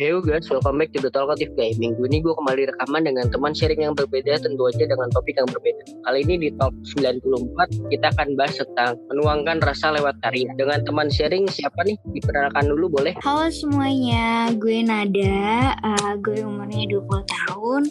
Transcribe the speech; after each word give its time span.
Hey 0.00 0.08
guys, 0.24 0.48
welcome 0.48 0.80
back 0.80 0.88
to 0.96 1.04
The 1.04 1.12
Talkative 1.12 1.52
Guy. 1.52 1.76
Minggu 1.76 2.08
ini 2.08 2.24
gue 2.24 2.32
kembali 2.32 2.64
rekaman 2.64 3.04
dengan 3.04 3.28
teman 3.28 3.52
sharing 3.52 3.84
yang 3.84 3.92
berbeda, 3.92 4.40
tentu 4.40 4.64
aja 4.64 4.88
dengan 4.88 5.12
topik 5.12 5.36
yang 5.36 5.44
berbeda. 5.44 5.84
Kali 6.08 6.24
ini 6.24 6.34
di 6.40 6.48
Talk 6.56 6.72
94, 6.96 7.92
kita 7.92 8.08
akan 8.16 8.32
bahas 8.32 8.56
tentang 8.56 8.96
menuangkan 9.12 9.60
rasa 9.60 9.92
lewat 9.92 10.16
karya. 10.24 10.48
Dengan 10.56 10.80
teman 10.88 11.12
sharing 11.12 11.44
siapa 11.44 11.84
nih? 11.84 12.00
Diperkenalkan 12.08 12.72
dulu 12.72 12.88
boleh? 12.88 13.12
Halo 13.20 13.52
semuanya, 13.52 14.48
gue 14.56 14.80
Nada, 14.80 15.76
uh, 15.84 16.16
gue 16.24 16.40
umurnya 16.40 16.88
20 16.88 17.28
tahun, 17.28 17.82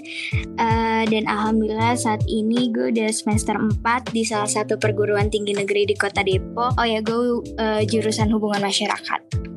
uh, 0.57 1.03
dan 1.05 1.23
Alhamdulillah 1.29 1.93
saat 2.01 2.25
ini 2.25 2.73
gue 2.73 2.97
udah 2.97 3.13
semester 3.13 3.53
4 3.53 4.09
di 4.09 4.25
salah 4.25 4.49
satu 4.49 4.73
perguruan 4.81 5.29
tinggi 5.29 5.53
negeri 5.53 5.85
di 5.85 5.93
kota 5.93 6.25
Depok. 6.25 6.81
Oh 6.81 6.87
ya, 6.89 6.97
gue 7.05 7.45
uh, 7.61 7.85
jurusan 7.85 8.33
hubungan 8.33 8.65
masyarakat. 8.65 9.51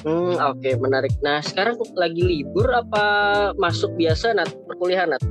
Hmm, 0.00 0.32
oke, 0.40 0.56
okay, 0.56 0.74
menarik. 0.80 1.12
Nah, 1.20 1.44
sekarang 1.44 1.76
lagi 1.92 2.24
libur 2.24 2.72
apa 2.72 3.04
masuk 3.60 3.92
biasa 4.00 4.32
nat 4.32 4.48
perkuliahan 4.64 5.12
nat? 5.12 5.22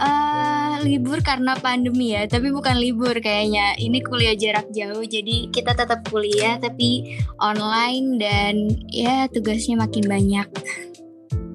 Uh, 0.00 0.80
libur 0.80 1.20
karena 1.20 1.54
pandemi 1.60 2.16
ya, 2.16 2.26
tapi 2.26 2.50
bukan 2.50 2.74
libur 2.80 3.12
kayaknya. 3.20 3.76
Ini 3.78 4.00
kuliah 4.02 4.34
jarak 4.34 4.66
jauh, 4.74 5.04
jadi 5.04 5.52
kita 5.54 5.76
tetap 5.76 6.02
kuliah 6.08 6.58
tapi 6.58 7.20
online 7.38 8.18
dan 8.18 8.54
ya 8.90 9.30
tugasnya 9.30 9.78
makin 9.78 10.08
banyak. 10.08 10.48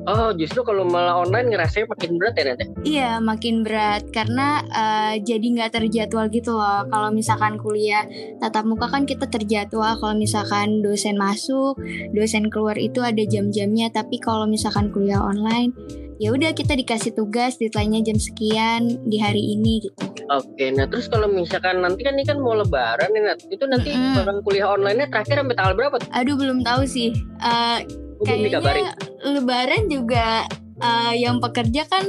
Oh, 0.05 0.29
justru 0.37 0.61
kalau 0.61 0.85
malah 0.85 1.17
online 1.17 1.49
ngerasanya 1.49 1.89
makin 1.89 2.11
berat 2.21 2.33
ya 2.37 2.43
nanti? 2.53 2.65
Iya, 2.85 3.11
makin 3.17 3.65
berat 3.65 4.05
karena 4.13 4.61
uh, 4.69 5.13
jadi 5.17 5.41
nggak 5.41 5.73
terjadwal 5.73 6.29
gitu 6.29 6.53
loh. 6.53 6.85
Kalau 6.93 7.09
misalkan 7.09 7.57
kuliah 7.57 8.05
tatap 8.37 8.69
muka 8.69 8.85
kan 8.85 9.09
kita 9.09 9.25
terjadwal. 9.25 9.97
Kalau 9.97 10.13
misalkan 10.13 10.85
dosen 10.85 11.17
masuk, 11.17 11.81
dosen 12.13 12.53
keluar 12.53 12.77
itu 12.77 13.01
ada 13.01 13.25
jam-jamnya. 13.25 13.89
Tapi 13.89 14.21
kalau 14.21 14.45
misalkan 14.45 14.93
kuliah 14.93 15.25
online, 15.25 15.73
ya 16.21 16.29
udah 16.31 16.53
kita 16.53 16.77
dikasih 16.77 17.17
tugas 17.17 17.57
deadline-nya 17.57 18.05
jam 18.05 18.21
sekian 18.21 19.09
di 19.09 19.17
hari 19.17 19.57
ini 19.57 19.89
gitu. 19.89 20.05
Oke, 20.29 20.73
nah 20.73 20.89
terus 20.89 21.05
kalau 21.09 21.29
misalkan 21.29 21.81
nanti 21.81 22.01
kan 22.01 22.17
ini 22.17 22.25
kan 22.25 22.41
mau 22.41 22.57
lebaran 22.57 23.09
nih 23.13 23.21
Nat, 23.25 23.39
itu 23.49 23.65
nanti 23.69 23.93
mm 23.93 24.21
-hmm. 24.21 24.41
kuliah 24.41 24.69
online-nya 24.69 25.09
terakhir 25.09 25.41
sampai 25.41 25.57
tanggal 25.57 25.73
berapa? 25.77 25.97
Aduh 26.13 26.37
belum 26.37 26.61
tahu 26.65 26.85
sih. 26.89 27.13
Uh, 27.41 28.04
kayaknya 28.23 28.93
lebaran 29.25 29.91
juga 29.91 30.47
uh, 30.79 31.13
yang 31.15 31.41
pekerja 31.43 31.87
kan 31.87 32.05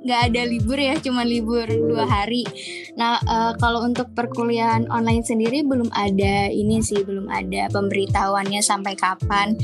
nggak 0.00 0.32
ada 0.32 0.42
libur 0.48 0.80
ya 0.80 0.96
cuma 0.96 1.28
libur 1.28 1.68
dua 1.68 2.08
hari. 2.08 2.48
Nah 2.96 3.20
uh, 3.20 3.52
kalau 3.60 3.84
untuk 3.84 4.08
perkuliahan 4.16 4.88
online 4.88 5.20
sendiri 5.20 5.60
belum 5.60 5.92
ada 5.92 6.48
ini 6.48 6.80
sih 6.80 7.04
belum 7.04 7.28
ada 7.28 7.68
pemberitahuannya 7.68 8.64
sampai 8.64 8.96
kapan 8.96 9.60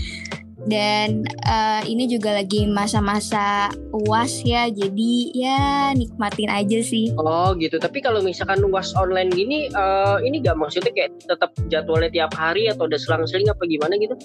dan 0.67 1.22
uh, 1.47 1.83
ini 1.86 2.11
juga 2.11 2.34
lagi 2.34 2.67
masa-masa 2.67 3.70
uas 3.95 4.42
ya 4.42 4.67
jadi 4.67 5.14
ya 5.33 5.61
nikmatin 5.95 6.50
aja 6.50 6.83
sih. 6.83 7.14
Oh 7.17 7.55
gitu. 7.55 7.78
Tapi 7.78 8.03
kalau 8.03 8.20
misalkan 8.20 8.61
uas 8.67 8.92
online 8.98 9.31
gini 9.31 9.70
uh, 9.72 10.19
ini 10.20 10.42
gak 10.42 10.59
maksudnya 10.59 10.91
kayak 10.91 11.14
tetap 11.22 11.55
jadwalnya 11.70 12.11
tiap 12.11 12.34
hari 12.34 12.67
atau 12.67 12.91
ada 12.91 12.98
selang-seling 12.98 13.47
apa 13.47 13.62
gimana 13.64 13.94
gitu? 13.97 14.19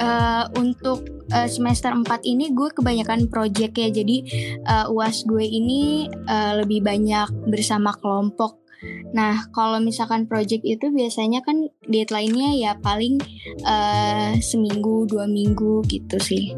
Uh, 0.00 0.48
untuk 0.56 1.04
uh, 1.34 1.50
semester 1.50 1.92
4 1.92 2.06
ini 2.24 2.54
gue 2.54 2.70
kebanyakan 2.70 3.26
project 3.26 3.74
ya. 3.74 3.90
Jadi 3.90 4.16
uh, 4.70 4.86
uas 4.94 5.26
gue 5.26 5.42
ini 5.42 6.06
uh, 6.30 6.62
lebih 6.62 6.86
banyak 6.86 7.50
bersama 7.50 7.92
kelompok 7.98 8.59
Nah, 9.12 9.48
kalau 9.52 9.82
misalkan 9.82 10.24
project 10.24 10.64
itu 10.64 10.88
biasanya 10.88 11.44
kan 11.44 11.68
deadline-nya 11.88 12.56
ya 12.56 12.72
paling 12.80 13.20
uh, 13.66 14.36
seminggu, 14.40 15.04
dua 15.10 15.28
minggu 15.28 15.84
gitu 15.88 16.16
sih. 16.16 16.54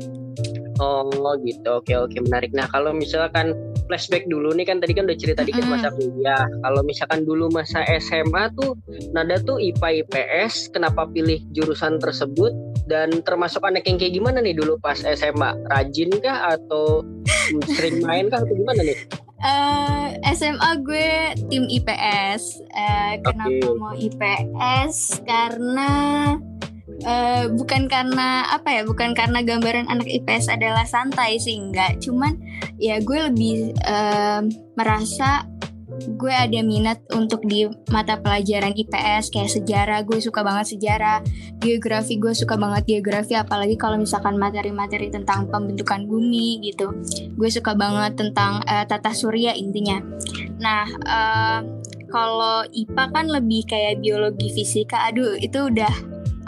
Oh 0.80 1.36
gitu, 1.44 1.68
oke 1.68 1.92
oke 1.92 2.16
menarik. 2.24 2.50
Nah 2.56 2.64
kalau 2.66 2.90
misalkan 2.96 3.52
flashback 3.86 4.24
dulu 4.26 4.56
nih 4.56 4.64
kan 4.64 4.80
tadi 4.80 4.96
kan 4.96 5.04
udah 5.04 5.18
cerita 5.18 5.44
dikit 5.44 5.62
mm. 5.62 5.70
masa 5.70 5.92
kuliah. 5.92 6.42
Kalau 6.48 6.80
misalkan 6.82 7.20
dulu 7.28 7.52
masa 7.52 7.84
SMA 8.00 8.50
tuh 8.56 8.74
Nada 9.12 9.36
tuh 9.44 9.60
IPA 9.60 10.02
IPS, 10.02 10.72
kenapa 10.72 11.04
pilih 11.12 11.44
jurusan 11.52 12.00
tersebut? 12.00 12.50
Dan 12.88 13.22
termasuk 13.22 13.62
anak 13.62 13.84
yang 13.86 14.00
kayak 14.00 14.16
gimana 14.16 14.40
nih 14.40 14.56
dulu 14.56 14.80
pas 14.80 14.96
SMA? 14.96 15.54
Rajin 15.68 16.10
kah 16.18 16.56
atau 16.56 17.04
sering 17.76 18.00
main 18.02 18.32
kah 18.32 18.40
atau 18.40 18.54
gimana 18.56 18.80
nih? 18.82 18.96
Uh, 19.42 20.14
eh, 20.22 20.34
SMA 20.38 20.70
gue 20.86 21.34
tim 21.50 21.66
IPS. 21.66 22.62
Uh, 22.70 22.78
eh, 22.78 23.12
kenapa 23.26 23.66
okay. 23.66 23.74
mau 23.74 23.94
IPS? 23.94 24.94
Karena 25.26 25.90
uh, 27.02 27.44
bukan 27.50 27.90
karena 27.90 28.46
apa 28.54 28.70
ya, 28.70 28.82
bukan 28.86 29.18
karena 29.18 29.42
gambaran 29.42 29.90
anak 29.90 30.06
IPS 30.06 30.46
adalah 30.46 30.86
santai 30.86 31.42
sih, 31.42 31.58
enggak. 31.58 31.98
Cuman 31.98 32.38
ya 32.78 33.02
gue 33.02 33.18
lebih 33.34 33.74
uh, 33.82 34.46
merasa 34.78 35.42
gue 36.00 36.32
ada 36.32 36.60
minat 36.64 37.02
untuk 37.14 37.44
di 37.46 37.68
mata 37.90 38.18
pelajaran 38.18 38.74
IPS 38.74 39.30
kayak 39.30 39.50
sejarah. 39.50 39.98
Gue 40.02 40.18
suka 40.18 40.42
banget 40.42 40.76
sejarah. 40.76 41.22
Geografi 41.62 42.18
gue 42.18 42.32
suka 42.34 42.58
banget 42.58 42.88
geografi. 42.88 43.38
Apalagi 43.38 43.78
kalau 43.78 44.00
misalkan 44.00 44.36
materi-materi 44.38 45.12
tentang 45.12 45.46
pembentukan 45.48 46.04
bumi 46.06 46.62
gitu. 46.64 46.90
Gue 47.36 47.48
suka 47.50 47.76
banget 47.76 48.18
tentang 48.18 48.62
uh, 48.66 48.84
tata 48.86 49.12
surya 49.14 49.54
intinya. 49.54 50.02
Nah 50.58 50.86
uh, 51.06 51.58
kalau 52.12 52.66
IPA 52.68 53.04
kan 53.08 53.26
lebih 53.30 53.62
kayak 53.68 54.02
biologi 54.02 54.52
fisika. 54.52 55.08
Aduh 55.08 55.38
itu 55.38 55.70
udah 55.70 55.92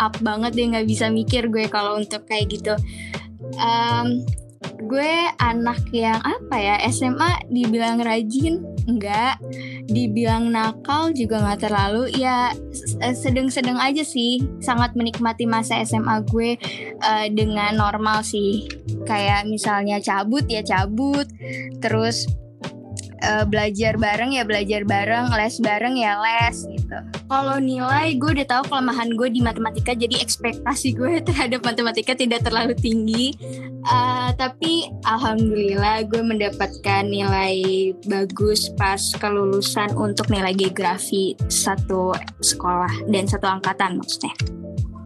up 0.03 0.15
banget 0.21 0.53
deh. 0.57 0.67
Nggak 0.75 0.87
bisa 0.89 1.09
mikir 1.09 1.49
gue 1.49 1.71
kalau 1.71 1.97
untuk 1.97 2.27
kayak 2.27 2.51
gitu. 2.51 2.75
Um, 3.61 4.25
gue 4.85 5.13
anak 5.41 5.81
yang 5.91 6.21
apa 6.21 6.57
ya 6.57 6.77
SMA 6.91 7.49
dibilang 7.49 8.01
rajin 8.01 8.63
enggak. 8.85 9.41
Dibilang 9.89 10.53
nakal 10.53 11.13
juga 11.17 11.41
nggak 11.41 11.61
terlalu. 11.69 12.13
Ya 12.15 12.53
sedang-sedang 13.17 13.81
aja 13.81 14.05
sih 14.05 14.45
sangat 14.61 14.93
menikmati 14.97 15.49
masa 15.49 15.81
SMA 15.85 16.25
gue 16.29 16.61
uh, 17.01 17.27
dengan 17.33 17.77
normal 17.81 18.23
sih. 18.25 18.69
Kayak 19.09 19.49
misalnya 19.49 19.99
cabut 20.01 20.45
ya 20.49 20.61
cabut. 20.61 21.29
Terus 21.81 22.29
uh, 23.25 23.45
belajar 23.49 23.97
bareng 23.97 24.37
ya 24.37 24.45
belajar 24.45 24.85
bareng, 24.85 25.33
les 25.33 25.57
bareng 25.65 25.95
ya 25.97 26.21
les 26.21 26.57
gitu. 26.69 26.99
Kalau 27.27 27.57
nilai 27.59 28.15
gue 28.21 28.31
udah 28.37 28.47
tahu 28.47 28.63
kelemahan 28.69 29.17
gue 29.17 29.29
di 29.33 29.41
matematika, 29.41 29.97
jadi 29.97 30.21
ekspektasi 30.21 30.93
gue 30.95 31.21
terhadap 31.29 31.65
matematika 31.65 32.13
tidak 32.13 32.45
terlalu 32.45 32.77
tinggi. 32.77 33.33
Uh, 33.85 34.33
tapi 34.37 34.89
alhamdulillah 35.05 36.09
gue 36.09 36.23
mendapatkan 36.25 37.05
nilai 37.05 37.93
bagus 38.09 38.73
pas 38.77 39.01
kelulusan 39.17 39.93
untuk 39.97 40.29
nilai 40.33 40.57
geografi 40.57 41.37
satu 41.49 42.17
sekolah 42.41 43.09
dan 43.09 43.25
satu 43.25 43.49
angkatan 43.49 44.01
maksudnya. 44.01 44.33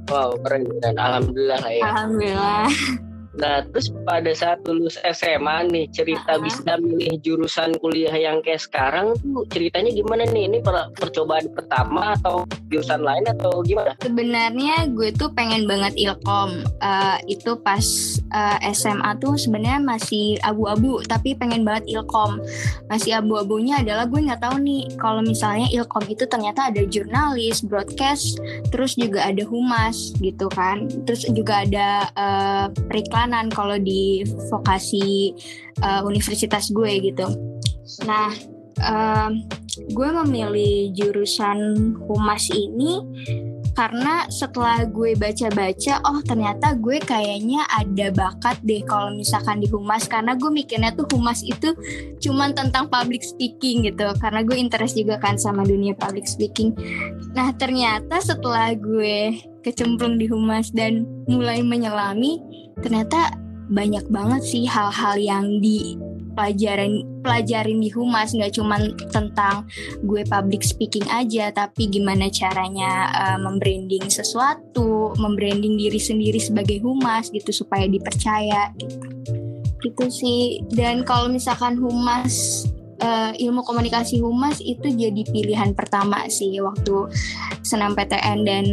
Wow, 0.09 0.41
keren 0.41 0.65
dan 0.81 0.97
alhamdulillah 0.97 1.61
ya. 1.69 1.83
Alhamdulillah. 1.85 2.71
Nah, 3.39 3.63
terus 3.71 3.95
pada 4.03 4.31
saat 4.35 4.59
lulus 4.67 4.99
SMA 5.15 5.71
nih, 5.71 5.87
cerita 5.95 6.35
uh 6.35 6.43
-huh. 6.43 6.45
bisa 6.45 6.71
milih 6.83 7.15
jurusan 7.23 7.79
kuliah 7.79 8.15
yang 8.15 8.43
kayak 8.43 8.59
sekarang 8.59 9.15
tuh 9.23 9.47
ceritanya 9.55 9.95
gimana 9.95 10.27
nih? 10.27 10.51
Ini 10.51 10.59
per 10.59 10.91
percobaan 10.99 11.47
pertama 11.55 12.19
atau 12.19 12.43
jurusan 12.67 13.07
lain 13.07 13.25
atau 13.39 13.63
gimana? 13.63 13.95
Sebenarnya 14.03 14.91
gue 14.91 15.15
tuh 15.15 15.31
pengen 15.39 15.71
banget 15.71 15.95
ilkom. 15.95 16.67
Uh, 16.83 17.19
itu 17.31 17.55
pas 17.63 17.85
uh, 18.35 18.59
eh, 18.59 18.75
SMA 18.75 19.17
tuh 19.23 19.39
sebenarnya 19.39 19.81
masih 19.87 20.43
abu-abu, 20.43 20.99
tapi 21.07 21.39
pengen 21.39 21.63
banget 21.63 21.95
ilkom. 21.95 22.43
Masih 22.91 23.23
abu-abunya 23.23 23.81
adalah 23.87 24.11
gue 24.11 24.19
nggak 24.19 24.43
tahu 24.43 24.59
nih 24.63 24.91
kalau 24.99 25.23
misalnya 25.23 25.71
ilkom 25.71 26.03
itu 26.11 26.27
ternyata 26.27 26.75
ada 26.75 26.83
jurnalis, 26.83 27.63
broadcast, 27.63 28.43
terus 28.75 28.99
juga 28.99 29.31
ada 29.31 29.47
humas 29.47 30.11
gitu 30.19 30.51
kan. 30.51 30.91
Terus 31.07 31.23
juga 31.31 31.63
ada 31.63 32.11
uh, 32.19 32.67
periklan 32.91 33.28
kalau 33.53 33.77
di 33.77 34.25
vokasi 34.49 35.35
uh, 35.83 36.03
universitas 36.05 36.73
gue 36.73 37.13
gitu. 37.13 37.27
Nah, 38.05 38.33
uh, 38.83 39.31
gue 39.79 40.09
memilih 40.25 40.91
jurusan 40.95 41.59
humas 42.07 42.51
ini 42.51 43.03
karena 43.79 44.27
setelah 44.27 44.91
gue 44.91 45.15
baca-baca 45.15 46.03
oh 46.03 46.19
ternyata 46.27 46.75
gue 46.75 46.99
kayaknya 46.99 47.63
ada 47.71 48.11
bakat 48.11 48.59
deh 48.67 48.83
kalau 48.83 49.15
misalkan 49.15 49.63
di 49.63 49.71
humas. 49.71 50.11
Karena 50.11 50.35
gue 50.35 50.51
mikirnya 50.51 50.99
tuh 50.99 51.07
humas 51.15 51.47
itu 51.47 51.71
cuman 52.19 52.59
tentang 52.59 52.91
public 52.91 53.23
speaking 53.23 53.87
gitu. 53.87 54.11
Karena 54.19 54.43
gue 54.43 54.59
interest 54.59 54.99
juga 54.99 55.23
kan 55.23 55.39
sama 55.39 55.63
dunia 55.63 55.95
public 55.95 56.27
speaking. 56.27 56.75
Nah 57.39 57.55
ternyata 57.55 58.19
setelah 58.19 58.75
gue 58.75 59.39
kecemplung 59.63 60.19
di 60.19 60.27
humas 60.27 60.75
dan 60.75 61.07
mulai 61.31 61.63
menyelami 61.63 62.43
ternyata 62.81 63.35
banyak 63.69 64.09
banget 64.09 64.43
sih 64.49 64.65
hal-hal 64.65 65.21
yang 65.21 65.61
di 65.61 66.01
pelajaran 66.33 67.05
pelajarin 67.21 67.83
di 67.83 67.91
humas. 67.93 68.33
Nggak 68.33 68.57
cuman 68.57 68.95
tentang 69.13 69.69
gue 70.07 70.25
public 70.25 70.65
speaking 70.65 71.05
aja 71.13 71.53
tapi 71.53 71.91
gimana 71.91 72.33
caranya 72.33 73.13
uh, 73.13 73.39
membranding 73.43 74.09
sesuatu 74.09 75.13
membranding 75.21 75.77
diri 75.77 76.01
sendiri 76.01 76.41
sebagai 76.41 76.81
humas 76.81 77.29
gitu 77.29 77.53
supaya 77.53 77.85
dipercaya 77.85 78.73
gitu. 78.81 78.97
Gitu 79.85 80.05
sih. 80.09 80.43
Dan 80.73 81.05
kalau 81.05 81.29
misalkan 81.29 81.77
humas 81.77 82.65
uh, 83.03 83.33
ilmu 83.37 83.63
komunikasi 83.63 84.23
humas 84.23 84.59
itu 84.63 84.89
jadi 84.91 85.23
pilihan 85.29 85.75
pertama 85.75 86.27
sih 86.31 86.59
waktu 86.63 87.11
senam 87.63 87.95
PTN 87.95 88.39
dan 88.47 88.65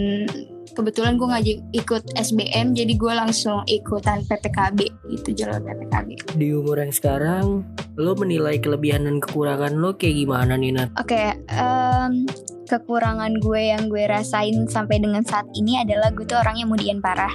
kebetulan 0.75 1.15
gue 1.15 1.27
ngajak 1.31 1.57
ikut 1.71 2.03
SBM 2.19 2.75
jadi 2.75 2.93
gue 2.93 3.13
langsung 3.15 3.63
ikutan 3.65 4.21
PPKB 4.27 4.79
itu 5.09 5.29
jalur 5.31 5.63
PPKB 5.63 6.35
di 6.35 6.51
umur 6.51 6.83
yang 6.83 6.91
sekarang 6.91 7.63
lo 7.95 8.11
menilai 8.19 8.59
kelebihan 8.59 9.07
dan 9.07 9.23
kekurangan 9.23 9.79
lo 9.79 9.95
kayak 9.95 10.27
gimana 10.27 10.59
nih 10.59 10.75
Nat? 10.75 10.91
Oke 10.99 11.15
okay, 11.15 11.27
um, 11.55 12.27
kekurangan 12.67 13.37
gue 13.39 13.61
yang 13.71 13.87
gue 13.87 14.03
rasain 14.09 14.65
sampai 14.67 14.99
dengan 14.99 15.23
saat 15.23 15.45
ini 15.55 15.79
adalah 15.79 16.11
gue 16.11 16.25
tuh 16.25 16.41
orangnya 16.41 16.65
mudian 16.67 16.99
parah. 16.99 17.31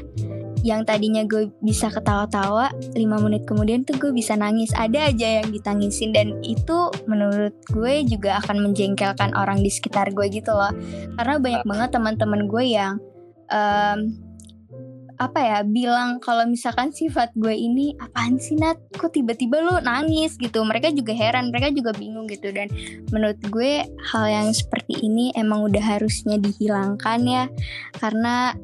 Yang 0.60 0.92
tadinya 0.92 1.24
gue 1.24 1.48
bisa 1.64 1.88
ketawa-tawa 1.88 2.68
lima 2.92 3.16
menit 3.16 3.48
kemudian 3.48 3.80
tuh 3.80 3.96
gue 3.96 4.12
bisa 4.12 4.36
nangis. 4.36 4.68
Ada 4.76 5.08
aja 5.08 5.40
yang 5.40 5.48
ditangisin 5.48 6.12
dan 6.12 6.36
itu 6.44 6.92
menurut 7.08 7.56
gue 7.72 8.04
juga 8.04 8.44
akan 8.44 8.68
menjengkelkan 8.68 9.32
orang 9.32 9.64
di 9.64 9.72
sekitar 9.72 10.12
gue 10.12 10.28
gitu 10.28 10.52
loh. 10.52 10.68
Karena 11.16 11.40
banyak 11.40 11.64
banget 11.64 11.88
teman-teman 11.96 12.44
gue 12.44 12.64
yang 12.76 13.00
um, 13.50 14.30
apa 15.20 15.36
ya 15.36 15.58
bilang 15.68 16.16
kalau 16.16 16.48
misalkan 16.48 16.88
sifat 16.96 17.28
gue 17.36 17.52
ini 17.52 17.92
apaan 18.00 18.40
sih 18.40 18.56
Nat? 18.56 18.80
Kok 18.96 19.12
tiba-tiba 19.12 19.60
lu 19.60 19.76
nangis? 19.84 20.40
gitu. 20.40 20.64
Mereka 20.64 20.96
juga 20.96 21.12
heran 21.12 21.52
mereka 21.52 21.68
juga 21.76 21.92
bingung 21.92 22.24
gitu. 22.24 22.48
Dan 22.48 22.72
menurut 23.12 23.36
gue 23.52 23.84
hal 23.84 24.24
yang 24.24 24.48
seperti 24.56 24.96
ini 25.04 25.28
emang 25.36 25.68
udah 25.68 25.84
harusnya 25.84 26.40
dihilangkan 26.40 27.20
ya. 27.28 27.44
Karena 28.00 28.56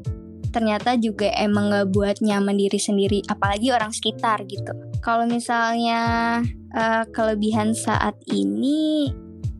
ternyata 0.48 0.96
juga 0.96 1.28
emang 1.36 1.68
gak 1.68 1.92
buat 1.92 2.16
nyaman 2.24 2.56
diri 2.56 2.80
sendiri 2.80 3.20
apalagi 3.28 3.68
orang 3.76 3.92
sekitar 3.92 4.40
gitu. 4.48 4.72
Kalau 5.04 5.28
misalnya 5.28 6.40
uh, 6.72 7.04
kelebihan 7.12 7.76
saat 7.76 8.16
ini 8.32 9.12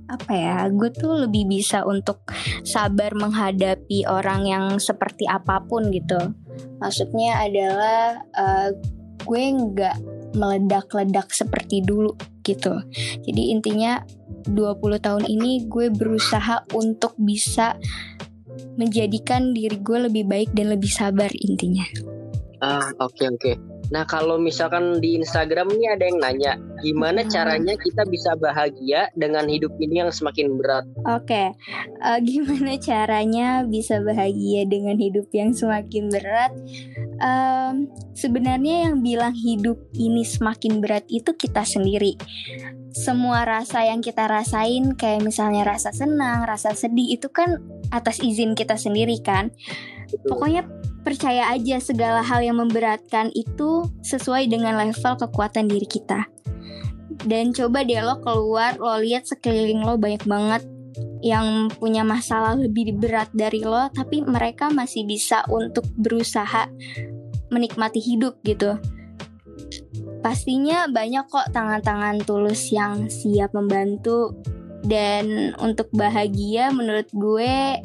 apa 0.07 0.33
ya 0.33 0.57
gue 0.71 0.91
tuh 0.95 1.27
lebih 1.27 1.51
bisa 1.51 1.83
untuk 1.83 2.23
sabar 2.63 3.11
menghadapi 3.19 4.07
orang 4.07 4.47
yang 4.47 4.65
seperti 4.79 5.27
apa 5.27 5.63
pun 5.67 5.91
gitu. 5.91 6.19
Maksudnya 6.79 7.43
adalah 7.43 8.23
uh, 8.39 8.71
gue 9.27 9.43
nggak 9.51 9.97
meledak-ledak 10.39 11.33
seperti 11.35 11.83
dulu 11.83 12.15
gitu. 12.47 12.79
Jadi 13.27 13.43
intinya 13.51 13.99
20 14.47 15.03
tahun 15.03 15.25
ini 15.27 15.67
gue 15.67 15.91
berusaha 15.91 16.63
untuk 16.77 17.19
bisa 17.19 17.75
menjadikan 18.79 19.51
diri 19.51 19.83
gue 19.83 20.07
lebih 20.07 20.25
baik 20.29 20.51
dan 20.55 20.71
lebih 20.71 20.93
sabar 20.93 21.29
intinya. 21.35 21.85
Ah 22.63 22.95
oke 23.03 23.13
okay, 23.13 23.27
oke. 23.27 23.41
okay. 23.43 23.76
Nah 23.95 24.03
kalau 24.09 24.41
misalkan 24.41 24.99
di 24.99 25.19
Instagram 25.21 25.71
ini 25.75 25.87
ada 25.91 26.05
yang 26.07 26.19
nanya 26.19 26.53
gimana 26.81 27.25
hmm. 27.25 27.31
caranya 27.33 27.75
kita 27.79 28.03
bisa 28.09 28.37
bahagia 28.37 29.09
dengan 29.17 29.49
hidup 29.49 29.73
ini 29.81 30.05
yang 30.05 30.13
semakin 30.13 30.59
berat? 30.59 30.85
Oke, 31.09 31.25
okay. 31.27 31.49
uh, 32.05 32.17
eh, 32.17 32.21
gimana 32.25 32.77
caranya 32.77 33.65
bisa 33.65 34.01
bahagia 34.03 34.69
dengan 34.69 35.01
hidup 35.01 35.29
yang 35.33 35.57
semakin 35.57 36.13
berat? 36.13 36.53
Um, 37.17 37.89
sebenarnya 38.13 38.91
yang 38.91 39.01
bilang 39.01 39.33
hidup 39.33 39.81
ini 39.97 40.23
semakin 40.27 40.85
berat 40.85 41.09
itu 41.09 41.33
kita 41.33 41.65
sendiri. 41.65 42.21
Semua 42.93 43.45
rasa 43.45 43.85
yang 43.85 44.01
kita 44.01 44.25
rasain 44.25 44.97
kayak 44.97 45.25
misalnya 45.25 45.69
rasa 45.69 45.93
senang, 45.93 46.45
rasa 46.49 46.73
sedih 46.73 47.21
itu 47.21 47.29
kan 47.29 47.61
atas 47.93 48.21
izin 48.25 48.57
kita 48.57 48.77
sendiri 48.77 49.21
kan. 49.21 49.53
Pokoknya 50.27 50.67
percaya 51.07 51.51
aja 51.55 51.79
segala 51.79 52.23
hal 52.23 52.43
yang 52.43 52.59
memberatkan 52.59 53.31
itu 53.35 53.87
sesuai 54.03 54.51
dengan 54.51 54.75
level 54.79 55.15
kekuatan 55.23 55.71
diri 55.71 55.87
kita. 55.87 56.27
Dan 57.27 57.55
coba 57.55 57.83
deh 57.83 58.03
lo 58.03 58.19
keluar, 58.23 58.79
lo 58.79 58.99
lihat 58.99 59.27
sekeliling 59.27 59.83
lo 59.83 59.99
banyak 59.99 60.23
banget 60.27 60.63
yang 61.25 61.69
punya 61.73 62.07
masalah 62.07 62.55
lebih 62.55 62.97
berat 62.97 63.31
dari 63.35 63.65
lo, 63.65 63.89
tapi 63.91 64.23
mereka 64.23 64.71
masih 64.71 65.03
bisa 65.09 65.43
untuk 65.51 65.85
berusaha 65.97 66.69
menikmati 67.51 67.99
hidup 68.03 68.39
gitu. 68.45 68.79
Pastinya 70.21 70.91
banyak 70.91 71.27
kok 71.31 71.55
tangan-tangan 71.55 72.23
tulus 72.27 72.75
yang 72.75 73.07
siap 73.07 73.55
membantu 73.55 74.35
dan 74.87 75.55
untuk 75.63 75.91
bahagia 75.95 76.71
menurut 76.71 77.07
gue 77.15 77.79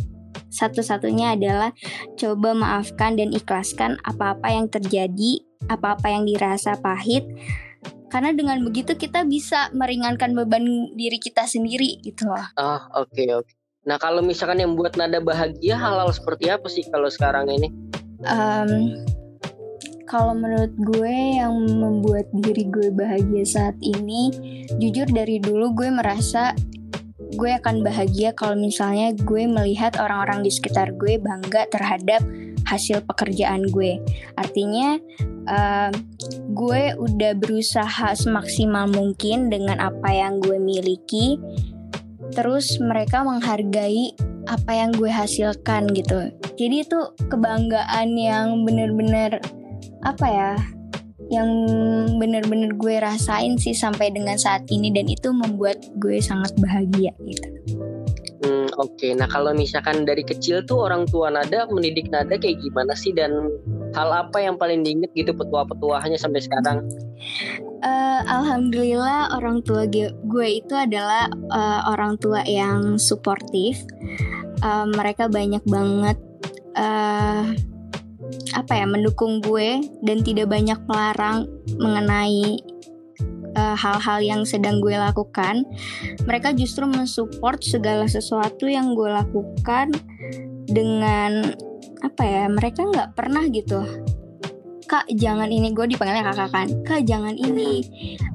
satu-satunya 0.52 1.40
adalah 1.40 1.72
coba 2.20 2.52
maafkan 2.52 3.16
dan 3.16 3.32
ikhlaskan 3.32 3.96
apa-apa 4.04 4.52
yang 4.52 4.68
terjadi, 4.68 5.42
apa-apa 5.72 6.12
yang 6.12 6.28
dirasa 6.28 6.76
pahit. 6.78 7.26
Karena 8.12 8.36
dengan 8.36 8.60
begitu 8.60 9.00
kita 9.00 9.24
bisa 9.24 9.72
meringankan 9.72 10.36
beban 10.36 10.92
diri 11.00 11.16
kita 11.16 11.48
sendiri 11.48 12.04
gitu 12.04 12.28
loh. 12.28 12.44
Ah, 12.60 12.92
oke 13.00 13.08
okay, 13.16 13.32
oke. 13.32 13.48
Okay. 13.48 13.56
Nah, 13.82 13.98
kalau 13.98 14.22
misalkan 14.22 14.62
yang 14.62 14.78
buat 14.78 14.94
nada 14.94 15.18
bahagia 15.18 15.74
halal 15.74 16.14
seperti 16.14 16.54
apa 16.54 16.70
sih 16.70 16.86
kalau 16.92 17.10
sekarang 17.10 17.50
ini? 17.50 17.74
Um, 18.30 19.02
kalau 20.06 20.38
menurut 20.38 20.76
gue 20.76 21.16
yang 21.42 21.56
membuat 21.56 22.28
diri 22.36 22.68
gue 22.68 22.94
bahagia 22.94 23.42
saat 23.48 23.78
ini, 23.80 24.30
jujur 24.78 25.08
dari 25.10 25.42
dulu 25.42 25.74
gue 25.74 25.90
merasa 25.90 26.54
gue 27.36 27.52
akan 27.56 27.84
bahagia 27.86 28.36
kalau 28.36 28.60
misalnya 28.60 29.16
gue 29.16 29.48
melihat 29.48 29.96
orang-orang 30.00 30.44
di 30.44 30.52
sekitar 30.52 30.92
gue 31.00 31.16
bangga 31.20 31.68
terhadap 31.72 32.22
hasil 32.68 33.04
pekerjaan 33.08 33.68
gue. 33.72 34.00
Artinya 34.38 35.00
uh, 35.50 35.92
gue 36.52 36.84
udah 36.96 37.34
berusaha 37.40 38.14
semaksimal 38.14 38.88
mungkin 38.92 39.50
dengan 39.50 39.80
apa 39.82 40.10
yang 40.12 40.40
gue 40.44 40.60
miliki. 40.60 41.40
Terus 42.32 42.80
mereka 42.80 43.28
menghargai 43.28 44.16
apa 44.48 44.72
yang 44.72 44.92
gue 44.96 45.12
hasilkan 45.12 45.92
gitu. 45.92 46.32
Jadi 46.56 46.76
itu 46.88 47.00
kebanggaan 47.28 48.16
yang 48.16 48.64
bener-bener 48.64 49.42
apa 50.02 50.28
ya? 50.28 50.54
Yang 51.32 51.50
bener-bener 52.20 52.76
gue 52.76 53.00
rasain 53.00 53.56
sih 53.56 53.72
sampai 53.72 54.12
dengan 54.12 54.36
saat 54.36 54.68
ini 54.68 54.92
dan 54.92 55.08
itu 55.08 55.32
membuat 55.32 55.80
gue 55.98 56.20
sangat 56.20 56.52
bahagia 56.60 57.16
gitu. 57.24 57.48
Hmm, 58.42 58.68
oke. 58.82 58.98
Okay. 58.98 59.14
Nah, 59.14 59.30
kalau 59.30 59.54
misalkan 59.54 60.04
dari 60.04 60.26
kecil 60.26 60.66
tuh 60.66 60.90
orang 60.90 61.08
tua 61.08 61.30
Nada 61.32 61.70
mendidik 61.70 62.10
Nada 62.10 62.36
kayak 62.36 62.60
gimana 62.60 62.98
sih 62.98 63.14
dan 63.16 63.32
hal 63.96 64.10
apa 64.10 64.42
yang 64.42 64.58
paling 64.58 64.82
diinget 64.82 65.14
gitu 65.14 65.32
petua-petuahnya 65.32 66.18
sampai 66.18 66.42
sekarang? 66.42 66.84
Uh, 67.86 68.22
Alhamdulillah 68.26 69.38
orang 69.38 69.62
tua 69.62 69.86
gue 69.88 70.48
itu 70.50 70.74
adalah 70.74 71.30
uh, 71.54 71.94
orang 71.94 72.18
tua 72.18 72.42
yang 72.50 72.98
suportif. 72.98 73.80
Uh, 74.62 74.90
mereka 74.90 75.30
banyak 75.30 75.62
banget 75.66 76.18
uh, 76.78 77.46
apa 78.56 78.74
ya 78.78 78.86
mendukung 78.88 79.40
gue 79.40 79.84
dan 80.04 80.24
tidak 80.24 80.52
banyak 80.52 80.80
melarang 80.88 81.48
mengenai 81.80 82.60
eh, 83.52 83.76
hal-hal 83.76 84.20
uh, 84.20 84.26
yang 84.26 84.42
sedang 84.48 84.80
gue 84.80 84.96
lakukan. 84.96 85.68
Mereka 86.28 86.56
justru 86.56 86.88
mensupport 86.88 87.60
segala 87.60 88.06
sesuatu 88.08 88.68
yang 88.68 88.94
gue 88.96 89.10
lakukan 89.12 89.92
dengan 90.68 91.52
apa 92.02 92.24
ya? 92.24 92.46
Mereka 92.48 92.82
nggak 92.92 93.10
pernah 93.16 93.44
gitu. 93.52 93.84
Kak 94.92 95.08
jangan 95.16 95.48
ini 95.48 95.72
gue 95.72 95.88
dipanggilnya 95.96 96.36
kakak 96.36 96.52
kan. 96.52 96.68
Kak 96.84 97.08
jangan 97.08 97.40
ini. 97.40 97.80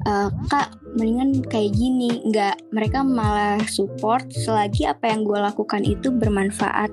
Uh, 0.09 0.33
kak 0.49 0.73
mendingan 0.97 1.45
kayak 1.45 1.69
gini. 1.77 2.25
Nggak. 2.25 2.57
Mereka 2.73 3.05
malah 3.05 3.61
support 3.69 4.25
selagi 4.33 4.89
apa 4.89 5.05
yang 5.13 5.21
gue 5.21 5.37
lakukan 5.37 5.85
itu 5.85 6.09
bermanfaat 6.09 6.89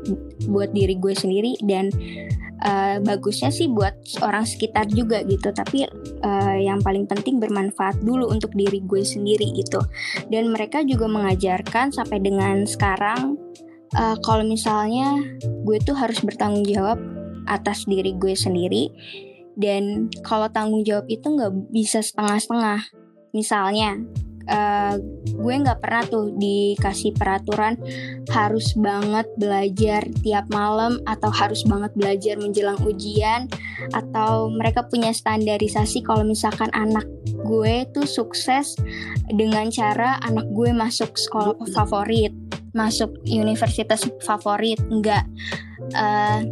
buat 0.53 0.69
diri 0.77 1.01
gue 1.01 1.17
sendiri 1.17 1.57
dan 1.65 1.89
uh, 2.69 3.01
bagusnya 3.01 3.49
sih 3.49 3.73
buat 3.73 3.97
orang 4.21 4.45
sekitar 4.45 4.89
juga 4.93 5.25
gitu 5.25 5.53
tapi 5.53 5.89
uh, 6.25 6.57
yang 6.61 6.81
paling 6.85 7.09
penting 7.09 7.41
bermanfaat 7.41 8.01
dulu 8.05 8.29
untuk 8.29 8.53
diri 8.53 8.85
gue 8.85 9.03
sendiri 9.05 9.49
gitu 9.57 9.81
dan 10.29 10.53
mereka 10.53 10.85
juga 10.85 11.09
mengajarkan 11.09 11.93
sampai 11.93 12.21
dengan 12.21 12.69
sekarang 12.69 13.37
uh, 13.97 14.17
kalau 14.25 14.45
misalnya 14.45 15.21
gue 15.65 15.79
tuh 15.85 15.97
harus 15.97 16.21
bertanggung 16.25 16.67
jawab 16.69 17.01
atas 17.45 17.85
diri 17.85 18.17
gue 18.17 18.33
sendiri 18.33 18.89
dan 19.55 20.11
kalau 20.27 20.51
tanggung 20.51 20.83
jawab 20.83 21.07
itu 21.07 21.27
nggak 21.27 21.53
bisa 21.71 22.03
setengah-setengah. 22.03 22.91
Misalnya 23.35 23.99
uh, 24.51 24.97
gue 25.25 25.55
nggak 25.55 25.81
pernah 25.81 26.05
tuh 26.07 26.35
dikasih 26.37 27.17
peraturan 27.17 27.79
harus 28.31 28.75
banget 28.77 29.27
belajar 29.39 30.03
tiap 30.21 30.47
malam 30.53 31.01
atau 31.09 31.31
harus 31.33 31.65
banget 31.65 31.93
belajar 31.97 32.37
menjelang 32.39 32.79
ujian 32.85 33.49
atau 33.93 34.53
mereka 34.53 34.87
punya 34.87 35.11
standarisasi 35.11 36.05
kalau 36.05 36.23
misalkan 36.25 36.71
anak 36.77 37.05
gue 37.45 37.85
tuh 37.93 38.07
sukses 38.07 38.79
dengan 39.33 39.69
cara 39.69 40.21
anak 40.23 40.47
gue 40.53 40.71
masuk 40.73 41.17
sekolah 41.17 41.59
favorit 41.73 42.33
masuk 42.75 43.15
universitas 43.31 44.03
favorit. 44.27 44.83
Enggak 44.91 45.25
uh, 45.95 46.43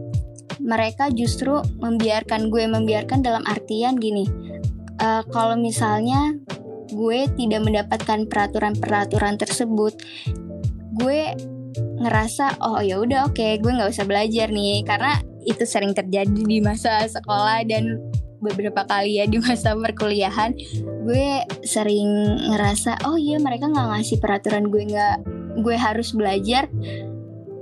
mereka 0.61 1.09
justru 1.13 1.61
membiarkan 1.81 2.53
gue 2.53 2.65
membiarkan 2.69 3.25
dalam 3.25 3.45
artian 3.49 3.97
gini. 3.97 4.29
Uh, 5.01 5.25
kalau 5.33 5.57
misalnya 5.57 6.37
gue 6.93 7.25
tidak 7.41 7.65
mendapatkan 7.65 8.29
peraturan-peraturan 8.29 9.41
tersebut 9.41 9.97
gue 11.01 11.33
ngerasa 12.05 12.61
oh 12.61 12.85
ya 12.85 13.01
udah 13.01 13.33
oke 13.33 13.41
okay, 13.41 13.57
gue 13.57 13.73
nggak 13.73 13.93
usah 13.93 14.05
belajar 14.05 14.53
nih. 14.53 14.85
Karena 14.85 15.17
itu 15.43 15.65
sering 15.65 15.97
terjadi 15.97 16.43
di 16.45 16.59
masa 16.61 17.03
sekolah 17.09 17.65
dan 17.67 17.99
beberapa 18.43 18.83
kali 18.85 19.23
ya 19.23 19.25
di 19.25 19.39
masa 19.41 19.73
perkuliahan. 19.73 20.53
Gue 21.09 21.43
sering 21.65 22.11
ngerasa 22.53 23.09
oh 23.09 23.17
iya 23.17 23.41
mereka 23.41 23.71
nggak 23.71 23.89
ngasih 23.97 24.19
peraturan 24.21 24.69
gue 24.69 24.83
nggak 24.93 25.17
gue 25.63 25.77
harus 25.77 26.17
belajar 26.17 26.69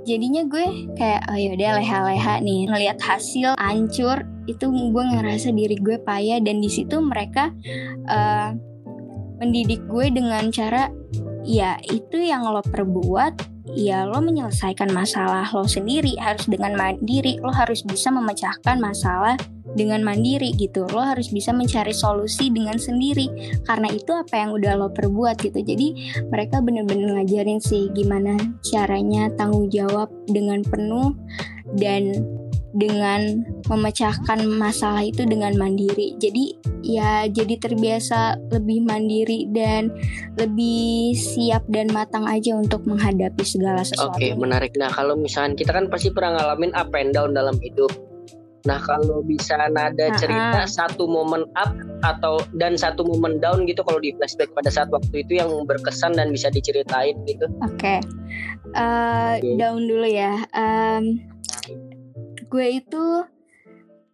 jadinya 0.07 0.43
gue 0.47 0.91
kayak 0.97 1.29
oh 1.29 1.37
yaudah 1.37 1.77
leha-leha 1.81 2.41
nih 2.41 2.69
ngelihat 2.69 2.97
hasil 3.01 3.55
hancur. 3.57 4.25
Itu 4.49 4.73
gue 4.73 5.03
ngerasa 5.05 5.53
diri 5.53 5.77
gue 5.77 6.01
payah 6.01 6.41
dan 6.41 6.59
di 6.59 6.69
situ 6.69 6.97
mereka 6.97 7.53
uh, 8.09 8.51
mendidik 9.41 9.81
gue 9.89 10.13
dengan 10.13 10.49
cara 10.53 10.89
ya 11.41 11.77
itu 11.89 12.21
yang 12.21 12.45
lo 12.45 12.61
perbuat 12.61 13.49
ya 13.73 14.05
lo 14.05 14.21
menyelesaikan 14.21 14.93
masalah 14.93 15.49
lo 15.53 15.65
sendiri 15.65 16.13
harus 16.21 16.45
dengan 16.45 16.77
mandiri 16.77 17.41
lo 17.41 17.49
harus 17.49 17.81
bisa 17.81 18.13
memecahkan 18.13 18.77
masalah 18.77 19.37
dengan 19.75 20.03
mandiri 20.03 20.51
gitu 20.57 20.83
lo 20.91 21.01
harus 21.01 21.31
bisa 21.31 21.55
mencari 21.55 21.95
solusi 21.95 22.51
dengan 22.51 22.75
sendiri 22.75 23.29
karena 23.63 23.87
itu 23.91 24.11
apa 24.11 24.35
yang 24.35 24.51
udah 24.55 24.73
lo 24.75 24.87
perbuat 24.91 25.39
gitu 25.39 25.59
jadi 25.63 25.87
mereka 26.27 26.59
bener-bener 26.59 27.15
ngajarin 27.19 27.59
sih 27.63 27.87
gimana 27.95 28.35
caranya 28.65 29.31
tanggung 29.39 29.71
jawab 29.71 30.11
dengan 30.27 30.63
penuh 30.65 31.15
dan 31.79 32.25
dengan 32.71 33.43
memecahkan 33.67 34.47
masalah 34.47 35.03
itu 35.03 35.27
dengan 35.27 35.55
mandiri. 35.59 36.15
Jadi 36.19 36.55
ya 36.81 37.27
jadi 37.27 37.59
terbiasa 37.59 38.39
lebih 38.51 38.83
mandiri 38.87 39.47
dan 39.51 39.91
lebih 40.39 41.13
siap 41.13 41.67
dan 41.67 41.91
matang 41.91 42.23
aja 42.25 42.55
untuk 42.55 42.87
menghadapi 42.87 43.43
segala 43.43 43.83
sesuatu. 43.83 44.15
Oke, 44.15 44.31
menarik. 44.39 44.71
Nah, 44.79 44.89
kalau 44.91 45.19
misalnya 45.19 45.59
kita 45.59 45.75
kan 45.75 45.91
pasti 45.91 46.15
pernah 46.15 46.39
ngalamin 46.39 46.71
up 46.71 46.91
and 46.95 47.11
down 47.11 47.35
dalam 47.35 47.59
hidup. 47.59 47.91
Nah, 48.65 48.77
kalau 48.81 49.25
bisa 49.25 49.57
nada 49.57 50.13
cerita 50.21 50.69
satu 50.69 51.09
momen 51.09 51.45
up 51.57 51.73
atau 52.05 52.41
dan 52.57 52.77
satu 52.77 53.01
momen 53.05 53.41
down 53.41 53.65
gitu 53.65 53.81
kalau 53.81 53.97
di 53.97 54.13
flashback 54.17 54.53
pada 54.53 54.69
saat 54.69 54.89
waktu 54.93 55.25
itu 55.25 55.41
yang 55.41 55.49
berkesan 55.65 56.13
dan 56.13 56.29
bisa 56.29 56.53
diceritain 56.53 57.17
gitu. 57.25 57.49
Oke. 57.65 57.77
Okay. 57.77 57.99
Uh, 58.77 59.37
eh, 59.37 59.41
okay. 59.41 59.55
Down 59.57 59.81
dulu 59.89 60.05
ya. 60.05 60.45
Um, 60.53 61.25
gue 62.51 62.67
itu 62.83 63.05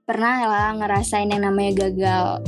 pernah 0.07 0.47
lah 0.47 0.71
ngerasain 0.79 1.27
yang 1.27 1.43
namanya 1.43 1.89
gagal 1.89 2.47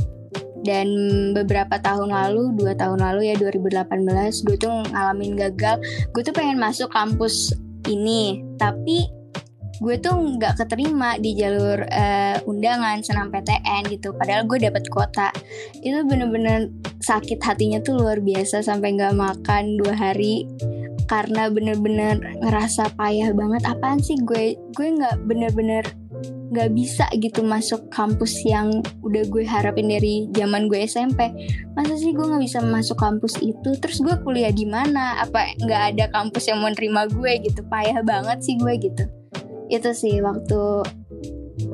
dan 0.64 0.88
beberapa 1.32 1.80
tahun 1.80 2.12
lalu 2.12 2.56
dua 2.56 2.72
tahun 2.76 3.00
lalu 3.00 3.32
ya 3.32 3.34
2018 3.36 4.44
gue 4.44 4.56
tuh 4.60 4.72
ngalamin 4.92 5.36
gagal 5.36 5.80
gue 6.12 6.22
tuh 6.24 6.36
pengen 6.36 6.60
masuk 6.60 6.92
kampus 6.92 7.56
ini 7.88 8.44
tapi 8.60 9.08
gue 9.80 9.96
tuh 9.96 10.12
nggak 10.12 10.60
keterima 10.60 11.16
di 11.16 11.32
jalur 11.32 11.80
uh, 11.88 12.36
undangan 12.44 13.00
senam 13.00 13.32
PTN 13.32 13.88
gitu. 13.88 14.12
Padahal 14.12 14.44
gue 14.44 14.60
dapet 14.60 14.84
kuota. 14.92 15.32
Itu 15.80 16.04
bener-bener 16.04 16.68
sakit 17.00 17.40
hatinya 17.40 17.80
tuh 17.80 17.96
luar 17.96 18.20
biasa 18.20 18.60
sampai 18.60 19.00
nggak 19.00 19.16
makan 19.16 19.80
dua 19.80 19.96
hari 19.96 20.44
karena 21.08 21.48
bener-bener 21.48 22.20
ngerasa 22.44 22.92
payah 22.94 23.32
banget. 23.32 23.64
Apaan 23.64 24.04
sih 24.04 24.20
gue? 24.20 24.60
Gue 24.76 24.88
nggak 25.00 25.24
bener-bener 25.24 25.88
nggak 26.50 26.76
bisa 26.76 27.06
gitu 27.16 27.40
masuk 27.46 27.88
kampus 27.94 28.42
yang 28.42 28.82
udah 29.06 29.22
gue 29.22 29.46
harapin 29.46 29.86
dari 29.86 30.26
zaman 30.34 30.66
gue 30.66 30.82
SMP 30.82 31.30
masa 31.78 31.94
sih 31.94 32.10
gue 32.10 32.26
nggak 32.26 32.42
bisa 32.44 32.60
masuk 32.60 33.00
kampus 33.00 33.40
itu? 33.40 33.72
Terus 33.80 34.04
gue 34.04 34.12
kuliah 34.20 34.52
di 34.52 34.68
mana? 34.68 35.24
Apa 35.24 35.56
nggak 35.56 35.82
ada 35.96 36.04
kampus 36.12 36.52
yang 36.52 36.60
mau 36.60 36.68
nerima 36.68 37.08
gue 37.08 37.48
gitu? 37.48 37.64
Payah 37.64 38.04
banget 38.04 38.44
sih 38.44 38.60
gue 38.60 38.76
gitu 38.76 39.19
itu 39.70 39.90
sih 39.94 40.18
waktu 40.20 40.84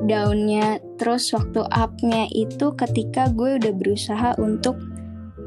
downnya. 0.05 0.79
Terus 1.01 1.33
waktu 1.33 1.65
upnya 1.67 2.29
itu 2.31 2.73
ketika 2.77 3.29
gue 3.33 3.57
udah 3.57 3.73
berusaha 3.73 4.29
untuk 4.37 4.77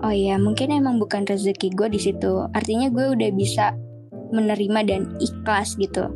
oh 0.01 0.15
ya 0.15 0.41
mungkin 0.41 0.73
emang 0.73 0.99
bukan 0.99 1.25
rezeki 1.25 1.73
gue 1.75 1.89
di 1.93 2.01
situ. 2.01 2.51
Artinya 2.53 2.91
gue 2.91 3.15
udah 3.15 3.31
bisa 3.33 3.73
menerima 4.31 4.81
dan 4.87 5.03
ikhlas 5.19 5.75
gitu. 5.79 6.11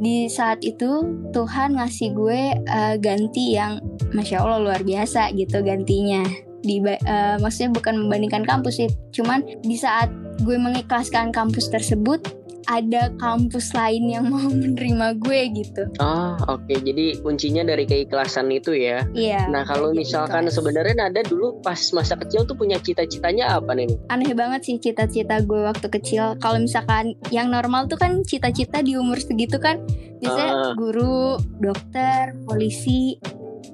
Di 0.00 0.32
saat 0.32 0.64
itu 0.64 1.04
Tuhan 1.36 1.76
ngasih 1.76 2.16
gue 2.16 2.40
uh, 2.56 2.96
ganti 2.96 3.56
yang 3.56 3.80
masya 4.16 4.40
Allah 4.40 4.60
luar 4.64 4.80
biasa 4.80 5.32
gitu 5.36 5.60
gantinya. 5.60 6.24
Di 6.60 6.80
uh, 6.84 7.40
maksudnya 7.40 7.72
bukan 7.72 8.04
membandingkan 8.04 8.44
kampus 8.44 8.84
sih 8.84 8.90
cuman 9.16 9.44
di 9.64 9.76
saat 9.80 10.12
gue 10.44 10.56
mengikhlaskan 10.56 11.32
kampus 11.32 11.68
tersebut 11.68 12.39
ada 12.70 13.10
kampus 13.18 13.74
lain 13.74 14.06
yang 14.06 14.30
mau 14.30 14.46
menerima 14.46 15.18
gue 15.18 15.40
gitu. 15.58 15.82
Oh 15.98 16.38
oke, 16.46 16.62
okay. 16.62 16.78
jadi 16.78 17.18
kuncinya 17.18 17.66
dari 17.66 17.82
keikhlasan 17.82 18.46
itu 18.54 18.78
ya. 18.78 19.02
Iya. 19.10 19.50
Nah 19.50 19.66
kalau 19.66 19.90
misalkan 19.90 20.46
sebenarnya 20.46 21.10
ada 21.10 21.26
dulu 21.26 21.58
pas 21.66 21.82
masa 21.90 22.14
kecil 22.14 22.46
tuh 22.46 22.54
punya 22.54 22.78
cita-citanya 22.78 23.58
apa 23.58 23.74
nih? 23.74 23.90
Aneh 24.14 24.30
banget 24.38 24.70
sih 24.70 24.76
cita-cita 24.78 25.42
gue 25.42 25.66
waktu 25.66 25.90
kecil. 25.90 26.38
Kalau 26.38 26.62
misalkan 26.62 27.18
yang 27.34 27.50
normal 27.50 27.90
tuh 27.90 27.98
kan 27.98 28.22
cita-cita 28.22 28.86
di 28.86 28.94
umur 28.94 29.18
segitu 29.18 29.58
kan 29.58 29.82
biasanya 30.22 30.54
uh. 30.54 30.74
guru, 30.78 31.42
dokter, 31.58 32.38
polisi. 32.46 33.18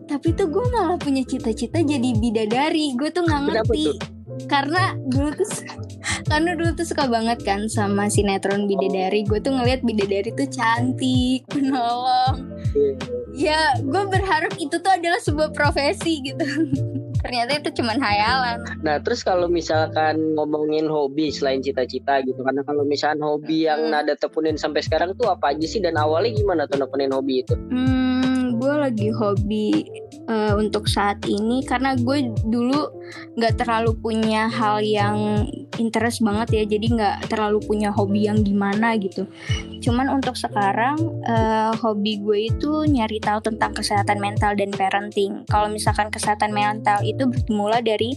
Tapi 0.08 0.32
tuh 0.32 0.48
gue 0.48 0.64
malah 0.72 0.96
punya 0.96 1.20
cita-cita 1.20 1.84
jadi 1.84 2.16
bidadari. 2.16 2.96
Gue 2.96 3.12
tuh 3.12 3.28
nggak 3.28 3.42
ngerti 3.44 4.16
karena 4.44 4.92
dulu 5.08 5.32
tuh 5.32 5.48
karena 6.26 6.58
dulu 6.58 6.70
tuh 6.74 6.86
suka 6.86 7.06
banget 7.06 7.38
kan 7.46 7.70
sama 7.70 8.10
sinetron 8.10 8.66
bidadari. 8.66 9.22
Gue 9.24 9.38
tuh 9.40 9.54
ngeliat 9.54 9.80
bidadari 9.86 10.30
tuh 10.34 10.48
cantik 10.50 11.46
penolong 11.52 12.56
ya 13.36 13.76
gue 13.84 14.02
berharap 14.08 14.52
itu 14.56 14.76
tuh 14.80 14.92
adalah 14.92 15.20
sebuah 15.20 15.52
profesi 15.52 16.24
gitu. 16.24 16.44
Ternyata 17.26 17.58
itu 17.58 17.82
cuma 17.82 17.96
hayalan. 17.98 18.62
Nah 18.86 19.02
terus 19.02 19.26
kalau 19.26 19.50
misalkan 19.50 20.36
ngomongin 20.38 20.86
hobi 20.86 21.32
selain 21.32 21.58
cita-cita 21.58 22.22
gitu 22.22 22.38
karena 22.44 22.62
kalau 22.62 22.86
misalkan 22.86 23.18
hobi 23.24 23.66
yang 23.66 23.90
nada 23.90 24.14
tepunin 24.14 24.54
sampai 24.54 24.84
sekarang 24.84 25.16
tuh 25.18 25.32
apa 25.32 25.50
aja 25.56 25.66
sih? 25.66 25.82
Dan 25.82 25.98
awalnya 25.98 26.36
gimana 26.38 26.70
tuh 26.70 26.78
nepunin 26.78 27.10
hobi 27.10 27.42
itu? 27.42 27.54
Hmm, 27.72 28.54
gue 28.60 28.74
lagi 28.78 29.08
hobi 29.10 29.90
uh, 30.28 30.54
untuk 30.58 30.86
saat 30.90 31.22
ini 31.26 31.62
karena 31.64 31.94
gue 31.96 32.34
dulu 32.46 32.90
nggak 33.38 33.62
terlalu 33.62 33.94
punya 33.98 34.50
hal 34.50 34.82
yang 34.82 35.46
interest 35.78 36.22
banget 36.22 36.62
ya 36.62 36.62
jadi 36.76 36.86
nggak 36.92 37.16
terlalu 37.30 37.62
punya 37.62 37.90
hobi 37.94 38.26
yang 38.26 38.42
gimana 38.42 38.94
gitu. 38.98 39.26
Cuman 39.82 40.10
untuk 40.10 40.34
sekarang 40.34 40.98
uh, 41.26 41.72
hobi 41.78 42.18
gue 42.20 42.50
itu 42.50 42.70
nyari 42.86 43.22
tahu 43.22 43.42
tentang 43.44 43.72
kesehatan 43.72 44.18
mental 44.18 44.58
dan 44.58 44.70
parenting. 44.74 45.46
Kalau 45.46 45.70
misalkan 45.70 46.10
kesehatan 46.10 46.50
mental 46.50 47.00
itu 47.06 47.28
bermula 47.28 47.78
dari 47.80 48.14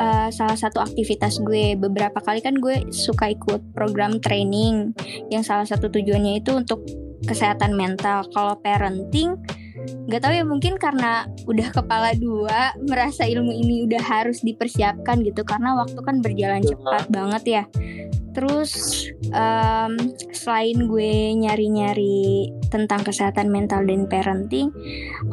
uh, 0.00 0.28
salah 0.32 0.56
satu 0.56 0.80
aktivitas 0.80 1.42
gue. 1.44 1.76
Beberapa 1.76 2.22
kali 2.24 2.40
kan 2.40 2.56
gue 2.56 2.88
suka 2.88 3.32
ikut 3.32 3.76
program 3.76 4.18
training 4.22 4.96
yang 5.28 5.44
salah 5.44 5.68
satu 5.68 5.92
tujuannya 5.92 6.40
itu 6.40 6.56
untuk 6.56 6.84
kesehatan 7.26 7.76
mental. 7.76 8.26
Kalau 8.32 8.58
parenting 8.58 9.36
nggak 10.06 10.20
tahu 10.22 10.32
ya 10.34 10.44
mungkin 10.44 10.74
karena 10.76 11.26
udah 11.46 11.68
kepala 11.72 12.14
dua 12.18 12.74
merasa 12.84 13.26
ilmu 13.26 13.50
ini 13.50 13.86
udah 13.86 14.02
harus 14.02 14.42
dipersiapkan 14.42 15.22
gitu 15.22 15.42
karena 15.46 15.78
waktu 15.78 15.98
kan 16.02 16.20
berjalan 16.20 16.62
cepat 16.62 17.06
banget 17.08 17.42
ya. 17.46 17.64
Terus 18.32 18.72
um, 19.28 19.92
selain 20.32 20.88
gue 20.88 21.36
nyari-nyari 21.36 22.48
tentang 22.72 23.04
kesehatan 23.04 23.52
mental 23.52 23.84
dan 23.84 24.08
parenting 24.08 24.72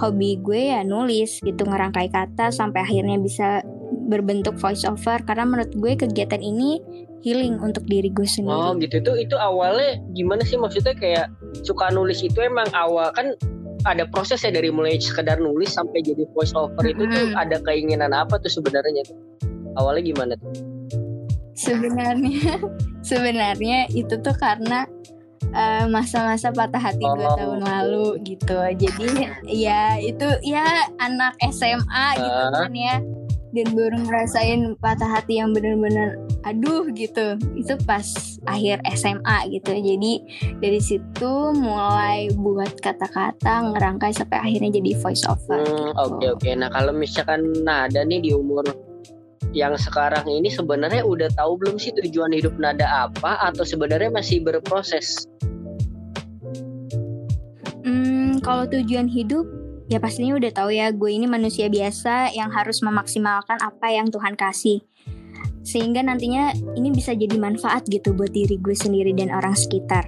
hobi 0.04 0.36
gue 0.44 0.76
ya 0.76 0.84
nulis 0.84 1.40
gitu 1.40 1.64
ngerangkai 1.64 2.12
kata 2.12 2.52
sampai 2.52 2.84
akhirnya 2.84 3.16
bisa 3.16 3.64
berbentuk 4.12 4.60
voice 4.60 4.84
over 4.84 5.24
karena 5.24 5.48
menurut 5.48 5.72
gue 5.80 5.94
kegiatan 5.96 6.44
ini 6.44 6.84
healing 7.24 7.60
untuk 7.60 7.88
diri 7.88 8.12
gue 8.12 8.28
sendiri. 8.28 8.56
Oh 8.56 8.76
gitu. 8.76 9.00
Itu 9.00 9.14
itu 9.16 9.36
awalnya 9.40 10.00
gimana 10.16 10.44
sih? 10.44 10.60
Maksudnya 10.60 10.96
kayak 10.96 11.28
suka 11.64 11.92
nulis 11.92 12.20
itu 12.24 12.40
emang 12.40 12.68
awal 12.76 13.12
kan 13.16 13.36
ada 13.86 14.04
proses 14.08 14.42
ya 14.42 14.52
dari 14.52 14.68
mulai 14.68 14.98
sekedar 14.98 15.38
nulis 15.38 15.72
sampai 15.72 16.02
jadi 16.02 16.24
voice 16.32 16.52
over 16.52 16.84
itu 16.84 17.04
tuh 17.06 17.32
ada 17.36 17.60
keinginan 17.64 18.12
apa 18.12 18.36
tuh 18.38 18.52
sebenarnya 18.52 19.04
tuh? 19.06 19.18
Awalnya 19.78 20.04
gimana 20.04 20.34
tuh? 20.36 20.52
Sebenarnya 21.56 22.60
sebenarnya 23.10 23.80
itu 23.92 24.16
tuh 24.20 24.36
karena 24.36 24.88
eh, 25.52 25.86
masa-masa 25.88 26.52
patah 26.52 26.80
hati 26.80 27.04
dua 27.04 27.30
Oh. 27.30 27.38
tahun 27.38 27.60
lalu 27.64 28.08
gitu. 28.24 28.56
Jadi 28.56 29.08
ya 29.46 30.00
itu 30.00 30.28
ya 30.44 30.66
anak 31.00 31.36
SMA 31.52 32.06
gitu 32.16 32.44
kan 32.54 32.72
ya 32.72 32.96
dan 33.54 33.68
baru 33.74 33.98
ngerasain 34.06 34.78
patah 34.82 35.10
hati 35.10 35.42
yang 35.42 35.54
bener-bener 35.54 36.18
aduh 36.46 36.88
gitu 36.94 37.38
itu 37.58 37.74
pas 37.86 38.06
akhir 38.50 38.82
SMA 38.94 39.38
gitu 39.60 39.74
jadi 39.74 40.14
dari 40.62 40.82
situ 40.82 41.32
mulai 41.58 42.30
buat 42.34 42.78
kata-kata 42.82 43.74
ngerangkai 43.74 44.14
sampai 44.14 44.40
akhirnya 44.40 44.80
jadi 44.82 44.92
voice 45.02 45.26
over 45.30 45.60
Hmm, 45.60 45.92
gitu. 45.92 46.02
Oke 46.08 46.26
oke. 46.34 46.50
Nah 46.56 46.70
kalau 46.72 46.94
misalkan 46.96 47.42
Nada 47.66 48.02
nih 48.06 48.22
di 48.24 48.32
umur 48.32 48.64
yang 49.52 49.74
sekarang 49.76 50.30
ini 50.30 50.48
sebenarnya 50.48 51.02
udah 51.02 51.30
tahu 51.34 51.58
belum 51.58 51.82
sih 51.82 51.92
tujuan 51.98 52.32
hidup 52.32 52.54
Nada 52.62 53.10
apa 53.10 53.42
atau 53.50 53.66
sebenarnya 53.66 54.14
masih 54.14 54.46
berproses? 54.46 55.26
Hmm, 57.84 58.38
kalau 58.46 58.70
tujuan 58.70 59.10
hidup 59.10 59.46
ya 59.90 59.98
pastinya 59.98 60.38
udah 60.38 60.52
tahu 60.54 60.70
ya 60.70 60.94
gue 60.94 61.10
ini 61.10 61.26
manusia 61.26 61.66
biasa 61.66 62.38
yang 62.38 62.54
harus 62.54 62.86
memaksimalkan 62.86 63.58
apa 63.58 63.90
yang 63.90 64.08
Tuhan 64.14 64.38
kasih. 64.38 64.86
Sehingga 65.66 66.06
nantinya 66.06 66.54
ini 66.78 66.94
bisa 66.94 67.18
jadi 67.18 67.36
manfaat 67.36 67.90
gitu 67.90 68.14
buat 68.14 68.32
diri 68.32 68.62
gue 68.62 68.78
sendiri 68.78 69.12
dan 69.18 69.34
orang 69.34 69.58
sekitar. 69.58 70.08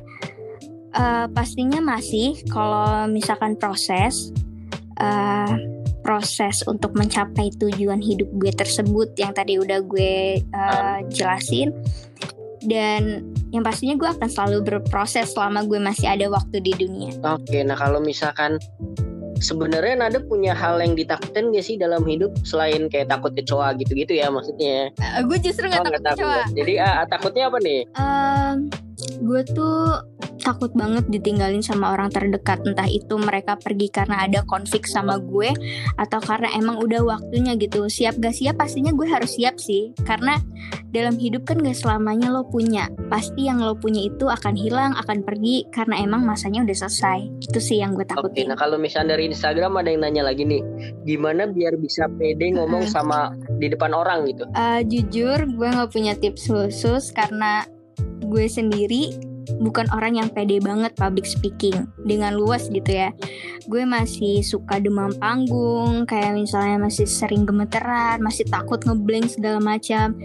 Eh, 0.92 1.28
pastinya 1.34 1.82
masih 1.82 2.38
kalau 2.52 3.10
misalkan 3.10 3.58
proses 3.58 4.30
eh, 5.02 5.56
proses 6.06 6.62
untuk 6.70 6.94
mencapai 6.94 7.50
tujuan 7.58 8.02
hidup 8.02 8.30
gue 8.38 8.52
tersebut 8.54 9.16
yang 9.18 9.34
tadi 9.34 9.58
udah 9.58 9.82
gue 9.82 10.44
eh, 10.46 10.98
jelasin 11.10 11.74
dan 12.68 13.26
yang 13.50 13.66
pastinya 13.66 13.98
gue 13.98 14.10
akan 14.14 14.30
selalu 14.30 14.60
berproses 14.62 15.34
selama 15.34 15.66
gue 15.66 15.80
masih 15.82 16.12
ada 16.12 16.30
waktu 16.30 16.62
di 16.62 16.74
dunia. 16.78 17.16
Oke. 17.26 17.66
Nah 17.66 17.80
kalau 17.80 18.04
misalkan 18.04 18.62
sebenarnya 19.42 19.98
Nada 19.98 20.20
punya 20.22 20.54
hal 20.54 20.80
yang 20.80 20.94
ditakutin 20.94 21.52
gak 21.52 21.66
sih 21.66 21.76
dalam 21.76 22.06
hidup 22.06 22.32
selain 22.46 22.88
kayak 22.88 23.10
takut 23.10 23.34
kecoa 23.34 23.74
gitu-gitu 23.76 24.16
ya 24.16 24.30
maksudnya? 24.30 24.94
Eh, 25.02 25.22
gue 25.26 25.38
justru 25.42 25.68
nggak 25.68 25.82
Oh, 25.82 25.86
takut 25.90 26.02
nggak 26.06 26.16
kecoa. 26.16 26.42
Jadi 26.54 26.74
ah, 26.80 27.04
takutnya 27.10 27.44
apa 27.50 27.58
nih? 27.60 27.82
Em, 27.98 28.56
gue 29.22 29.42
tuh 29.54 30.02
takut 30.42 30.74
banget 30.74 31.06
ditinggalin 31.08 31.62
sama 31.62 31.94
orang 31.94 32.10
terdekat. 32.10 32.62
Entah 32.66 32.90
itu 32.90 33.16
mereka 33.18 33.58
pergi 33.58 33.88
karena 33.94 34.26
ada 34.26 34.42
konflik 34.50 34.90
sama 34.90 35.22
gue 35.22 35.54
atau 35.98 36.20
karena 36.20 36.50
emang 36.58 36.82
udah 36.82 37.06
waktunya 37.06 37.54
gitu. 37.56 37.86
Siap 37.88 38.18
gak 38.18 38.36
siap 38.36 38.58
pastinya 38.58 38.92
gue 38.92 39.08
harus 39.08 39.38
siap 39.38 39.62
sih. 39.62 39.94
Karena 40.02 40.38
dalam 40.92 41.16
hidup 41.16 41.48
kan 41.48 41.62
gak 41.62 41.78
selamanya 41.78 42.34
lo 42.34 42.46
punya. 42.50 42.90
Pasti 43.08 43.48
yang 43.48 43.62
lo 43.62 43.78
punya 43.78 44.02
itu 44.06 44.28
akan 44.28 44.54
hilang 44.58 44.92
akan 44.98 45.24
pergi 45.24 45.70
karena 45.70 46.02
emang 46.02 46.26
masanya 46.26 46.66
udah 46.66 46.78
selesai. 46.88 47.20
Itu 47.42 47.60
sih 47.62 47.80
yang 47.80 47.94
gue 47.94 48.04
Oke, 48.10 48.18
takutin 48.18 48.50
nah 48.52 48.58
kalau 48.58 48.82
misalnya 48.82 49.16
dari 49.16 49.30
Instagram 49.30 49.78
ada 49.78 49.90
yang 49.94 50.02
nanya 50.04 50.24
lagi 50.26 50.44
nih, 50.44 50.62
gimana 51.06 51.48
biar 51.48 51.78
bisa 51.78 52.10
pede 52.18 52.54
ngomong 52.58 52.90
sama 52.90 53.34
di 53.62 53.70
depan 53.70 53.94
orang 53.94 54.26
gitu? 54.28 54.44
Eh, 54.58 54.82
jujur 54.90 55.38
gue 55.38 55.68
nggak 55.70 55.92
punya 55.94 56.14
tips 56.18 56.50
khusus 56.50 57.14
karena 57.14 57.64
gue 58.32 58.48
sendiri 58.48 59.12
bukan 59.60 59.90
orang 59.92 60.18
yang 60.18 60.30
pede 60.30 60.62
banget 60.62 60.94
public 60.96 61.26
speaking 61.26 61.90
dengan 62.06 62.38
luas 62.38 62.70
gitu 62.70 62.88
ya. 62.88 63.10
Gue 63.66 63.84
masih 63.84 64.46
suka 64.46 64.78
demam 64.78 65.12
panggung 65.18 66.06
kayak 66.06 66.38
misalnya 66.38 66.82
masih 66.82 67.10
sering 67.10 67.44
gemeteran 67.44 68.22
masih 68.22 68.46
takut 68.48 68.82
ngeblank 68.86 69.30
segala 69.30 69.60
macam. 69.60 70.16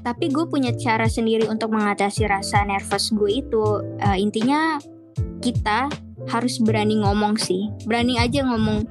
Tapi 0.00 0.32
gue 0.32 0.44
punya 0.48 0.72
cara 0.76 1.08
sendiri 1.08 1.48
untuk 1.48 1.72
mengatasi 1.72 2.28
rasa 2.28 2.64
nervous 2.64 3.12
gue 3.12 3.30
itu. 3.44 3.64
Eh, 4.00 4.18
intinya 4.20 4.80
kita 5.40 5.88
harus 6.28 6.60
berani 6.60 7.00
ngomong 7.00 7.36
sih. 7.40 7.68
Berani 7.84 8.20
aja 8.20 8.44
ngomong. 8.44 8.86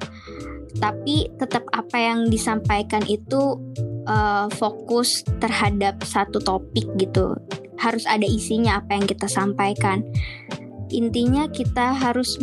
Tapi 0.78 1.26
tetap 1.34 1.66
apa 1.74 1.98
yang 1.98 2.30
disampaikan 2.30 3.02
itu 3.10 3.58
eh, 4.06 4.46
fokus 4.54 5.26
terhadap 5.42 6.02
satu 6.06 6.38
topik 6.38 6.86
gitu 6.94 7.34
harus 7.80 8.04
ada 8.04 8.28
isinya 8.28 8.78
apa 8.78 9.00
yang 9.00 9.08
kita 9.08 9.26
sampaikan 9.26 10.04
intinya 10.90 11.46
kita 11.48 11.94
harus 11.94 12.36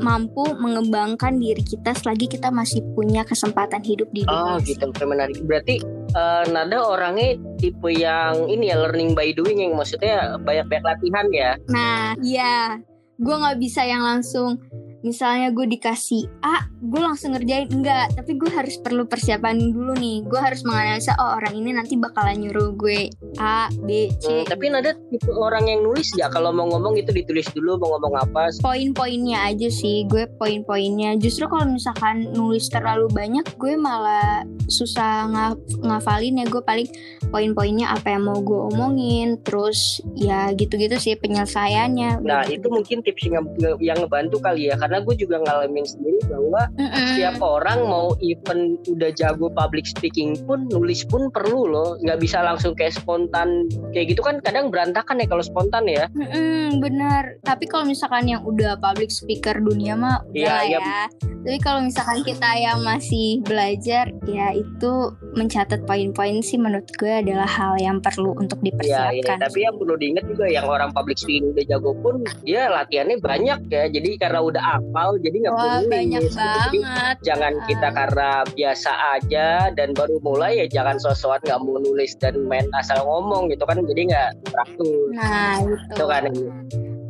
mampu 0.00 0.42
mengembangkan 0.56 1.36
diri 1.36 1.60
kita 1.60 1.92
selagi 1.92 2.26
kita 2.26 2.48
masih 2.48 2.80
punya 2.96 3.22
kesempatan 3.22 3.84
hidup 3.84 4.08
di 4.10 4.24
Oh 4.26 4.56
dunia 4.56 4.64
gitu, 4.64 4.88
oke 4.88 5.04
menarik. 5.04 5.38
Berarti 5.44 5.84
eh, 6.16 6.44
Nada 6.50 6.80
orangnya 6.80 7.36
tipe 7.60 7.92
yang 7.92 8.48
ini 8.48 8.72
ya 8.72 8.80
learning 8.80 9.12
by 9.12 9.30
doing 9.36 9.60
yang 9.60 9.76
maksudnya 9.76 10.40
banyak-banyak 10.40 10.84
latihan 10.84 11.26
ya. 11.30 11.50
Nah, 11.68 12.16
iya, 12.24 12.80
gue 13.20 13.34
nggak 13.36 13.60
bisa 13.60 13.84
yang 13.84 14.02
langsung 14.02 14.58
misalnya 15.04 15.52
gue 15.52 15.68
dikasih 15.68 16.24
A, 16.40 16.64
gue 16.80 16.96
langsung 16.96 17.36
ngerjain 17.36 17.68
enggak, 17.68 18.16
tapi 18.16 18.34
gue 18.34 18.48
harus 18.48 18.80
perlu 18.80 19.04
persiapan 19.04 19.60
dulu 19.68 19.92
nih. 19.94 20.24
Gue 20.24 20.40
harus 20.40 20.64
menganalisa 20.64 21.12
oh 21.20 21.36
orang 21.36 21.54
ini 21.54 21.70
nanti 21.70 21.94
bakalan 21.94 22.40
nyuruh 22.40 22.72
gue 22.72 23.12
A, 23.36 23.68
B, 23.70 24.08
Hmm, 24.08 24.16
C. 24.18 24.26
tapi 24.48 24.72
Nada 24.72 24.96
tipe 25.12 25.28
orang 25.30 25.68
yang 25.68 25.84
nulis 25.84 26.08
ya 26.16 26.32
kalau 26.32 26.50
mau 26.50 26.64
ngomong 26.66 26.96
itu 26.96 27.12
ditulis 27.12 27.46
dulu 27.52 27.76
mau 27.76 27.94
ngomong 27.94 28.24
apa. 28.24 28.48
Poin-poinnya 28.58 29.44
aja 29.44 29.68
sih, 29.68 30.08
gue 30.08 30.24
poin-poinnya. 30.34 31.20
Justru 31.20 31.44
kalau 31.46 31.68
misalkan 31.68 32.32
nulis 32.32 32.66
terlalu 32.66 33.06
banyak, 33.12 33.44
gue 33.54 33.76
malah 33.76 34.42
susah 34.66 35.28
nga- 35.28 35.60
ngafalin 35.84 36.40
ya. 36.40 36.46
Gue 36.48 36.64
paling 36.64 36.88
poin-poinnya 37.28 37.92
apa 37.92 38.16
yang 38.16 38.24
mau 38.24 38.40
gue 38.40 38.72
omongin, 38.72 39.36
terus 39.44 40.00
ya 40.16 40.48
gitu-gitu 40.56 40.96
sih 40.96 41.14
penyelesaiannya. 41.14 42.24
Nah 42.24 42.48
itu 42.48 42.66
mungkin 42.66 43.04
tips 43.04 43.28
yang, 43.28 43.44
yang 43.78 43.98
ngebantu 44.00 44.40
kali 44.40 44.70
ya 44.70 44.78
karena 44.78 44.93
gue 45.02 45.14
juga 45.18 45.42
ngalamin 45.42 45.82
sendiri 45.82 46.20
bahwa 46.28 46.62
Mm-mm. 46.76 47.06
setiap 47.14 47.36
orang 47.40 47.86
mau 47.86 48.14
even 48.22 48.78
udah 48.86 49.10
jago 49.14 49.50
public 49.50 49.88
speaking 49.88 50.36
pun 50.44 50.68
nulis 50.70 51.02
pun 51.06 51.32
perlu 51.32 51.66
loh 51.66 51.90
nggak 52.04 52.20
bisa 52.20 52.44
langsung 52.44 52.76
kayak 52.76 52.94
spontan 52.94 53.66
kayak 53.90 54.14
gitu 54.14 54.20
kan 54.22 54.38
kadang 54.44 54.70
berantakan 54.70 55.18
ya 55.18 55.26
kalau 55.26 55.42
spontan 55.42 55.88
ya 55.88 56.06
Mm-mm, 56.14 56.78
bener. 56.78 57.40
Tapi 57.42 57.64
kalau 57.66 57.88
misalkan 57.88 58.28
yang 58.28 58.42
udah 58.44 58.76
public 58.78 59.10
speaker 59.10 59.56
dunia 59.58 59.96
mah 59.96 60.22
udah 60.30 60.36
Iya, 60.36 60.50
lah 60.52 60.64
iya. 60.66 60.78
ya. 60.78 61.02
Tapi 61.44 61.58
kalau 61.60 61.84
misalkan 61.84 62.24
kita 62.24 62.50
yang 62.56 62.80
masih 62.80 63.44
belajar, 63.44 64.08
ya 64.24 64.56
itu 64.56 64.92
mencatat 65.36 65.84
poin-poin 65.84 66.40
sih 66.40 66.56
menurut 66.56 66.88
gue 66.96 67.10
adalah 67.10 67.44
hal 67.44 67.76
yang 67.76 67.98
perlu 68.00 68.32
untuk 68.38 68.62
ya 68.62 68.70
ini 68.70 69.20
dipersiapkan. 69.20 69.36
tapi 69.42 69.58
yang 69.66 69.74
perlu 69.76 69.94
diingat 69.98 70.24
juga 70.30 70.46
yang 70.46 70.64
orang 70.64 70.94
public 70.94 71.18
speaking 71.18 71.50
udah 71.52 71.64
jago 71.66 71.92
pun 72.00 72.22
dia 72.46 72.70
latihannya 72.70 73.18
banyak 73.18 73.58
ya 73.68 73.84
jadi 73.90 74.10
karena 74.16 74.40
udah 74.40 74.62
hafal 74.84 75.16
jadi 75.20 75.36
nggak 75.42 75.54
perlu 75.54 75.68
nulis 75.70 75.88
banyak 75.90 76.22
Jadi 76.28 76.78
banget. 76.84 77.16
jangan 77.24 77.52
kita 77.64 77.88
karena 77.90 78.28
biasa 78.52 78.90
aja 79.16 79.46
dan 79.72 79.88
baru 79.96 80.16
mulai 80.20 80.52
ya 80.60 80.66
jangan 80.68 80.96
sosokan 81.00 81.40
nggak 81.44 81.60
mau 81.64 81.78
nulis 81.80 82.12
dan 82.20 82.34
main 82.46 82.66
asal 82.76 83.00
ngomong 83.02 83.48
gitu 83.48 83.64
kan 83.64 83.80
jadi 83.82 84.02
nggak 84.12 84.30
teratur 84.46 85.06
Nah 85.16 85.56
gitu. 85.62 85.92
Itu 85.96 86.04
kan. 86.06 86.22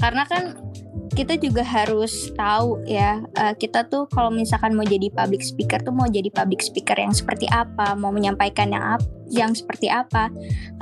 Karena 0.01 0.23
kan 0.29 0.43
kita 1.15 1.39
juga 1.39 1.63
harus 1.63 2.35
tahu 2.35 2.83
ya 2.85 3.23
eh, 3.39 3.55
kita 3.55 3.87
tuh 3.87 4.11
kalau 4.11 4.35
misalkan 4.35 4.75
mau 4.75 4.83
jadi 4.83 5.09
public 5.15 5.47
speaker 5.47 5.79
tuh 5.81 5.95
mau 5.95 6.11
jadi 6.11 6.29
public 6.35 6.61
speaker 6.61 6.99
yang 6.99 7.15
seperti 7.15 7.47
apa 7.49 7.95
mau 7.95 8.11
menyampaikan 8.11 8.75
yang 8.75 8.99
ap- 8.99 9.15
yang 9.31 9.57
seperti 9.57 9.89
apa. 9.89 10.29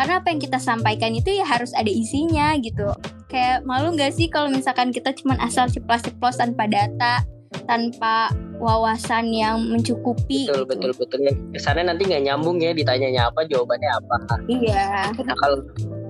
Karena 0.00 0.18
apa 0.18 0.26
yang 0.32 0.40
kita 0.42 0.58
sampaikan 0.58 1.14
itu 1.14 1.30
ya 1.30 1.46
harus 1.46 1.70
ada 1.76 1.88
isinya 1.88 2.56
gitu. 2.58 2.90
Kayak 3.30 3.62
malu 3.68 3.94
nggak 3.94 4.12
sih 4.12 4.26
kalau 4.32 4.50
misalkan 4.50 4.90
kita 4.90 5.14
cuman 5.14 5.38
asal 5.40 5.68
ceplos-ceplos 5.68 6.40
tanpa 6.40 6.66
data 6.66 7.22
tanpa 7.68 8.32
wawasan 8.56 9.28
yang 9.28 9.60
mencukupi 9.68 10.48
betul 10.48 10.64
gitu. 10.64 10.70
betul 10.72 10.92
betul. 10.96 11.18
Ya 11.20 11.32
kesannya 11.52 11.92
nanti 11.92 12.08
nggak 12.08 12.24
nyambung 12.24 12.56
ya 12.64 12.72
ditanyanya 12.72 13.28
apa 13.28 13.44
jawabannya 13.44 13.90
apa. 14.00 14.16
Iya. 14.48 15.12
Nah 15.12 15.36
kalau 15.36 15.58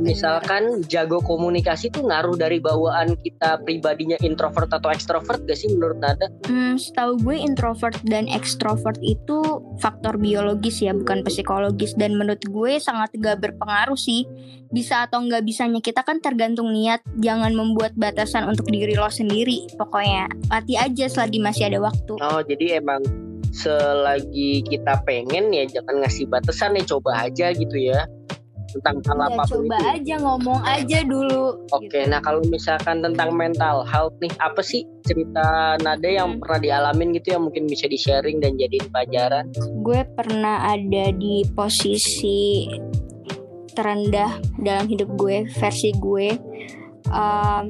misalkan 0.03 0.83
jago 0.91 1.23
komunikasi 1.23 1.89
tuh 1.89 2.05
ngaruh 2.05 2.35
dari 2.35 2.59
bawaan 2.59 3.15
kita 3.15 3.63
pribadinya 3.63 4.19
introvert 4.21 4.69
atau 4.75 4.91
ekstrovert 4.91 5.47
gak 5.47 5.57
sih 5.57 5.71
menurut 5.71 6.03
Nada? 6.03 6.27
Hmm, 6.51 6.75
setahu 6.75 7.17
gue 7.23 7.37
introvert 7.39 7.97
dan 8.03 8.27
extrovert 8.27 8.99
itu 9.01 9.63
faktor 9.79 10.19
biologis 10.19 10.83
ya, 10.83 10.93
bukan 10.93 11.23
psikologis. 11.23 11.95
Dan 11.95 12.19
menurut 12.19 12.43
gue 12.43 12.83
sangat 12.83 13.15
gak 13.17 13.39
berpengaruh 13.39 13.97
sih. 13.97 14.27
Bisa 14.73 15.05
atau 15.05 15.21
nggak 15.21 15.45
bisanya 15.45 15.85
kita 15.85 16.01
kan 16.01 16.19
tergantung 16.25 16.73
niat. 16.73 17.05
Jangan 17.21 17.53
membuat 17.53 17.93
batasan 17.93 18.49
untuk 18.49 18.73
diri 18.73 18.97
lo 18.97 19.13
sendiri. 19.13 19.69
Pokoknya 19.77 20.33
latih 20.49 20.81
aja 20.81 21.07
selagi 21.13 21.39
masih 21.45 21.69
ada 21.69 21.79
waktu. 21.85 22.17
Oh 22.17 22.41
jadi 22.41 22.81
emang 22.81 23.05
selagi 23.53 24.65
kita 24.65 25.05
pengen 25.05 25.53
ya 25.53 25.69
jangan 25.69 26.01
ngasih 26.01 26.25
batasan 26.25 26.73
ya 26.81 26.89
coba 26.89 27.29
aja 27.29 27.53
gitu 27.53 27.77
ya 27.77 28.09
tentang 28.73 28.97
hal 29.05 29.19
Ya, 29.19 29.27
apa 29.29 29.43
pun 29.45 29.53
coba 29.63 29.77
itu. 29.77 29.89
aja 29.93 30.15
ngomong 30.19 30.61
aja 30.63 30.99
dulu. 31.03 31.43
Oke, 31.71 31.87
gitu. 31.93 32.09
nah 32.09 32.19
kalau 32.19 32.41
misalkan 32.47 32.97
tentang 32.99 33.31
mental 33.33 33.85
health 33.85 34.17
nih, 34.19 34.33
apa 34.39 34.61
sih 34.61 34.83
cerita 35.03 35.45
Nada 35.79 36.05
yang 36.05 36.37
Hmm. 36.37 36.41
pernah 36.41 36.59
dialamin 36.59 37.13
gitu 37.13 37.35
yang 37.35 37.43
mungkin 37.45 37.65
bisa 37.65 37.85
di-sharing 37.85 38.39
dan 38.39 38.57
jadiin 38.57 38.89
pelajaran? 38.89 39.45
gue 39.79 40.01
pernah 40.15 40.69
ada 40.69 41.05
di 41.11 41.43
posisi 41.53 42.65
terendah 43.71 44.37
dalam 44.59 44.85
hidup 44.85 45.09
gue 45.17 45.49
versi 45.51 45.93
gue 45.95 46.29
um, 47.09 47.65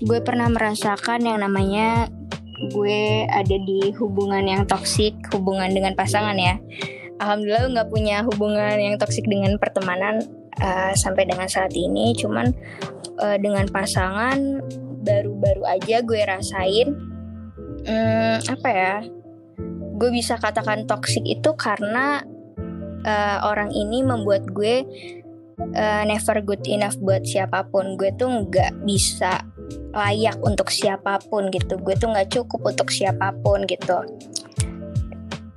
gue 0.00 0.18
pernah 0.20 0.46
merasakan 0.46 1.24
yang 1.24 1.40
namanya 1.40 2.12
gue 2.70 3.00
ada 3.26 3.56
di 3.56 3.90
hubungan 3.96 4.44
yang 4.44 4.62
toksik 4.64 5.16
hubungan 5.32 5.72
dengan 5.72 5.92
pasangan 5.92 6.36
ya 6.36 6.60
alhamdulillah 7.18 7.70
nggak 7.70 7.90
punya 7.90 8.22
hubungan 8.26 8.76
yang 8.78 8.94
toksik 8.98 9.26
dengan 9.26 9.54
pertemanan 9.58 10.22
uh, 10.58 10.92
sampai 10.96 11.28
dengan 11.28 11.46
saat 11.46 11.74
ini. 11.74 12.14
Cuman 12.16 12.50
uh, 13.20 13.36
dengan 13.38 13.66
pasangan 13.70 14.62
baru-baru 15.04 15.62
aja 15.68 16.00
gue 16.00 16.20
rasain 16.24 16.88
um, 17.84 18.36
apa 18.40 18.68
ya 18.72 18.94
gue 19.94 20.10
bisa 20.10 20.40
katakan 20.40 20.88
toksik 20.88 21.22
itu 21.28 21.52
karena 21.54 22.24
uh, 23.04 23.38
orang 23.46 23.70
ini 23.70 24.00
membuat 24.00 24.48
gue 24.48 24.82
uh, 25.76 26.02
never 26.08 26.40
good 26.42 26.64
enough 26.66 26.98
buat 26.98 27.22
siapa 27.22 27.68
pun. 27.70 27.94
Gue 28.00 28.10
tuh 28.16 28.26
nggak 28.26 28.82
bisa 28.82 29.44
layak 29.94 30.40
untuk 30.42 30.72
siapa 30.74 31.22
pun 31.30 31.52
gitu. 31.54 31.78
Gue 31.78 31.94
tuh 31.94 32.10
nggak 32.10 32.32
cukup 32.32 32.74
untuk 32.74 32.90
siapa 32.90 33.30
pun 33.44 33.62
gitu 33.70 34.02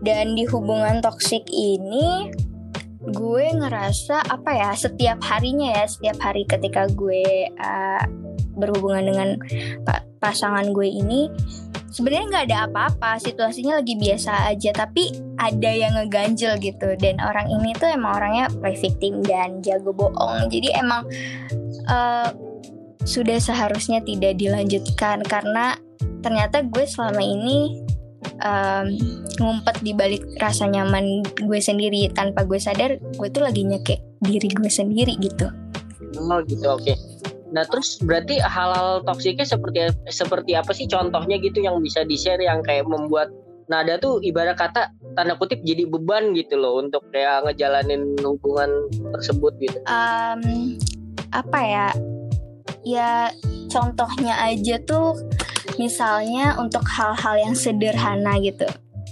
dan 0.08 0.40
di 0.40 0.48
hubungan 0.48 1.04
toksik 1.04 1.44
ini 1.52 2.32
gue 3.12 3.46
ngerasa 3.52 4.24
apa 4.32 4.52
ya 4.56 4.72
setiap 4.72 5.20
harinya 5.20 5.84
ya 5.84 5.86
setiap 5.88 6.16
hari 6.24 6.48
ketika 6.48 6.88
gue 6.88 7.52
uh, 7.60 8.04
berhubungan 8.56 9.04
dengan 9.04 9.30
pasangan 10.24 10.72
gue 10.72 10.88
ini 10.88 11.28
sebenarnya 11.92 12.26
nggak 12.32 12.46
ada 12.52 12.58
apa-apa 12.72 13.20
situasinya 13.20 13.84
lagi 13.84 14.00
biasa 14.00 14.48
aja 14.48 14.72
tapi 14.72 15.12
ada 15.38 15.72
yang 15.72 15.94
ngeganjel 15.98 16.58
gitu. 16.60 16.98
Dan 16.98 17.22
orang 17.22 17.48
ini 17.50 17.74
tuh 17.78 17.90
emang 17.90 18.18
orangnya 18.18 18.50
play 18.50 18.76
victim 18.78 19.22
dan 19.24 19.62
jago 19.62 19.94
bohong. 19.94 20.50
Jadi 20.50 20.74
emang 20.74 21.06
uh, 21.90 22.30
sudah 23.06 23.40
seharusnya 23.40 24.04
tidak 24.04 24.36
dilanjutkan 24.36 25.24
karena 25.24 25.80
ternyata 26.20 26.66
gue 26.66 26.84
selama 26.84 27.24
ini 27.24 27.87
um, 28.44 28.88
ngumpet 29.38 29.78
di 29.82 29.92
balik 29.94 30.24
rasa 30.42 30.70
nyaman 30.70 31.26
gue 31.46 31.60
sendiri 31.62 32.10
tanpa 32.14 32.44
gue 32.44 32.58
sadar 32.58 32.98
gue 32.98 33.28
tuh 33.30 33.44
lagi 33.44 33.66
nyekek 33.66 34.00
diri 34.24 34.50
gue 34.50 34.72
sendiri 34.72 35.14
gitu 35.22 35.50
oh 36.18 36.40
gitu 36.46 36.66
oke 36.66 36.84
okay. 36.84 36.98
Nah 37.48 37.64
terus 37.64 37.96
berarti 38.04 38.44
hal-hal 38.44 39.08
toksiknya 39.08 39.48
seperti 39.48 39.88
seperti 40.12 40.52
apa 40.60 40.76
sih 40.76 40.84
contohnya 40.84 41.40
gitu 41.40 41.64
yang 41.64 41.80
bisa 41.80 42.04
di 42.04 42.20
share 42.20 42.44
yang 42.44 42.60
kayak 42.60 42.84
membuat 42.84 43.32
nada 43.68 44.00
tuh 44.00 44.20
ibarat 44.24 44.56
kata 44.56 44.92
tanda 45.16 45.36
kutip 45.36 45.60
jadi 45.64 45.88
beban 45.88 46.32
gitu 46.36 46.56
loh 46.60 46.80
untuk 46.80 47.04
kayak 47.12 47.48
ngejalanin 47.48 48.16
hubungan 48.24 48.88
tersebut 49.16 49.54
gitu. 49.60 49.80
Um, 49.88 50.76
apa 51.32 51.60
ya? 51.64 51.88
Ya 52.88 53.32
contohnya 53.68 54.36
aja 54.40 54.80
tuh 54.88 55.20
misalnya 55.78 56.58
untuk 56.58 56.84
hal-hal 56.86 57.38
yang 57.38 57.56
sederhana 57.58 58.38
gitu. 58.42 58.66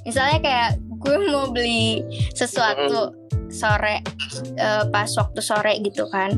Misalnya 0.05 0.37
kayak 0.41 0.69
gue 1.01 1.17
mau 1.29 1.49
beli 1.49 2.01
sesuatu 2.33 3.13
sore 3.49 4.01
uh, 4.57 4.83
pas 4.89 5.09
waktu 5.15 5.39
sore 5.41 5.73
gitu 5.85 6.09
kan 6.09 6.33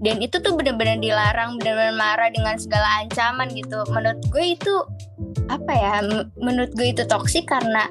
dan 0.00 0.16
itu 0.18 0.40
tuh 0.40 0.56
bener-bener 0.56 0.96
dilarang 0.96 1.60
bener-bener 1.60 1.94
marah 1.94 2.32
dengan 2.32 2.56
segala 2.56 3.04
ancaman 3.04 3.52
gitu 3.52 3.84
menurut 3.92 4.20
gue 4.32 4.56
itu 4.56 4.74
apa 5.52 5.72
ya 5.72 5.94
menurut 6.40 6.72
gue 6.74 6.88
itu 6.90 7.04
toksik 7.04 7.46
karena 7.46 7.86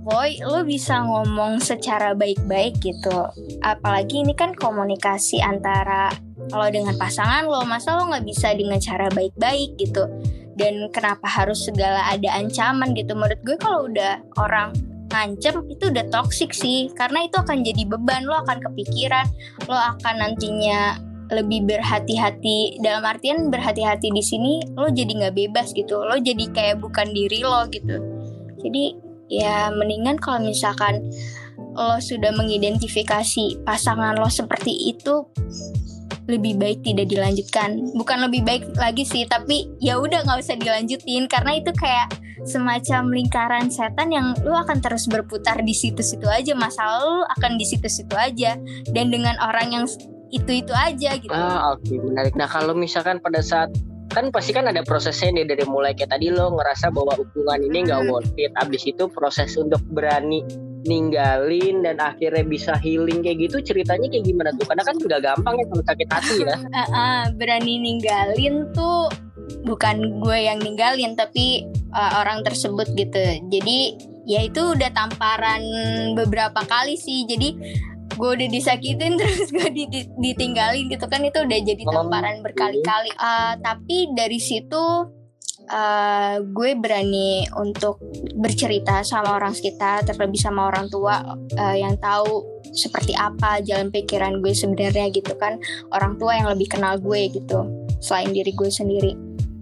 Boy, 0.00 0.40
lo 0.40 0.64
bisa 0.64 1.04
ngomong 1.04 1.60
secara 1.60 2.16
baik-baik 2.16 2.80
gitu. 2.80 3.28
Apalagi 3.60 4.24
ini 4.24 4.32
kan 4.32 4.56
komunikasi 4.56 5.44
antara 5.44 6.08
lo 6.56 6.64
dengan 6.72 6.96
pasangan 6.96 7.44
lo, 7.44 7.68
masa 7.68 8.00
lo 8.00 8.08
nggak 8.08 8.24
bisa 8.24 8.56
dengan 8.56 8.80
cara 8.80 9.12
baik-baik 9.12 9.76
gitu. 9.76 10.08
Dan 10.58 10.90
kenapa 10.90 11.26
harus 11.26 11.66
segala 11.66 12.06
ada 12.10 12.30
ancaman 12.34 12.94
gitu? 12.96 13.14
Menurut 13.14 13.40
gue 13.42 13.56
kalau 13.58 13.86
udah 13.86 14.22
orang 14.38 14.74
ngancem 15.10 15.66
itu 15.66 15.90
udah 15.90 16.06
toxic 16.10 16.54
sih. 16.54 16.90
Karena 16.94 17.26
itu 17.26 17.36
akan 17.38 17.62
jadi 17.66 17.82
beban. 17.86 18.26
Lo 18.26 18.38
akan 18.42 18.58
kepikiran. 18.62 19.26
Lo 19.66 19.76
akan 19.76 20.14
nantinya 20.22 20.98
lebih 21.30 21.66
berhati-hati. 21.66 22.82
Dalam 22.82 23.06
artian 23.06 23.48
berhati-hati 23.48 24.10
di 24.10 24.22
sini 24.22 24.60
lo 24.74 24.90
jadi 24.90 25.10
nggak 25.26 25.34
bebas 25.38 25.70
gitu. 25.72 26.02
Lo 26.02 26.18
jadi 26.18 26.50
kayak 26.50 26.82
bukan 26.82 27.14
diri 27.14 27.40
lo 27.46 27.66
gitu. 27.70 27.96
Jadi 28.60 28.84
ya 29.30 29.70
mendingan 29.70 30.18
kalau 30.18 30.42
misalkan 30.42 31.06
lo 31.56 32.02
sudah 32.02 32.34
mengidentifikasi 32.34 33.62
pasangan 33.62 34.18
lo 34.18 34.26
seperti 34.26 34.90
itu 34.90 35.22
lebih 36.28 36.58
baik 36.60 36.84
tidak 36.84 37.08
dilanjutkan 37.08 37.80
bukan 37.96 38.18
lebih 38.28 38.42
baik 38.44 38.64
lagi 38.76 39.06
sih 39.06 39.24
tapi 39.24 39.70
ya 39.80 39.96
udah 39.96 40.26
nggak 40.26 40.40
usah 40.40 40.56
dilanjutin 40.58 41.30
karena 41.30 41.60
itu 41.60 41.72
kayak 41.76 42.12
semacam 42.44 43.12
lingkaran 43.12 43.68
setan 43.68 44.08
yang 44.12 44.32
lu 44.44 44.56
akan 44.56 44.80
terus 44.80 45.04
berputar 45.08 45.60
di 45.60 45.76
situ-situ 45.76 46.24
aja 46.24 46.56
masalah 46.56 47.00
lu 47.04 47.20
akan 47.38 47.60
di 47.60 47.64
situ-situ 47.68 48.16
aja 48.16 48.56
dan 48.92 49.12
dengan 49.12 49.36
orang 49.44 49.76
yang 49.76 49.84
itu-itu 50.30 50.70
aja 50.70 51.18
gitu. 51.18 51.34
Ah, 51.34 51.74
oke, 51.74 51.82
okay, 51.82 51.98
menarik. 51.98 52.34
Nah, 52.38 52.46
kalau 52.46 52.72
misalkan 52.72 53.18
pada 53.18 53.42
saat 53.42 53.74
kan 54.10 54.30
pasti 54.34 54.50
kan 54.50 54.66
ada 54.66 54.82
prosesnya 54.82 55.30
nih 55.30 55.46
dari 55.46 55.64
mulai 55.70 55.94
kayak 55.94 56.10
tadi 56.18 56.34
lo 56.34 56.50
ngerasa 56.54 56.90
bahwa 56.90 57.14
hubungan 57.14 57.62
ini 57.62 57.86
nggak 57.86 58.00
hmm. 58.06 58.10
worth 58.10 58.34
it. 58.38 58.50
Abis 58.58 58.82
itu 58.86 59.06
proses 59.10 59.54
untuk 59.54 59.82
berani 59.90 60.42
ninggalin 60.84 61.84
dan 61.84 62.00
akhirnya 62.00 62.44
bisa 62.44 62.72
healing 62.80 63.20
kayak 63.20 63.48
gitu 63.48 63.60
ceritanya 63.60 64.08
kayak 64.08 64.24
gimana 64.24 64.50
tuh? 64.56 64.64
Karena 64.64 64.84
kan 64.84 64.96
juga 64.96 65.16
gampang 65.20 65.54
ya 65.60 65.64
kalau 65.68 65.84
sakit 65.84 66.08
hati 66.08 66.36
ya. 66.40 66.54
Uh, 66.56 66.80
uh, 67.00 67.22
berani 67.36 67.74
ninggalin 67.80 68.68
tuh 68.72 69.08
bukan 69.64 70.22
gue 70.22 70.38
yang 70.38 70.58
ninggalin 70.62 71.12
tapi 71.18 71.68
uh, 71.92 72.20
orang 72.24 72.40
tersebut 72.46 72.88
gitu. 72.96 73.20
Jadi 73.50 73.78
ya 74.24 74.46
itu 74.46 74.76
udah 74.76 74.90
tamparan 74.94 75.62
beberapa 76.16 76.64
kali 76.64 76.96
sih. 76.96 77.28
Jadi 77.28 77.48
gue 78.16 78.30
udah 78.36 78.48
disakitin 78.52 79.16
terus 79.20 79.52
gue 79.52 79.68
ditinggalin 80.16 80.88
gitu 80.88 81.04
kan. 81.06 81.20
Itu 81.20 81.44
udah 81.44 81.58
jadi 81.60 81.82
tamparan 81.84 82.40
berkali-kali. 82.40 83.10
uh, 83.20 83.54
tapi 83.60 84.10
dari 84.16 84.40
situ 84.40 85.19
uh, 85.70 86.42
gue 86.42 86.70
berani 86.76 87.46
untuk 87.56 88.02
bercerita 88.36 89.00
sama 89.06 89.38
orang 89.38 89.54
sekitar 89.54 90.04
terlebih 90.04 90.38
sama 90.38 90.68
orang 90.68 90.90
tua 90.90 91.22
uh, 91.56 91.76
yang 91.78 91.96
tahu 92.02 92.60
seperti 92.74 93.16
apa 93.16 93.62
jalan 93.64 93.88
pikiran 93.88 94.42
gue 94.42 94.52
sebenarnya 94.52 95.08
gitu 95.14 95.32
kan 95.38 95.56
orang 95.94 96.18
tua 96.20 96.36
yang 96.36 96.50
lebih 96.50 96.68
kenal 96.70 96.98
gue 96.98 97.30
gitu 97.30 97.66
selain 98.02 98.30
diri 98.34 98.52
gue 98.52 98.70
sendiri 98.70 99.14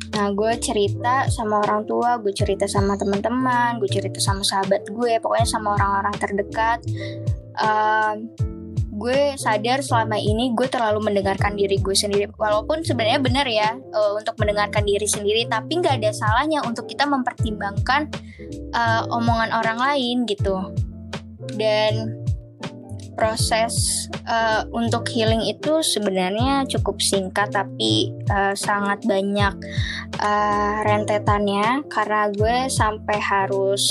Nah, 0.09 0.35
gue 0.35 0.53
cerita 0.59 1.31
sama 1.31 1.63
orang 1.63 1.87
tua, 1.87 2.19
gue 2.19 2.35
cerita 2.35 2.67
sama 2.67 2.99
teman-teman, 2.99 3.79
gue 3.79 3.87
cerita 3.87 4.19
sama 4.19 4.43
sahabat 4.43 4.89
gue, 4.91 5.21
pokoknya 5.23 5.47
sama 5.47 5.79
orang-orang 5.79 6.15
terdekat. 6.19 6.83
Uh, 7.55 8.27
gue 8.99 9.39
sadar 9.39 9.79
selama 9.81 10.19
ini 10.19 10.51
gue 10.59 10.67
terlalu 10.67 10.99
mendengarkan 11.01 11.55
diri 11.55 11.79
gue 11.79 11.95
sendiri. 11.95 12.27
Walaupun 12.35 12.83
sebenarnya 12.83 13.23
benar 13.23 13.47
ya 13.47 13.79
uh, 13.95 14.19
untuk 14.19 14.35
mendengarkan 14.43 14.83
diri 14.83 15.07
sendiri 15.07 15.47
tapi 15.47 15.79
nggak 15.79 16.03
ada 16.03 16.11
salahnya 16.11 16.61
untuk 16.67 16.91
kita 16.91 17.07
mempertimbangkan 17.07 18.11
uh, 18.75 19.07
omongan 19.15 19.55
orang 19.55 19.79
lain 19.79 20.27
gitu. 20.27 20.75
Dan 21.55 22.19
proses 23.19 24.07
uh, 24.31 24.63
untuk 24.71 25.11
healing 25.11 25.43
itu 25.43 25.83
sebenarnya 25.83 26.63
cukup 26.71 27.03
singkat 27.03 27.51
tapi 27.51 28.15
uh, 28.31 28.55
sangat 28.55 29.03
banyak 29.07 29.55
uh, 30.19 30.75
rentetannya. 30.87 31.87
Karena 31.87 32.31
gue 32.35 32.67
sampai 32.67 33.19
harus 33.19 33.83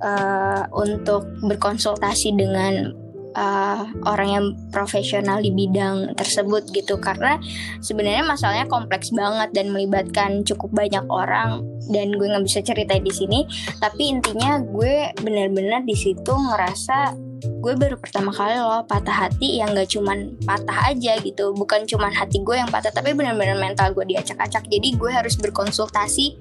uh, 0.00 0.68
untuk 0.76 1.24
berkonsultasi 1.44 2.36
dengan 2.36 3.01
uh, 3.34 3.84
orang 4.08 4.28
yang 4.28 4.46
profesional 4.70 5.40
di 5.40 5.50
bidang 5.52 6.16
tersebut 6.16 6.68
gitu. 6.72 6.96
Karena 7.00 7.36
sebenarnya 7.84 8.24
masalahnya 8.24 8.66
kompleks 8.68 9.12
banget 9.12 9.52
dan 9.56 9.72
melibatkan 9.72 10.44
cukup 10.44 10.72
banyak 10.72 11.04
orang. 11.08 11.64
Dan 11.90 12.14
gue 12.14 12.26
nggak 12.30 12.46
bisa 12.46 12.60
cerita 12.62 12.96
di 12.96 13.12
sini. 13.12 13.44
Tapi 13.82 14.12
intinya 14.12 14.60
gue 14.62 15.10
benar-benar 15.20 15.82
di 15.84 15.96
situ 15.96 16.32
ngerasa 16.32 17.32
gue 17.42 17.74
baru 17.74 17.98
pertama 17.98 18.30
kali 18.30 18.54
loh 18.54 18.86
patah 18.86 19.26
hati 19.26 19.58
yang 19.58 19.74
gak 19.74 19.90
cuman 19.90 20.38
patah 20.46 20.94
aja 20.94 21.18
gitu. 21.18 21.50
Bukan 21.54 21.90
cuman 21.90 22.14
hati 22.14 22.38
gue 22.42 22.54
yang 22.54 22.70
patah 22.70 22.94
tapi 22.94 23.14
benar-benar 23.18 23.58
mental 23.58 23.90
gue 23.94 24.06
diacak-acak. 24.14 24.66
Jadi 24.70 24.94
gue 24.94 25.10
harus 25.10 25.34
berkonsultasi 25.38 26.38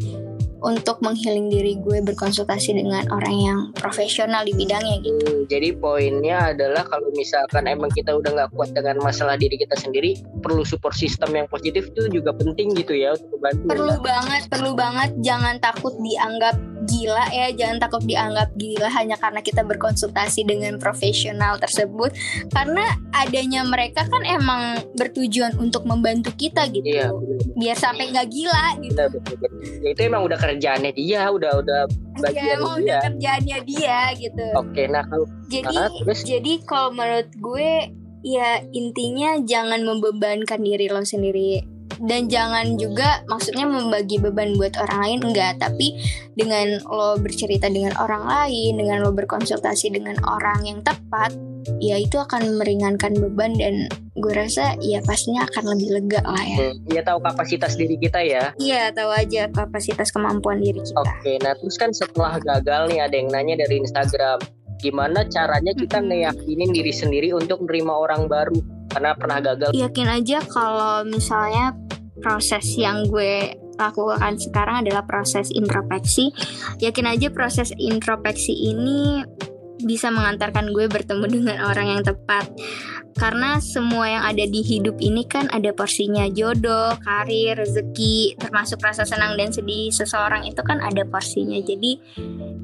untuk 0.62 1.02
menghealing 1.02 1.50
diri 1.50 1.78
gue 1.82 2.00
berkonsultasi 2.06 2.78
dengan 2.78 3.04
orang 3.10 3.36
yang 3.36 3.60
profesional 3.74 4.46
di 4.46 4.54
bidangnya 4.54 5.02
gitu. 5.02 5.22
Hmm, 5.26 5.42
jadi 5.50 5.74
poinnya 5.76 6.54
adalah 6.54 6.86
kalau 6.86 7.10
misalkan 7.18 7.66
emang 7.66 7.90
kita 7.92 8.14
udah 8.14 8.30
nggak 8.32 8.52
kuat 8.54 8.70
dengan 8.72 9.02
masalah 9.02 9.36
diri 9.36 9.58
kita 9.58 9.74
sendiri, 9.78 10.22
perlu 10.46 10.62
support 10.62 10.94
system 10.94 11.34
yang 11.34 11.50
positif 11.50 11.90
itu 11.90 12.08
juga 12.14 12.32
penting 12.38 12.78
gitu 12.78 12.94
ya 12.94 13.18
untuk 13.18 13.42
membantu. 13.42 13.66
Perlu 13.74 13.96
ya. 13.98 14.02
banget, 14.06 14.42
perlu 14.48 14.72
banget. 14.78 15.10
Jangan 15.26 15.56
takut 15.58 15.94
dianggap 15.98 16.56
gila 16.82 17.30
ya 17.30 17.54
jangan 17.54 17.78
takut 17.78 18.02
dianggap 18.10 18.50
gila 18.58 18.90
hanya 18.90 19.14
karena 19.14 19.46
kita 19.46 19.62
berkonsultasi 19.62 20.50
dengan 20.50 20.82
profesional 20.82 21.62
tersebut 21.62 22.10
karena 22.50 22.98
adanya 23.14 23.62
mereka 23.62 24.02
kan 24.10 24.26
emang 24.26 24.82
bertujuan 24.98 25.54
untuk 25.62 25.86
membantu 25.86 26.34
kita 26.34 26.66
gitu 26.74 26.92
Iya, 26.92 27.08
biar 27.56 27.78
sampai 27.78 28.12
nggak 28.12 28.28
gila 28.28 28.66
gitu. 28.84 29.06
Ya, 29.86 29.90
itu 29.94 30.02
emang 30.04 30.28
udah 30.28 30.36
kerjaannya 30.52 30.92
dia, 30.92 31.22
udah 31.28 31.52
udah 31.64 31.82
ya 31.88 32.22
bagian 32.22 32.58
emang 32.60 32.76
dia. 32.76 32.84
udah 32.84 33.00
kerjaannya 33.08 33.58
dia 33.64 34.00
gitu 34.20 34.46
Oke, 34.60 34.84
nah 34.92 35.04
kalau 35.08 35.26
jadi 35.48 35.76
Ah, 35.76 35.90
terus? 36.04 36.20
jadi 36.28 36.54
kalau 36.64 36.92
menurut 36.92 37.30
gue 37.40 37.72
ya 38.22 38.62
intinya 38.70 39.40
jangan 39.42 39.82
membebankan 39.82 40.62
diri 40.62 40.92
lo 40.92 41.02
sendiri 41.02 41.66
dan 42.02 42.26
jangan 42.30 42.78
juga 42.82 43.22
maksudnya 43.30 43.66
membagi 43.66 44.18
beban 44.18 44.58
buat 44.58 44.74
orang 44.78 45.00
lain 45.06 45.20
enggak 45.32 45.62
tapi 45.62 46.02
dengan 46.34 46.82
lo 46.86 47.18
bercerita 47.18 47.70
dengan 47.70 47.94
orang 47.98 48.26
lain 48.26 48.78
dengan 48.78 49.06
lo 49.06 49.14
berkonsultasi 49.14 49.94
dengan 49.94 50.18
orang 50.26 50.66
yang 50.66 50.80
tepat 50.82 51.34
ya 51.82 51.98
itu 51.98 52.18
akan 52.18 52.58
meringankan 52.58 53.14
beban 53.18 53.54
dan 53.58 53.86
gue 54.18 54.34
rasa 54.34 54.78
ya 54.82 55.02
pastinya 55.06 55.46
akan 55.50 55.78
lebih 55.78 55.90
lega 55.98 56.22
lah 56.26 56.46
ya 56.46 56.58
hmm, 56.74 57.02
tahu 57.02 57.20
kapasitas 57.24 57.74
diri 57.78 57.96
kita 57.98 58.22
ya. 58.22 58.54
iya 58.62 58.94
tahu 58.94 59.10
aja 59.10 59.50
kapasitas 59.50 60.14
kemampuan 60.14 60.62
diri 60.62 60.82
kita 60.82 61.02
Oke, 61.02 61.38
nah 61.42 61.54
terus 61.58 61.76
kan 61.78 61.90
setelah 61.94 62.38
gagal 62.42 62.90
nih 62.94 63.00
ada 63.02 63.16
yang 63.16 63.30
nanya 63.30 63.66
dari 63.66 63.82
Instagram, 63.82 64.38
gimana 64.82 65.26
caranya 65.30 65.74
kita 65.74 66.02
Mm-mm. 66.02 66.10
ngeyakinin 66.10 66.70
diri 66.74 66.94
sendiri 66.94 67.30
untuk 67.34 67.62
menerima 67.66 67.94
orang 67.94 68.22
baru 68.26 68.58
karena 68.92 69.12
pernah 69.16 69.40
gagal. 69.40 69.70
yakin 69.72 70.08
aja 70.10 70.44
kalau 70.50 71.06
misalnya 71.08 71.72
proses 72.20 72.66
yang 72.76 73.08
gue 73.08 73.56
lakukan 73.80 74.38
sekarang 74.38 74.86
adalah 74.86 75.02
proses 75.08 75.50
introspeksi. 75.50 76.30
Yakin 76.84 77.08
aja 77.10 77.28
proses 77.34 77.74
introspeksi 77.80 78.54
ini 78.54 79.26
bisa 79.84 80.14
mengantarkan 80.14 80.72
gue 80.72 80.86
bertemu 80.88 81.26
dengan 81.28 81.58
orang 81.68 81.98
yang 81.98 82.02
tepat. 82.02 82.48
Karena 83.12 83.60
semua 83.60 84.08
yang 84.08 84.24
ada 84.24 84.48
di 84.48 84.64
hidup 84.64 84.96
ini 85.04 85.28
kan 85.28 85.52
ada 85.52 85.76
porsinya 85.76 86.32
jodoh, 86.32 86.96
karir, 87.04 87.60
rezeki, 87.60 88.40
termasuk 88.40 88.80
rasa 88.80 89.04
senang 89.04 89.36
dan 89.36 89.52
sedih 89.52 89.92
seseorang 89.92 90.48
itu 90.48 90.64
kan 90.64 90.80
ada 90.80 91.04
porsinya. 91.04 91.60
Jadi 91.60 92.00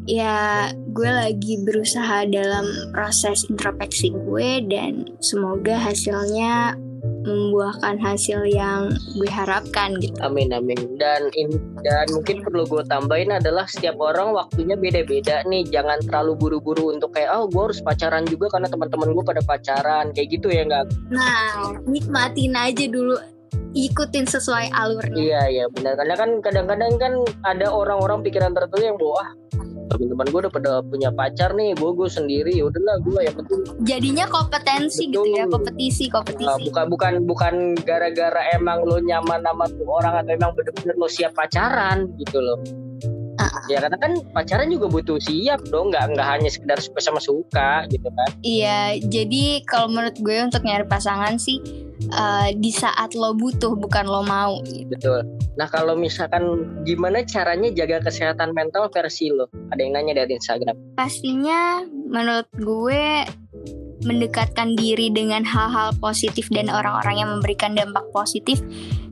ya 0.08 0.72
gue 0.72 1.12
lagi 1.12 1.60
berusaha 1.62 2.24
dalam 2.32 2.66
proses 2.96 3.44
introspeksi 3.52 4.16
gue 4.16 4.64
dan 4.72 5.04
semoga 5.20 5.76
hasilnya 5.76 6.80
membuahkan 7.04 8.00
hasil 8.00 8.48
yang 8.48 8.96
gue 9.20 9.30
harapkan 9.30 10.00
gitu. 10.00 10.16
Amin 10.24 10.56
amin. 10.56 10.78
Dan 10.96 11.28
in- 11.36 11.62
dan 11.84 12.08
mungkin 12.16 12.42
perlu 12.42 12.64
gue 12.64 12.84
tambahin 12.88 13.36
adalah 13.36 13.68
setiap 13.68 14.00
orang 14.00 14.32
waktunya 14.32 14.80
beda-beda 14.80 15.44
nih. 15.46 15.68
Jangan 15.68 16.08
terlalu 16.08 16.40
buru-buru 16.40 16.96
untuk 16.96 17.12
kayak 17.14 17.36
oh 17.36 17.52
gue 17.52 17.64
harus 17.72 17.84
pacaran 17.84 18.24
juga 18.24 18.48
karena 18.52 18.72
teman-teman 18.72 19.12
gue 19.12 19.24
pada 19.28 19.42
pacaran 19.44 20.16
kayak 20.16 20.40
gitu 20.40 20.48
ya 20.48 20.64
nggak? 20.64 20.86
Nah, 21.12 21.76
nikmatin 21.84 22.56
aja 22.56 22.86
dulu, 22.88 23.20
ikutin 23.76 24.26
sesuai 24.26 24.72
alurnya. 24.72 25.20
Iya 25.20 25.42
iya 25.52 25.66
benar. 25.68 26.00
Karena 26.00 26.16
kan 26.16 26.30
kadang-kadang 26.40 26.92
kan 26.96 27.14
ada 27.44 27.68
orang-orang 27.70 28.24
pikiran 28.24 28.56
tertentu 28.56 28.84
yang 28.88 28.98
bahwa 28.98 29.16
ah 29.20 29.30
teman-teman 29.88 30.26
gue 30.30 30.40
udah 30.48 30.54
pada 30.54 30.72
punya 30.84 31.10
pacar 31.12 31.56
nih, 31.56 31.74
gue 31.74 31.92
gue 31.96 32.10
sendiri 32.12 32.52
ya 32.54 32.68
udahlah 32.68 32.98
gue 33.02 33.20
yang 33.24 33.36
penting 33.36 33.60
Jadinya 33.84 34.26
kompetensi 34.28 35.08
gitu 35.08 35.24
ya, 35.28 35.48
Betul. 35.48 35.54
kompetisi, 35.60 36.06
kompetisi. 36.12 36.64
bukan 36.70 36.86
bukan 36.92 37.14
bukan 37.24 37.54
gara-gara 37.82 38.42
emang 38.56 38.84
lo 38.84 39.00
nyaman 39.00 39.44
sama 39.44 39.66
tuh 39.72 39.88
orang 39.88 40.24
atau 40.24 40.32
emang 40.36 40.52
bener-bener 40.54 40.96
lo 40.96 41.08
siap 41.08 41.34
pacaran 41.34 42.12
gitu 42.20 42.40
loh. 42.40 42.87
Ya 43.68 43.84
karena 43.84 43.98
kan 44.00 44.12
pacaran 44.32 44.70
juga 44.72 44.88
butuh 44.92 45.18
siap 45.20 45.64
dong, 45.72 45.92
nggak 45.92 46.16
nggak 46.16 46.28
hanya 46.28 46.50
sekedar 46.52 46.80
suka 46.80 47.00
sama 47.00 47.20
suka 47.22 47.88
gitu 47.92 48.08
kan. 48.08 48.30
Iya, 48.44 49.02
jadi 49.08 49.64
kalau 49.68 49.92
menurut 49.92 50.18
gue 50.20 50.38
untuk 50.44 50.64
nyari 50.64 50.86
pasangan 50.88 51.36
sih 51.40 51.60
eh, 52.08 52.50
di 52.56 52.72
saat 52.72 53.16
lo 53.18 53.34
butuh 53.34 53.74
bukan 53.76 54.06
lo 54.08 54.22
mau. 54.24 54.62
gitu. 54.68 54.88
Betul. 54.94 55.22
Nah 55.58 55.68
kalau 55.72 55.98
misalkan 55.98 56.64
gimana 56.86 57.26
caranya 57.26 57.74
jaga 57.74 58.04
kesehatan 58.06 58.54
mental 58.54 58.88
versi 58.94 59.34
lo? 59.34 59.50
Ada 59.74 59.82
yang 59.82 59.94
nanya 59.98 60.24
dari 60.24 60.38
Instagram. 60.38 60.76
Pastinya 60.96 61.84
menurut 61.88 62.48
gue 62.56 63.26
mendekatkan 64.06 64.78
diri 64.78 65.10
dengan 65.10 65.42
hal-hal 65.42 65.90
positif 65.98 66.46
dan 66.54 66.70
orang-orang 66.70 67.26
yang 67.26 67.30
memberikan 67.34 67.74
dampak 67.74 68.06
positif 68.14 68.62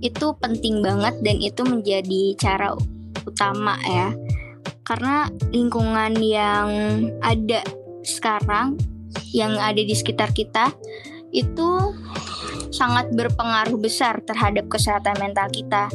itu 0.06 0.38
penting 0.38 0.86
banget 0.86 1.17
dan 1.26 1.41
itu 1.41 1.65
menjadi 1.65 2.38
cara 2.38 2.78
utama 3.26 3.78
ya. 3.86 4.14
Karena 4.86 5.30
lingkungan 5.50 6.14
yang 6.22 6.70
ada 7.22 7.66
sekarang 8.06 8.78
yang 9.34 9.58
ada 9.58 9.82
di 9.82 9.94
sekitar 9.98 10.30
kita 10.32 10.70
itu 11.34 11.70
sangat 12.72 13.12
berpengaruh 13.12 13.80
besar 13.82 14.22
terhadap 14.24 14.70
kesehatan 14.70 15.18
mental 15.18 15.50
kita. 15.50 15.90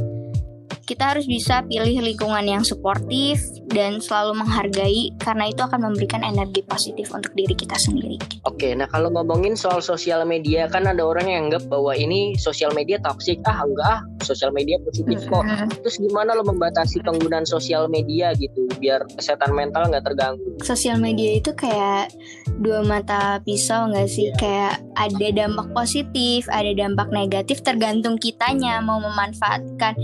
Kita 0.90 1.14
harus 1.14 1.30
bisa 1.30 1.62
pilih 1.70 2.02
lingkungan 2.02 2.42
yang 2.42 2.66
suportif 2.66 3.38
dan 3.70 4.02
selalu 4.02 4.42
menghargai 4.42 5.14
karena 5.22 5.46
itu 5.46 5.62
akan 5.62 5.86
memberikan 5.86 6.26
energi 6.26 6.66
positif 6.66 7.14
untuk 7.14 7.30
diri 7.38 7.54
kita 7.54 7.78
sendiri. 7.78 8.18
Oke, 8.42 8.74
nah 8.74 8.90
kalau 8.90 9.06
ngomongin 9.14 9.54
soal 9.54 9.78
sosial 9.78 10.26
media 10.26 10.66
kan 10.66 10.90
ada 10.90 11.06
orang 11.06 11.30
yang 11.30 11.46
anggap 11.46 11.62
bahwa 11.70 11.94
ini 11.94 12.34
sosial 12.34 12.74
media 12.74 12.98
toksik. 13.06 13.38
Ah 13.46 13.62
enggak 13.62 13.86
ah, 13.86 14.00
sosial 14.18 14.50
media 14.50 14.82
positif 14.82 15.22
kok. 15.30 15.46
Terus 15.78 15.96
gimana 16.02 16.34
lo 16.34 16.42
membatasi 16.42 17.06
penggunaan 17.06 17.46
sosial 17.46 17.86
media 17.86 18.34
gitu 18.34 18.66
biar 18.82 19.06
kesehatan 19.14 19.54
mental 19.54 19.94
nggak 19.94 20.02
terganggu? 20.02 20.58
Sosial 20.58 20.98
media 20.98 21.38
itu 21.38 21.54
kayak 21.54 22.10
dua 22.58 22.82
mata 22.82 23.38
pisau 23.46 23.86
nggak 23.94 24.10
sih? 24.10 24.34
Iya. 24.34 24.42
Kayak 24.42 24.74
ada 24.98 25.28
dampak 25.38 25.70
positif, 25.70 26.50
ada 26.50 26.74
dampak 26.74 27.14
negatif 27.14 27.62
tergantung 27.62 28.18
kitanya 28.18 28.82
mau 28.82 28.98
memanfaatkan. 28.98 29.94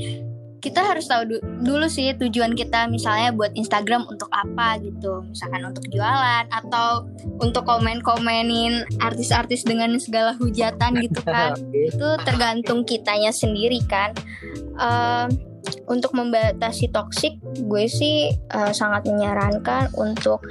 Kita 0.66 0.82
harus 0.82 1.06
tahu 1.06 1.22
du- 1.30 1.44
dulu 1.62 1.86
sih 1.86 2.10
tujuan 2.18 2.58
kita 2.58 2.90
misalnya 2.90 3.30
buat 3.30 3.54
Instagram 3.54 4.10
untuk 4.10 4.26
apa 4.34 4.82
gitu. 4.82 5.22
Misalkan 5.30 5.62
untuk 5.62 5.86
jualan 5.94 6.50
atau 6.50 7.06
untuk 7.38 7.62
komen-komenin 7.62 8.82
artis-artis 8.98 9.62
dengan 9.62 9.94
segala 10.02 10.34
hujatan 10.34 10.98
gitu 10.98 11.22
kan. 11.22 11.54
Itu 11.94 12.18
tergantung 12.26 12.82
kitanya 12.82 13.30
sendiri 13.30 13.78
kan 13.86 14.10
Ehm, 14.76 15.28
untuk 15.90 16.14
membatasi 16.14 16.94
toksik 16.94 17.42
gue 17.42 17.84
sih 17.90 18.30
eh, 18.30 18.72
sangat 18.72 19.08
menyarankan 19.10 19.90
untuk 19.98 20.44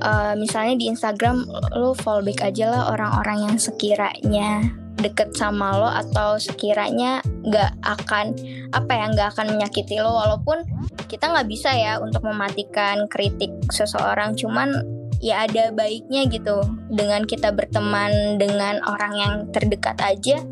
eh, 0.00 0.34
misalnya 0.38 0.74
di 0.78 0.88
Instagram 0.88 1.44
lo 1.76 1.92
follow 1.92 2.24
back 2.24 2.48
aja 2.48 2.72
lah 2.72 2.82
orang-orang 2.96 3.52
yang 3.52 3.56
sekiranya 3.60 4.72
deket 4.98 5.34
sama 5.34 5.78
lo 5.78 5.90
atau 5.90 6.36
sekiranya 6.36 7.22
nggak 7.46 7.72
akan 7.86 8.34
apa 8.74 8.92
ya 8.92 9.04
nggak 9.14 9.28
akan 9.34 9.46
menyakiti 9.56 10.02
lo 10.02 10.12
walaupun 10.12 10.66
kita 11.08 11.30
nggak 11.30 11.48
bisa 11.48 11.72
ya 11.72 12.02
untuk 12.02 12.26
mematikan 12.26 13.08
kritik 13.08 13.50
seseorang 13.70 14.36
cuman 14.36 14.98
ya 15.18 15.46
ada 15.46 15.70
baiknya 15.74 16.26
gitu. 16.30 16.62
Dengan 16.90 17.26
kita 17.26 17.50
berteman 17.54 18.38
dengan 18.38 18.82
orang 18.86 19.12
yang 19.14 19.32
terdekat 19.50 19.98
aja 20.02 20.42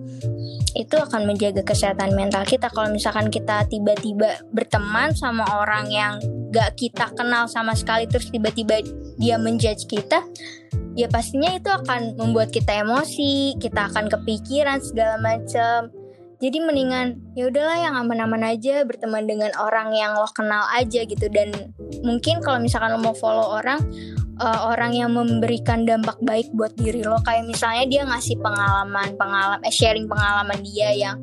itu 0.76 0.96
akan 1.00 1.24
menjaga 1.24 1.64
kesehatan 1.64 2.12
mental 2.12 2.44
kita. 2.44 2.68
Kalau 2.68 2.92
misalkan 2.92 3.32
kita 3.32 3.64
tiba-tiba 3.70 4.44
berteman 4.52 5.16
sama 5.16 5.46
orang 5.56 5.88
yang 5.88 6.20
gak 6.52 6.76
kita 6.76 7.10
kenal 7.16 7.48
sama 7.48 7.72
sekali 7.72 8.04
terus 8.06 8.28
tiba-tiba 8.28 8.80
dia 9.16 9.36
menjudge 9.40 9.88
kita 9.88 10.22
ya 10.96 11.06
pastinya 11.12 11.52
itu 11.52 11.68
akan 11.68 12.16
membuat 12.16 12.50
kita 12.50 12.82
emosi 12.82 13.60
kita 13.60 13.92
akan 13.92 14.08
kepikiran 14.08 14.80
segala 14.80 15.20
macam 15.20 15.92
jadi 16.36 16.60
mendingan 16.60 17.16
ya 17.32 17.48
udahlah 17.48 17.78
yang 17.80 17.94
aman-aman 17.96 18.52
aja 18.52 18.84
berteman 18.84 19.24
dengan 19.24 19.48
orang 19.56 19.96
yang 19.96 20.12
lo 20.20 20.28
kenal 20.36 20.68
aja 20.76 21.00
gitu. 21.08 21.32
Dan 21.32 21.72
mungkin 22.04 22.44
kalau 22.44 22.60
misalkan 22.60 22.92
lo 22.92 23.00
mau 23.00 23.16
follow 23.16 23.56
orang 23.56 23.80
eh, 24.36 24.60
orang 24.68 24.92
yang 24.92 25.16
memberikan 25.16 25.88
dampak 25.88 26.20
baik 26.20 26.52
buat 26.52 26.76
diri 26.76 27.00
lo. 27.00 27.16
Kayak 27.24 27.48
misalnya 27.48 27.84
dia 27.88 28.02
ngasih 28.04 28.36
pengalaman 28.44 29.16
pengalaman 29.16 29.60
eh, 29.64 29.72
sharing 29.72 30.04
pengalaman 30.04 30.60
dia 30.60 30.92
yang 30.92 31.16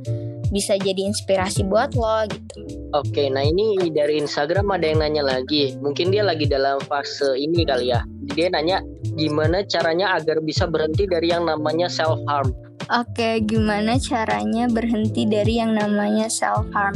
bisa 0.53 0.77
jadi 0.77 1.09
inspirasi 1.09 1.65
buat 1.65 1.97
lo 1.97 2.29
gitu 2.29 2.83
Oke, 2.93 3.25
nah 3.25 3.41
ini 3.41 3.89
dari 3.89 4.21
Instagram 4.21 4.69
ada 4.69 4.85
yang 4.85 5.01
nanya 5.01 5.25
lagi. 5.25 5.73
Mungkin 5.81 6.13
dia 6.13 6.21
lagi 6.21 6.45
dalam 6.45 6.77
fase 6.85 7.33
ini 7.41 7.65
kali 7.65 7.89
ya. 7.89 8.05
Dia 8.37 8.53
nanya 8.53 8.85
gimana 9.17 9.65
caranya 9.65 10.13
agar 10.13 10.37
bisa 10.45 10.69
berhenti 10.69 11.09
dari 11.09 11.33
yang 11.33 11.49
namanya 11.49 11.89
self 11.89 12.21
harm. 12.29 12.53
Oke, 12.93 13.41
gimana 13.49 13.97
caranya 13.97 14.69
berhenti 14.69 15.25
dari 15.25 15.57
yang 15.57 15.73
namanya 15.73 16.29
self 16.29 16.69
harm? 16.69 16.93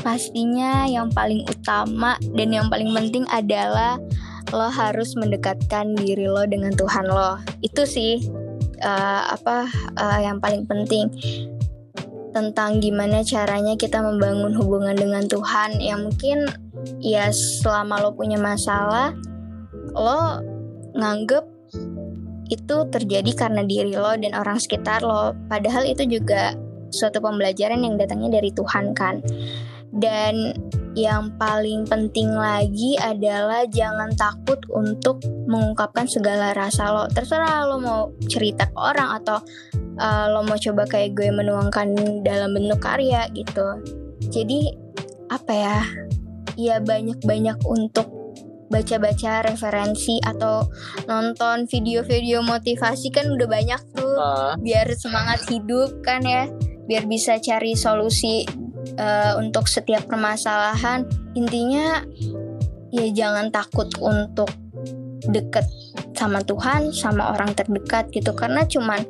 pastinya 0.00 0.88
yang 0.88 1.12
paling 1.12 1.44
utama 1.44 2.16
dan 2.32 2.48
yang 2.50 2.72
paling 2.72 2.88
penting 2.96 3.28
adalah 3.28 4.00
lo 4.48 4.72
harus 4.72 5.12
mendekatkan 5.14 5.92
diri 5.94 6.26
lo 6.26 6.42
dengan 6.50 6.74
Tuhan 6.74 7.06
lo. 7.06 7.38
Itu 7.62 7.86
sih 7.86 8.18
eh, 8.80 9.22
apa 9.28 9.68
eh, 9.94 10.18
yang 10.24 10.42
paling 10.42 10.64
penting 10.66 11.12
tentang 12.30 12.78
gimana 12.78 13.22
caranya 13.22 13.74
kita 13.74 14.02
membangun 14.02 14.54
hubungan 14.54 14.94
dengan 14.94 15.26
Tuhan. 15.26 15.78
Yang 15.78 16.00
mungkin 16.10 16.38
ya 17.02 17.28
selama 17.30 18.00
lo 18.00 18.10
punya 18.16 18.40
masalah 18.40 19.12
lo 19.94 20.40
nganggep 20.96 21.44
itu 22.50 22.76
terjadi 22.90 23.30
karena 23.34 23.62
diri 23.62 23.94
lo 23.94 24.10
dan 24.18 24.34
orang 24.34 24.58
sekitar 24.58 25.06
lo 25.06 25.34
padahal 25.46 25.86
itu 25.86 26.02
juga 26.06 26.54
suatu 26.90 27.22
pembelajaran 27.22 27.78
yang 27.86 27.94
datangnya 27.94 28.42
dari 28.42 28.50
Tuhan 28.50 28.90
kan 28.94 29.22
dan 29.94 30.54
yang 30.98 31.30
paling 31.38 31.86
penting 31.86 32.34
lagi 32.34 32.98
adalah 32.98 33.62
jangan 33.70 34.10
takut 34.18 34.58
untuk 34.74 35.22
mengungkapkan 35.46 36.10
segala 36.10 36.50
rasa 36.50 36.90
lo. 36.90 37.06
Terserah 37.06 37.66
lo 37.70 37.78
mau 37.78 38.10
cerita 38.26 38.66
ke 38.66 38.78
orang 38.78 39.22
atau 39.22 39.38
uh, 40.02 40.26
lo 40.34 40.42
mau 40.42 40.58
coba 40.58 40.82
kayak 40.90 41.14
gue 41.14 41.30
menuangkan 41.30 41.94
dalam 42.26 42.58
bentuk 42.58 42.82
karya 42.82 43.30
gitu. 43.30 43.78
Jadi 44.34 44.74
apa 45.30 45.52
ya? 45.54 45.78
Ya 46.58 46.76
banyak-banyak 46.82 47.62
untuk 47.64 48.10
baca-baca 48.70 49.50
referensi 49.50 50.22
atau 50.22 50.66
nonton 51.10 51.66
video-video 51.66 52.42
motivasi 52.42 53.10
kan 53.10 53.30
udah 53.30 53.46
banyak 53.46 53.80
tuh. 53.94 54.14
Uh. 54.18 54.54
biar 54.58 54.90
semangat 54.98 55.46
hidup 55.46 56.02
kan 56.02 56.26
ya. 56.26 56.50
Biar 56.90 57.06
bisa 57.06 57.38
cari 57.38 57.78
solusi 57.78 58.42
uh, 58.98 59.34
untuk 59.40 59.66
setiap 59.66 60.06
permasalahan 60.06 61.06
intinya 61.34 62.04
ya 62.90 63.06
jangan 63.14 63.54
takut 63.54 63.86
untuk 64.02 64.50
deket 65.30 65.66
sama 66.16 66.40
Tuhan 66.42 66.90
sama 66.92 67.32
orang 67.32 67.54
terdekat 67.54 68.10
gitu. 68.10 68.32
Karena 68.34 68.64
cuman 68.66 69.04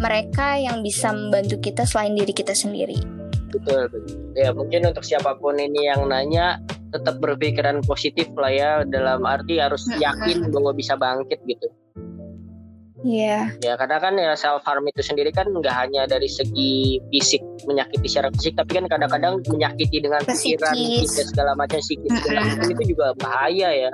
mereka 0.00 0.56
yang 0.56 0.80
bisa 0.80 1.12
membantu 1.12 1.60
kita 1.60 1.84
selain 1.84 2.16
diri 2.16 2.32
kita 2.32 2.56
sendiri. 2.56 2.96
Betul 3.52 3.90
betul. 3.92 4.16
Ya 4.32 4.50
mungkin 4.56 4.88
untuk 4.88 5.04
siapa 5.04 5.36
pun 5.36 5.60
ini 5.60 5.92
yang 5.92 6.08
nanya 6.08 6.56
tetap 6.92 7.20
berpikiran 7.20 7.84
positif 7.84 8.28
lah 8.36 8.52
ya 8.52 8.70
dalam 8.84 9.24
arti 9.24 9.60
harus 9.60 9.84
yakin 9.96 10.52
bahwa 10.52 10.72
bisa 10.76 10.96
bangkit 10.96 11.40
gitu 11.48 11.68
Iya. 13.02 13.50
Yeah. 13.60 13.72
Ya 13.72 13.72
karena 13.78 13.98
kan 13.98 14.14
ya 14.14 14.32
self 14.38 14.62
harm 14.62 14.86
itu 14.86 15.02
sendiri 15.02 15.34
kan 15.34 15.50
nggak 15.50 15.74
hanya 15.74 16.06
dari 16.06 16.30
segi 16.30 17.02
fisik 17.10 17.42
menyakiti 17.66 18.06
secara 18.06 18.30
fisik, 18.34 18.54
tapi 18.54 18.78
kan 18.78 18.86
kadang-kadang 18.86 19.42
menyakiti 19.50 20.02
dengan 20.02 20.22
pikiran, 20.22 20.74
dan 20.74 21.26
segala 21.26 21.52
macam 21.58 21.78
psikis 21.82 22.10
segala 22.22 22.40
macam 22.46 22.68
itu 22.70 22.82
juga 22.94 23.06
bahaya 23.18 23.68
ya. 23.70 23.90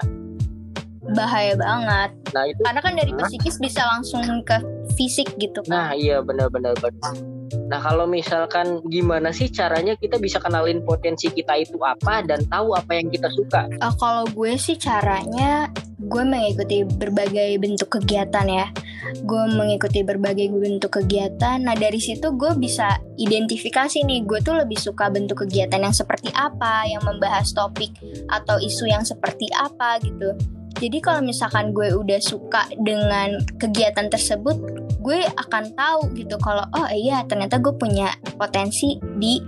Bahaya 1.16 1.56
banget. 1.56 2.10
Nah 2.36 2.44
itu. 2.44 2.60
Karena 2.60 2.80
kan 2.84 2.92
dari 2.96 3.12
psikis 3.16 3.56
bisa 3.56 3.80
langsung 3.88 4.24
ke 4.44 4.60
fisik 4.96 5.28
gitu 5.40 5.64
kan. 5.64 5.72
Nah 5.72 5.90
iya 5.96 6.20
benar-benar 6.20 6.76
benar. 6.76 7.37
Nah 7.68 7.80
kalau 7.80 8.04
misalkan 8.08 8.80
gimana 8.88 9.32
sih 9.32 9.48
caranya 9.48 9.94
kita 9.96 10.16
bisa 10.20 10.40
kenalin 10.40 10.84
potensi 10.84 11.28
kita 11.32 11.56
itu 11.60 11.76
apa 11.84 12.24
dan 12.24 12.44
tahu 12.48 12.74
apa 12.76 12.96
yang 12.96 13.08
kita 13.08 13.28
suka? 13.32 13.68
Uh, 13.80 13.94
kalau 13.96 14.24
gue 14.28 14.56
sih 14.56 14.76
caranya 14.76 15.72
gue 15.98 16.22
mengikuti 16.22 16.86
berbagai 16.86 17.58
bentuk 17.58 18.00
kegiatan 18.00 18.46
ya. 18.46 18.66
Gue 19.24 19.44
mengikuti 19.50 20.04
berbagai 20.04 20.52
bentuk 20.52 21.02
kegiatan. 21.02 21.58
Nah 21.62 21.74
dari 21.74 21.98
situ 21.98 22.34
gue 22.34 22.52
bisa 22.54 23.00
identifikasi 23.18 24.04
nih 24.04 24.24
gue 24.24 24.38
tuh 24.44 24.56
lebih 24.58 24.78
suka 24.78 25.10
bentuk 25.10 25.46
kegiatan 25.46 25.80
yang 25.82 25.94
seperti 25.94 26.30
apa, 26.34 26.86
yang 26.86 27.02
membahas 27.02 27.50
topik 27.52 27.94
atau 28.30 28.60
isu 28.60 28.88
yang 28.88 29.02
seperti 29.02 29.48
apa 29.54 29.98
gitu. 30.02 30.57
Jadi 30.78 30.98
kalau 31.02 31.20
misalkan 31.26 31.74
gue 31.74 31.90
udah 31.90 32.22
suka 32.22 32.70
dengan 32.78 33.42
kegiatan 33.58 34.06
tersebut, 34.06 34.56
gue 35.02 35.26
akan 35.34 35.74
tahu 35.74 36.14
gitu 36.14 36.38
kalau 36.38 36.62
oh 36.74 36.88
iya 36.94 37.26
ternyata 37.26 37.58
gue 37.58 37.74
punya 37.74 38.14
potensi 38.38 38.98
di 39.18 39.42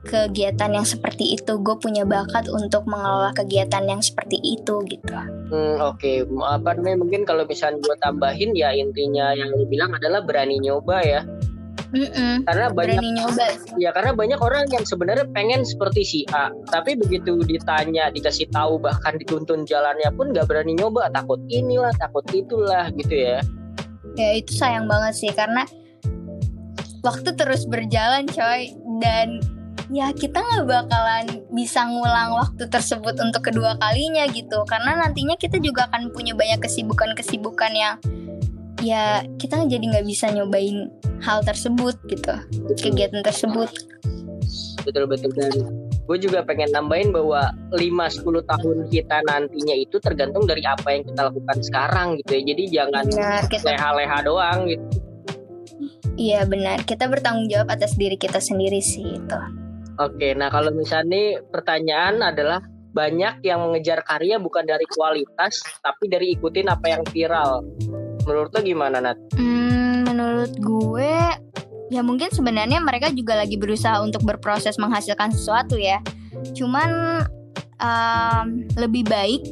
kegiatan 0.00 0.72
yang 0.72 0.86
seperti 0.88 1.36
itu 1.36 1.60
gue 1.60 1.76
punya 1.76 2.08
bakat 2.08 2.48
untuk 2.48 2.88
mengelola 2.88 3.36
kegiatan 3.36 3.84
yang 3.84 4.00
seperti 4.00 4.40
itu 4.40 4.80
gitu. 4.88 5.12
Hmm, 5.52 5.76
Oke, 5.84 6.24
okay. 6.24 6.46
apa 6.48 6.72
namanya 6.78 7.04
mungkin 7.04 7.22
kalau 7.28 7.44
misalnya 7.44 7.84
gue 7.84 7.96
tambahin 8.00 8.56
ya 8.56 8.72
intinya 8.72 9.36
yang 9.36 9.52
lu 9.52 9.68
bilang 9.68 9.92
adalah 9.92 10.24
berani 10.24 10.56
nyoba 10.56 11.04
ya. 11.04 11.20
Mm-mm, 11.90 12.46
karena 12.46 12.70
banyak 12.70 13.02
nyoba. 13.02 13.46
ya 13.74 13.90
karena 13.90 14.14
banyak 14.14 14.38
orang 14.38 14.62
yang 14.70 14.86
sebenarnya 14.86 15.26
pengen 15.34 15.66
seperti 15.66 16.00
si 16.06 16.20
A. 16.30 16.54
Tapi 16.70 16.94
begitu 16.94 17.42
ditanya 17.42 18.14
dikasih 18.14 18.46
tahu 18.54 18.78
bahkan 18.78 19.18
dituntun 19.18 19.66
jalannya 19.66 20.06
pun 20.14 20.30
nggak 20.30 20.46
berani 20.46 20.78
nyoba. 20.78 21.10
Takut 21.10 21.42
inilah 21.50 21.90
takut 21.98 22.22
itulah 22.30 22.86
gitu 22.94 23.14
ya. 23.14 23.38
Ya 24.14 24.30
itu 24.38 24.54
sayang 24.54 24.86
banget 24.86 25.18
sih 25.18 25.32
karena 25.34 25.66
waktu 27.02 27.34
terus 27.34 27.66
berjalan 27.66 28.30
coy. 28.30 28.70
Dan 29.02 29.42
ya 29.90 30.14
kita 30.14 30.38
nggak 30.38 30.70
bakalan 30.70 31.26
bisa 31.50 31.90
ngulang 31.90 32.38
waktu 32.38 32.70
tersebut 32.70 33.18
untuk 33.18 33.50
kedua 33.50 33.74
kalinya 33.82 34.30
gitu. 34.30 34.62
Karena 34.62 34.94
nantinya 34.94 35.34
kita 35.34 35.58
juga 35.58 35.90
akan 35.90 36.14
punya 36.14 36.38
banyak 36.38 36.62
kesibukan-kesibukan 36.62 37.72
yang 37.74 37.98
ya 38.80 39.24
kita 39.36 39.64
jadi 39.68 39.80
nggak 39.80 40.06
bisa 40.08 40.32
nyobain 40.32 40.88
hal 41.20 41.44
tersebut 41.44 41.96
gitu 42.08 42.34
betul. 42.66 42.76
kegiatan 42.80 43.22
tersebut. 43.24 43.70
Betul 44.80 45.04
betul 45.06 45.30
dan 45.36 45.52
gue 46.08 46.18
juga 46.18 46.42
pengen 46.42 46.72
nambahin 46.74 47.14
bahwa 47.14 47.54
5-10 47.76 48.50
tahun 48.50 48.78
kita 48.90 49.16
nantinya 49.28 49.76
itu 49.76 50.00
tergantung 50.02 50.48
dari 50.48 50.64
apa 50.66 50.88
yang 50.90 51.06
kita 51.06 51.30
lakukan 51.30 51.58
sekarang 51.62 52.18
gitu 52.24 52.30
ya. 52.40 52.42
Jadi 52.50 52.62
jangan 52.72 53.04
leha-leha 53.52 54.18
doang 54.26 54.66
gitu. 54.66 54.84
Iya 56.18 56.44
benar. 56.48 56.82
Kita 56.82 57.06
bertanggung 57.06 57.46
jawab 57.52 57.70
atas 57.70 57.94
diri 57.94 58.18
kita 58.18 58.42
sendiri 58.42 58.82
sih 58.82 59.06
itu 59.20 59.40
oke 60.00 60.28
nah 60.34 60.48
kalau 60.48 60.72
misalnya 60.72 61.12
nih 61.12 61.26
pertanyaan 61.52 62.24
adalah 62.24 62.64
banyak 62.90 63.46
yang 63.46 63.62
mengejar 63.62 64.02
karya 64.02 64.40
bukan 64.40 64.66
dari 64.66 64.82
kualitas 64.90 65.62
tapi 65.84 66.10
dari 66.10 66.34
ikutin 66.34 66.66
apa 66.66 66.86
yang 66.90 67.02
viral 67.06 67.62
menurut 68.24 68.50
lo 68.52 68.60
gimana 68.60 68.98
Nat? 69.02 69.18
Hmm, 69.36 70.06
menurut 70.08 70.52
gue 70.58 71.14
ya 71.90 72.00
mungkin 72.06 72.30
sebenarnya 72.30 72.78
mereka 72.78 73.10
juga 73.10 73.34
lagi 73.34 73.58
berusaha 73.58 73.98
untuk 74.00 74.22
berproses 74.22 74.78
menghasilkan 74.78 75.34
sesuatu 75.34 75.76
ya. 75.76 75.98
Cuman 76.54 77.22
um, 77.82 78.46
lebih 78.78 79.08
baik 79.08 79.42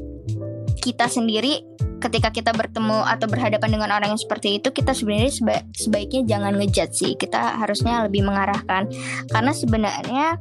kita 0.79 1.11
sendiri 1.11 1.61
ketika 1.99 2.31
kita 2.31 2.55
bertemu 2.55 3.03
atau 3.03 3.27
berhadapan 3.27 3.75
dengan 3.75 3.91
orang 3.91 4.15
yang 4.15 4.21
seperti 4.21 4.63
itu 4.63 4.71
kita 4.71 4.95
sebenarnya 4.95 5.35
seba 5.35 5.67
sebaiknya 5.75 6.23
jangan 6.31 6.55
ngejat 6.55 6.95
sih 6.95 7.19
kita 7.19 7.59
harusnya 7.59 8.07
lebih 8.07 8.23
mengarahkan 8.23 8.87
karena 9.35 9.51
sebenarnya 9.51 10.39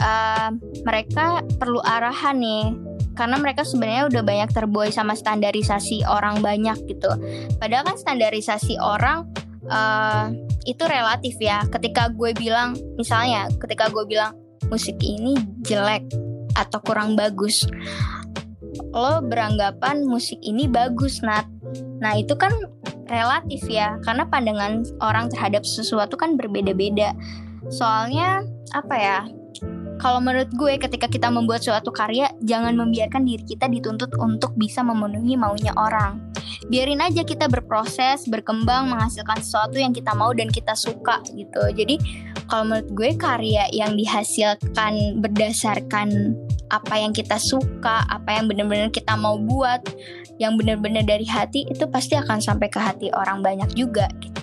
uh, 0.00 0.50
mereka 0.88 1.44
perlu 1.60 1.84
arahan 1.84 2.40
nih 2.40 2.64
karena 3.14 3.36
mereka 3.38 3.66
sebenarnya 3.66 4.06
udah 4.06 4.22
banyak 4.22 4.50
terbuai 4.54 4.90
sama 4.94 5.18
standarisasi 5.18 6.06
orang 6.06 6.40
banyak 6.40 6.78
gitu. 6.86 7.10
Padahal 7.58 7.84
kan 7.86 7.96
standarisasi 7.98 8.78
orang 8.78 9.26
uh, 9.68 10.30
itu 10.64 10.82
relatif 10.86 11.36
ya. 11.42 11.66
Ketika 11.68 12.12
gue 12.14 12.32
bilang 12.36 12.78
misalnya 12.96 13.50
ketika 13.58 13.90
gue 13.90 14.04
bilang 14.06 14.36
musik 14.70 14.96
ini 15.02 15.36
jelek 15.66 16.06
atau 16.54 16.78
kurang 16.82 17.18
bagus. 17.18 17.66
Lo 18.94 19.20
beranggapan 19.20 20.06
musik 20.06 20.38
ini 20.40 20.70
bagus 20.70 21.20
Nat. 21.26 21.46
Nah 21.98 22.14
itu 22.16 22.38
kan 22.38 22.54
relatif 23.10 23.66
ya. 23.66 23.98
Karena 24.06 24.26
pandangan 24.30 24.86
orang 25.02 25.28
terhadap 25.28 25.66
sesuatu 25.66 26.14
kan 26.14 26.38
berbeda-beda. 26.38 27.12
Soalnya 27.68 28.46
apa 28.70 28.94
ya 28.96 29.18
kalau 30.00 30.16
menurut 30.18 30.48
gue 30.56 30.80
ketika 30.80 31.06
kita 31.06 31.28
membuat 31.28 31.60
suatu 31.60 31.92
karya 31.92 32.32
jangan 32.40 32.72
membiarkan 32.72 33.28
diri 33.28 33.44
kita 33.44 33.68
dituntut 33.68 34.16
untuk 34.16 34.56
bisa 34.56 34.80
memenuhi 34.80 35.36
maunya 35.36 35.76
orang. 35.76 36.32
Biarin 36.72 37.04
aja 37.04 37.20
kita 37.20 37.46
berproses 37.52 38.24
berkembang 38.24 38.88
menghasilkan 38.88 39.44
sesuatu 39.44 39.76
yang 39.76 39.92
kita 39.92 40.16
mau 40.16 40.32
dan 40.32 40.48
kita 40.48 40.72
suka 40.72 41.20
gitu. 41.36 41.60
Jadi 41.76 42.00
kalau 42.48 42.72
menurut 42.72 42.88
gue 42.96 43.10
karya 43.20 43.68
yang 43.76 43.92
dihasilkan 43.94 45.20
berdasarkan 45.20 46.32
apa 46.72 46.94
yang 46.96 47.12
kita 47.12 47.36
suka 47.36 48.02
apa 48.08 48.40
yang 48.40 48.48
benar-benar 48.48 48.88
kita 48.88 49.14
mau 49.20 49.36
buat 49.36 49.84
yang 50.40 50.56
benar-benar 50.56 51.04
dari 51.04 51.28
hati 51.28 51.68
itu 51.68 51.84
pasti 51.92 52.16
akan 52.16 52.40
sampai 52.40 52.72
ke 52.72 52.80
hati 52.80 53.12
orang 53.12 53.44
banyak 53.44 53.68
juga 53.76 54.08
gitu 54.24 54.39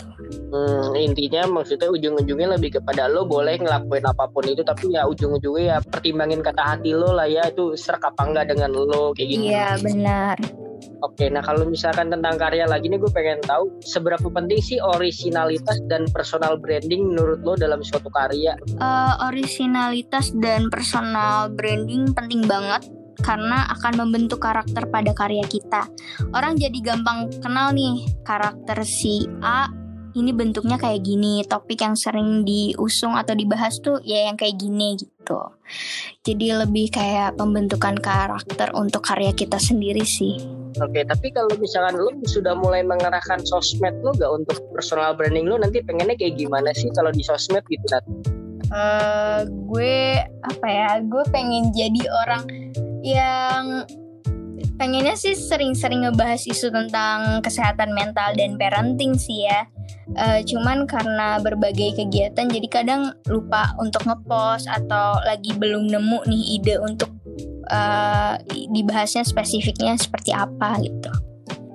Hmm, 0.47 0.95
intinya 0.95 1.43
maksudnya 1.59 1.91
ujung-ujungnya 1.91 2.55
lebih 2.55 2.79
kepada 2.79 3.11
lo 3.11 3.27
boleh 3.27 3.59
ngelakuin 3.59 4.07
apa 4.07 4.31
pun 4.31 4.47
itu 4.47 4.63
tapi 4.63 4.95
ya 4.95 5.03
ujung-ujungnya 5.03 5.63
ya 5.63 5.77
pertimbangin 5.83 6.39
kata 6.39 6.63
hati 6.63 6.95
lo 6.95 7.11
lah 7.11 7.27
ya 7.27 7.51
itu 7.51 7.75
serak 7.75 8.07
apa 8.07 8.21
enggak 8.23 8.55
dengan 8.55 8.71
lo 8.71 9.11
kayak 9.11 9.27
gitu. 9.27 9.43
Iya 9.51 9.75
benar. 9.83 10.39
Oke, 11.03 11.29
nah 11.29 11.41
kalau 11.45 11.65
misalkan 11.65 12.09
tentang 12.09 12.37
karya 12.37 12.65
lagi 12.65 12.89
nih 12.89 12.97
gue 13.01 13.11
pengen 13.13 13.41
tahu 13.45 13.69
seberapa 13.81 14.29
penting 14.29 14.61
sih 14.61 14.77
originalitas 14.81 15.77
dan 15.89 16.05
personal 16.09 16.57
branding 16.57 17.13
menurut 17.13 17.41
lo 17.41 17.53
dalam 17.57 17.81
suatu 17.81 18.09
karya? 18.09 18.57
Uh, 18.77 19.13
originalitas 19.29 20.33
dan 20.37 20.69
personal 20.73 21.49
branding 21.53 22.13
penting 22.13 22.45
banget 22.45 22.85
karena 23.25 23.65
akan 23.73 24.05
membentuk 24.05 24.41
karakter 24.41 24.85
pada 24.89 25.11
karya 25.13 25.45
kita. 25.49 25.89
Orang 26.33 26.57
jadi 26.61 26.77
gampang 26.81 27.33
kenal 27.41 27.73
nih 27.73 28.05
karakter 28.21 28.85
si 28.85 29.25
A 29.41 29.69
ini 30.17 30.33
bentuknya 30.33 30.81
kayak 30.81 31.05
gini 31.05 31.45
topik 31.45 31.85
yang 31.85 31.93
sering 31.93 32.41
diusung 32.41 33.13
atau 33.13 33.37
dibahas 33.37 33.77
tuh 33.77 34.01
ya 34.01 34.25
yang 34.25 34.35
kayak 34.35 34.57
gini 34.57 34.97
gitu. 34.97 35.39
Jadi 36.25 36.57
lebih 36.57 36.89
kayak 36.89 37.37
pembentukan 37.37 37.95
karakter 38.01 38.73
untuk 38.73 39.05
karya 39.05 39.31
kita 39.31 39.61
sendiri 39.61 40.01
sih. 40.01 40.41
Oke, 40.81 41.05
tapi 41.05 41.29
kalau 41.33 41.53
misalkan 41.57 41.97
lo 41.97 42.13
sudah 42.25 42.53
mulai 42.57 42.81
mengerahkan 42.85 43.41
sosmed 43.45 43.93
lo 44.01 44.13
gak 44.17 44.29
untuk 44.29 44.57
personal 44.73 45.13
branding 45.13 45.45
lo 45.49 45.57
nanti 45.61 45.81
pengennya 45.81 46.17
kayak 46.17 46.37
gimana 46.37 46.69
sih 46.73 46.89
kalau 46.93 47.13
di 47.13 47.21
sosmed 47.21 47.63
gitu 47.69 47.85
Nat? 47.93 48.05
Uh, 48.67 49.47
gue 49.71 50.21
apa 50.43 50.67
ya? 50.67 50.91
Gue 51.05 51.23
pengen 51.31 51.71
jadi 51.71 52.01
orang 52.25 52.43
yang 53.01 53.87
pengennya 54.77 55.17
sih 55.17 55.33
sering-sering 55.33 56.05
ngebahas 56.05 56.45
isu 56.45 56.69
tentang 56.69 57.41
kesehatan 57.41 57.95
mental 57.97 58.35
dan 58.37 58.59
parenting 58.59 59.17
sih 59.17 59.49
ya. 59.49 59.65
Uh, 60.15 60.39
cuman 60.47 60.87
karena 60.87 61.35
berbagai 61.43 61.99
kegiatan 61.99 62.47
jadi 62.47 62.67
kadang 62.71 63.11
lupa 63.27 63.75
untuk 63.75 64.07
ngepost 64.07 64.71
atau 64.71 65.19
lagi 65.27 65.51
belum 65.51 65.91
nemu 65.91 66.23
nih 66.23 66.43
ide 66.57 66.75
untuk 66.79 67.11
uh, 67.67 68.39
dibahasnya 68.47 69.27
spesifiknya 69.27 69.99
seperti 69.99 70.31
apa 70.31 70.79
gitu. 70.79 71.11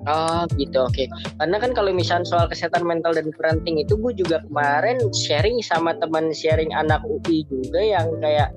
Oh 0.03 0.43
gitu 0.59 0.83
oke. 0.83 0.97
Okay. 0.97 1.07
Karena 1.39 1.57
kan 1.63 1.71
kalau 1.77 1.95
misalnya 1.95 2.27
soal 2.27 2.47
kesehatan 2.51 2.83
mental 2.83 3.15
dan 3.15 3.31
parenting 3.39 3.79
itu 3.79 3.95
gue 3.95 4.13
juga 4.19 4.43
kemarin 4.51 4.99
sharing 5.15 5.63
sama 5.63 5.95
teman 5.95 6.35
sharing 6.35 6.75
anak 6.75 7.05
UI 7.07 7.47
juga 7.47 7.79
yang 7.79 8.11
kayak 8.19 8.51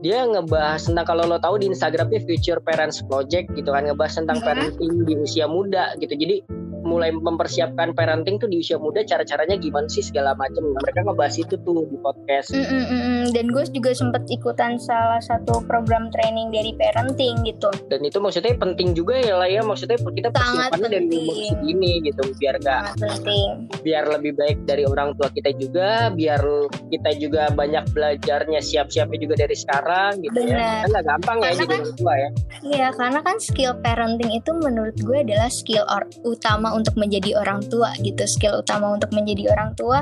dia 0.00 0.24
ngebahas 0.24 0.80
tentang 0.80 1.04
kalau 1.08 1.28
lo 1.28 1.36
tahu 1.40 1.60
di 1.60 1.68
Instagramnya 1.72 2.24
Future 2.24 2.60
Parents 2.64 3.04
Project 3.04 3.52
gitu 3.52 3.68
kan 3.72 3.84
ngebahas 3.88 4.20
tentang 4.20 4.40
parenting 4.44 5.04
di 5.08 5.14
usia 5.16 5.48
muda 5.48 5.96
gitu. 6.00 6.12
Jadi 6.16 6.44
mulai 6.90 7.14
mempersiapkan 7.14 7.94
parenting 7.94 8.42
tuh 8.42 8.50
di 8.50 8.58
usia 8.58 8.74
muda 8.82 9.06
cara-caranya 9.06 9.54
gimana 9.62 9.86
sih 9.86 10.02
segala 10.02 10.34
macam 10.34 10.74
mereka 10.82 11.06
ngebahas 11.06 11.38
itu 11.38 11.54
tuh 11.62 11.86
di 11.86 11.96
podcast. 12.02 12.50
Mm 12.50 12.66
-mm, 12.66 13.20
dan 13.30 13.46
gue 13.54 13.64
juga 13.70 13.94
sempet 13.94 14.26
ikutan 14.26 14.74
salah 14.82 15.22
satu 15.22 15.62
program 15.70 16.10
training 16.10 16.50
dari 16.50 16.74
parenting 16.74 17.46
gitu. 17.46 17.70
Dan 17.86 18.02
itu 18.02 18.18
maksudnya 18.18 18.58
penting 18.58 18.98
juga 18.98 19.22
ya 19.22 19.38
lah 19.38 19.46
ya. 19.46 19.62
Maksudnya 19.62 20.02
kita 20.02 20.34
persiapannya 20.34 20.88
dari 20.90 21.06
umur 21.06 21.34
segini 21.38 21.92
gitu 22.02 22.22
biar 22.42 22.56
gak 22.64 22.98
penting. 22.98 23.70
biar 23.86 24.04
lebih 24.10 24.34
baik 24.34 24.58
dari 24.66 24.84
orang 24.88 25.14
tua 25.16 25.28
kita 25.30 25.54
juga 25.56 26.10
biar 26.10 26.42
kita 26.90 27.10
juga 27.16 27.52
banyak 27.54 27.84
belajarnya 27.94 28.60
siap-siapnya 28.60 29.18
juga 29.20 29.34
dari 29.46 29.56
sekarang 29.56 30.20
gitu 30.24 30.40
Bener. 30.40 30.58
ya 30.58 30.84
kan 30.84 30.88
gak 30.96 31.06
gampang 31.06 31.36
ya 31.38 31.42
karena 31.42 31.52
ya 31.52 31.60
jadi 31.60 31.70
kan, 31.70 31.80
orang 31.80 31.98
tua 32.00 32.14
ya. 32.14 32.28
Iya 32.60 32.88
karena 32.96 33.20
kan 33.22 33.36
skill 33.38 33.72
parenting 33.80 34.32
itu 34.34 34.50
menurut 34.56 34.96
gue 34.98 35.18
adalah 35.20 35.48
skill 35.52 35.84
utama 36.24 36.72
untuk 36.80 36.96
menjadi 36.96 37.36
orang 37.36 37.60
tua 37.68 37.92
gitu 38.00 38.24
skill 38.24 38.64
utama 38.64 38.96
untuk 38.96 39.12
menjadi 39.12 39.52
orang 39.52 39.76
tua. 39.76 40.00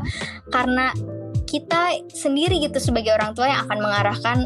Karena 0.49 0.95
kita 1.49 1.97
sendiri 2.13 2.61
gitu 2.61 2.77
sebagai 2.79 3.17
orang 3.17 3.33
tua 3.33 3.49
yang 3.49 3.61
akan 3.65 3.79
mengarahkan 3.81 4.39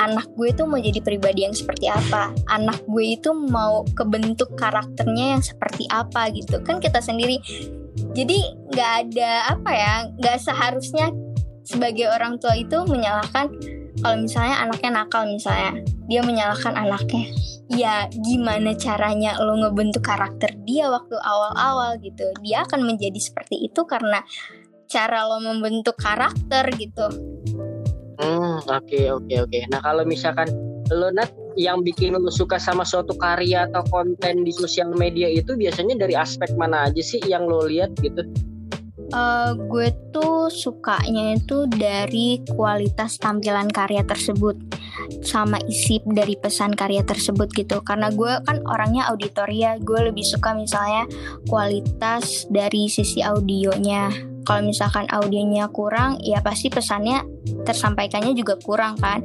anak 0.00 0.26
gue 0.34 0.48
itu 0.50 0.62
mau 0.64 0.80
jadi 0.80 1.00
pribadi 1.04 1.46
yang 1.46 1.54
seperti 1.54 1.86
apa. 1.86 2.32
Anak 2.50 2.82
gue 2.88 3.16
itu 3.20 3.30
mau 3.32 3.84
kebentuk 3.94 4.56
karakternya 4.56 5.38
yang 5.38 5.42
seperti 5.44 5.86
apa 5.92 6.32
gitu. 6.32 6.58
Kan 6.64 6.80
kita 6.80 6.98
sendiri. 7.04 7.38
Jadi 8.16 8.38
nggak 8.72 8.92
ada 9.06 9.54
apa 9.54 9.70
ya 9.70 9.94
nggak 10.18 10.36
seharusnya 10.40 11.12
sebagai 11.64 12.08
orang 12.10 12.40
tua 12.40 12.56
itu 12.56 12.76
menyalahkan 12.88 13.50
kalau 14.00 14.16
misalnya 14.22 14.56
anaknya 14.64 14.90
nakal 15.02 15.22
misalnya. 15.28 15.72
Dia 16.08 16.20
menyalahkan 16.24 16.74
anaknya. 16.74 17.24
Ya 17.70 18.10
gimana 18.10 18.74
caranya 18.74 19.38
lo 19.38 19.54
ngebentuk 19.60 20.02
karakter 20.02 20.50
dia 20.66 20.90
waktu 20.90 21.14
awal-awal 21.20 21.98
gitu. 22.02 22.26
Dia 22.42 22.66
akan 22.66 22.86
menjadi 22.86 23.18
seperti 23.20 23.70
itu 23.70 23.86
karena 23.86 24.24
cara 24.90 25.28
lo 25.28 25.38
membentuk 25.38 25.94
karakter 26.00 26.66
gitu. 26.74 27.06
Hmm 28.20 28.58
oke 28.66 28.84
okay, 28.84 29.08
oke 29.14 29.24
okay, 29.26 29.38
oke. 29.40 29.48
Okay. 29.48 29.62
nah 29.70 29.80
kalau 29.80 30.02
misalkan 30.02 30.50
lo 30.90 31.14
nat 31.14 31.30
yang 31.54 31.86
bikin 31.86 32.18
lo 32.18 32.32
suka 32.32 32.58
sama 32.58 32.82
suatu 32.82 33.14
karya 33.14 33.70
atau 33.70 33.86
konten 33.94 34.42
di 34.42 34.50
sosial 34.50 34.90
media 34.98 35.30
itu 35.30 35.54
biasanya 35.54 35.94
dari 35.94 36.18
aspek 36.18 36.50
mana 36.58 36.90
aja 36.90 37.00
sih 37.00 37.22
yang 37.30 37.46
lo 37.46 37.64
lihat 37.64 37.94
gitu 38.02 38.26
uh, 39.12 39.52
gue 39.54 39.88
tuh 40.14 40.50
sukanya 40.50 41.36
itu 41.36 41.66
dari 41.70 42.42
kualitas 42.54 43.18
tampilan 43.18 43.70
karya 43.70 44.02
tersebut 44.06 44.56
sama 45.22 45.58
isi 45.66 46.00
dari 46.06 46.34
pesan 46.38 46.74
karya 46.74 47.02
tersebut 47.04 47.50
gitu. 47.54 47.82
Karena 47.82 48.10
gue 48.10 48.30
kan 48.46 48.62
orangnya 48.66 49.10
auditoria 49.10 49.76
gue 49.78 50.10
lebih 50.10 50.24
suka 50.24 50.54
misalnya 50.54 51.06
kualitas 51.46 52.46
dari 52.48 52.86
sisi 52.90 53.22
audionya. 53.22 54.10
Kalau 54.46 54.64
misalkan 54.64 55.06
audionya 55.12 55.68
kurang 55.70 56.18
ya 56.24 56.40
pasti 56.40 56.72
pesannya 56.72 57.22
tersampaikannya 57.62 58.32
juga 58.32 58.56
kurang 58.58 58.96
kan 58.98 59.22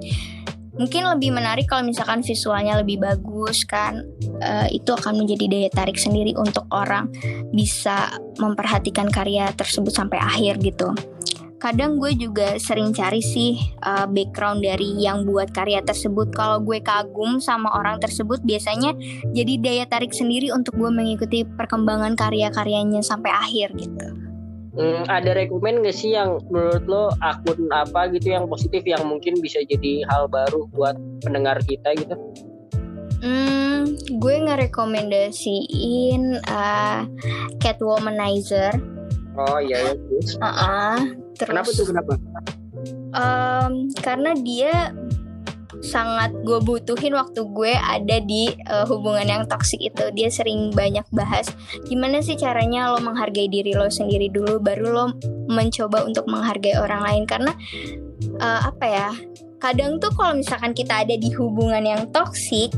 mungkin 0.76 1.08
lebih 1.08 1.32
menarik 1.32 1.68
kalau 1.72 1.88
misalkan 1.88 2.20
visualnya 2.20 2.80
lebih 2.80 3.00
bagus 3.00 3.64
kan 3.64 4.04
uh, 4.44 4.68
itu 4.72 4.92
akan 4.92 5.24
menjadi 5.24 5.46
daya 5.48 5.70
tarik 5.72 5.96
sendiri 5.96 6.36
untuk 6.36 6.68
orang 6.72 7.12
bisa 7.56 8.12
memperhatikan 8.40 9.08
karya 9.08 9.52
tersebut 9.56 9.92
sampai 9.92 10.20
akhir 10.20 10.60
gitu. 10.60 10.92
Kadang 11.56 11.98
gue 11.98 12.14
juga 12.14 12.60
sering 12.62 12.92
cari 12.92 13.24
sih 13.24 13.58
uh, 13.82 14.06
background 14.06 14.62
dari 14.62 15.02
yang 15.02 15.26
buat 15.26 15.50
karya 15.56 15.82
tersebut. 15.82 16.36
Kalau 16.36 16.62
gue 16.62 16.84
kagum 16.84 17.40
sama 17.40 17.72
orang 17.74 17.98
tersebut 17.98 18.44
biasanya 18.44 18.94
jadi 19.32 19.54
daya 19.58 19.86
tarik 19.88 20.12
sendiri 20.12 20.52
untuk 20.52 20.76
gue 20.76 20.92
mengikuti 20.92 21.48
perkembangan 21.48 22.14
karya-karyanya 22.20 23.02
sampai 23.02 23.32
akhir 23.32 23.74
gitu 23.80 24.25
Hmm, 24.76 25.08
ada 25.08 25.32
rekomend 25.32 25.88
gak 25.88 25.96
sih 25.96 26.20
yang 26.20 26.36
menurut 26.52 26.84
lo 26.84 27.04
akun 27.24 27.72
apa 27.72 28.12
gitu 28.12 28.36
yang 28.36 28.44
positif 28.52 28.84
yang 28.84 29.08
mungkin 29.08 29.40
bisa 29.40 29.64
jadi 29.64 30.04
hal 30.12 30.28
baru 30.28 30.68
buat 30.76 31.00
pendengar 31.24 31.64
kita 31.64 31.96
gitu? 31.96 32.16
Hmm, 33.24 33.96
gue 34.20 34.36
ngerekomendasiin 34.44 36.44
uh, 36.44 37.08
Catwomanizer. 37.64 38.76
Oh 39.40 39.60
iya 39.64 39.80
ya 39.80 39.94
terus. 39.96 40.30
Uh 40.40 40.48
-uh, 40.48 40.98
terus. 41.40 41.52
Kenapa 41.56 41.70
tuh 41.72 41.86
kenapa? 41.88 42.12
Um, 43.16 43.88
karena 44.04 44.32
dia 44.44 44.92
sangat 45.86 46.34
gue 46.42 46.60
butuhin 46.66 47.14
waktu 47.14 47.46
gue 47.46 47.74
ada 47.78 48.18
di 48.26 48.50
uh, 48.66 48.90
hubungan 48.90 49.30
yang 49.30 49.44
toksik 49.46 49.80
itu. 49.80 50.10
Dia 50.18 50.34
sering 50.34 50.74
banyak 50.74 51.06
bahas 51.14 51.48
gimana 51.86 52.26
sih 52.26 52.36
caranya 52.36 52.90
lo 52.90 53.00
menghargai 53.00 53.46
diri 53.46 53.78
lo 53.78 53.88
sendiri 53.88 54.34
dulu 54.34 54.58
baru 54.58 54.88
lo 54.90 55.06
mencoba 55.46 56.02
untuk 56.04 56.26
menghargai 56.26 56.76
orang 56.82 57.06
lain? 57.06 57.24
Karena 57.30 57.54
uh, 58.42 58.62
apa 58.68 58.86
ya 58.86 59.10
kadang 59.62 59.98
tuh 59.98 60.12
kalau 60.14 60.38
misalkan 60.38 60.76
kita 60.76 61.08
ada 61.08 61.16
di 61.16 61.32
hubungan 61.34 61.82
yang 61.82 62.02
toksik 62.12 62.70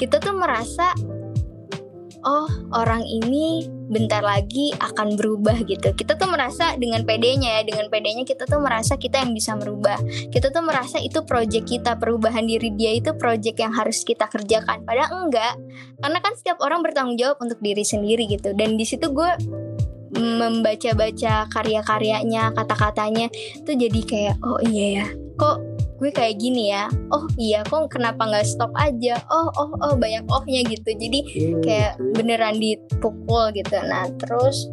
kita 0.00 0.16
tuh 0.22 0.32
merasa 0.32 0.94
oh 2.24 2.48
orang 2.76 3.02
ini 3.06 3.68
bentar 3.90 4.22
lagi 4.22 4.70
akan 4.78 5.18
berubah 5.18 5.66
gitu. 5.66 5.90
Kita 5.92 6.14
tuh 6.14 6.30
merasa 6.30 6.78
dengan 6.78 7.02
pedenya 7.02 7.60
ya, 7.60 7.62
dengan 7.66 7.90
pedenya 7.90 8.22
kita 8.22 8.46
tuh 8.46 8.62
merasa 8.62 8.94
kita 8.94 9.18
yang 9.18 9.34
bisa 9.34 9.58
merubah. 9.58 9.98
Kita 10.30 10.54
tuh 10.54 10.62
merasa 10.62 11.02
itu 11.02 11.26
project 11.26 11.66
kita, 11.66 11.98
perubahan 11.98 12.46
diri 12.46 12.70
dia 12.78 12.94
itu 12.94 13.10
project 13.18 13.58
yang 13.58 13.74
harus 13.74 14.06
kita 14.06 14.30
kerjakan. 14.30 14.86
Padahal 14.86 15.26
enggak, 15.26 15.58
karena 15.98 16.18
kan 16.22 16.32
setiap 16.38 16.62
orang 16.62 16.86
bertanggung 16.86 17.18
jawab 17.18 17.42
untuk 17.42 17.58
diri 17.58 17.82
sendiri 17.82 18.30
gitu. 18.30 18.54
Dan 18.54 18.78
di 18.78 18.86
situ 18.86 19.10
gue 19.10 19.30
membaca-baca 20.14 21.46
karya-karyanya, 21.50 22.54
kata-katanya 22.54 23.30
tuh 23.62 23.74
jadi 23.78 24.00
kayak 24.02 24.36
oh 24.42 24.58
iya 24.66 25.02
ya, 25.02 25.06
kok 25.38 25.62
gue 26.00 26.08
kayak 26.08 26.40
gini 26.40 26.72
ya 26.72 26.88
oh 27.12 27.28
iya 27.36 27.60
kok 27.66 27.92
kenapa 27.92 28.24
nggak 28.24 28.46
stop 28.48 28.72
aja? 28.78 29.20
Oh 29.28 29.52
oh 29.54 29.70
oh 29.84 29.94
banyak 29.94 30.24
ohnya 30.32 30.64
gitu. 30.64 30.90
Jadi 30.96 31.20
hmm, 31.26 31.60
kayak 31.60 31.92
beneran 32.16 32.56
dipukul 32.56 33.52
gitu. 33.52 33.76
Nah 33.84 34.08
terus 34.16 34.70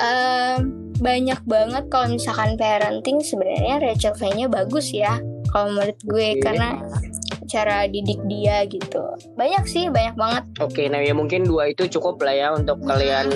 um, 0.00 0.90
banyak 0.98 1.38
banget 1.44 1.84
kalau 1.92 2.16
misalkan 2.16 2.56
parenting 2.56 3.20
sebenarnya 3.20 3.78
Rachel 3.78 4.16
V-nya 4.16 4.48
bagus 4.48 4.90
ya 4.90 5.20
kalau 5.54 5.76
menurut 5.76 5.98
gue. 6.02 6.28
Karena 6.42 6.80
cara 7.46 7.86
didik 7.86 8.20
dia 8.26 8.66
gitu 8.66 9.02
banyak 9.38 9.64
sih 9.64 9.88
banyak 9.88 10.14
banget 10.18 10.44
oke 10.60 10.82
nah 10.90 11.00
ya 11.00 11.14
mungkin 11.14 11.46
dua 11.46 11.72
itu 11.72 11.88
cukup 11.88 12.20
lah 12.22 12.34
ya 12.34 12.48
untuk 12.52 12.82
hmm. 12.82 12.88
kalian 12.88 13.26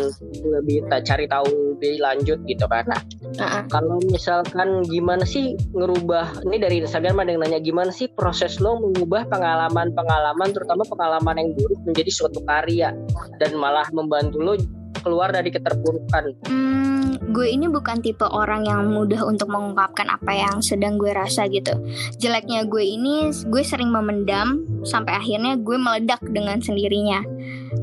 lebih 0.44 0.84
cari 1.06 1.26
tahu 1.30 1.78
lebih 1.78 2.02
lanjut 2.02 2.38
gitu 2.44 2.66
kan 2.68 2.84
nah 2.86 3.00
uh-uh. 3.38 3.62
kalau 3.70 3.96
misalkan 4.10 4.84
gimana 4.86 5.22
sih 5.24 5.54
ngerubah 5.72 6.44
ini 6.50 6.56
dari 6.58 6.76
Instagram 6.82 7.22
ada 7.22 7.30
yang 7.32 7.40
nanya 7.46 7.60
gimana 7.62 7.90
sih 7.94 8.10
proses 8.10 8.58
lo 8.58 8.76
mengubah 8.82 9.30
pengalaman-pengalaman 9.30 10.48
terutama 10.52 10.82
pengalaman 10.84 11.40
yang 11.40 11.48
buruk 11.56 11.80
menjadi 11.86 12.10
suatu 12.10 12.42
karya 12.44 12.92
dan 13.38 13.50
malah 13.56 13.86
membantu 13.94 14.38
lo 14.42 14.54
keluar 15.00 15.32
dari 15.32 15.48
keterpurukan 15.48 16.36
hmm 16.44 16.90
gue 17.30 17.46
ini 17.46 17.70
bukan 17.70 18.02
tipe 18.02 18.26
orang 18.26 18.66
yang 18.66 18.90
mudah 18.90 19.22
untuk 19.22 19.48
mengungkapkan 19.48 20.10
apa 20.10 20.34
yang 20.34 20.58
sedang 20.60 20.98
gue 20.98 21.14
rasa 21.14 21.46
gitu. 21.46 21.78
Jeleknya 22.18 22.66
gue 22.66 22.82
ini, 22.82 23.30
gue 23.30 23.62
sering 23.62 23.94
memendam 24.00 24.64
sampai 24.82 25.20
akhirnya 25.20 25.60
gue 25.60 25.76
meledak 25.76 26.20
dengan 26.24 26.58
sendirinya. 26.58 27.20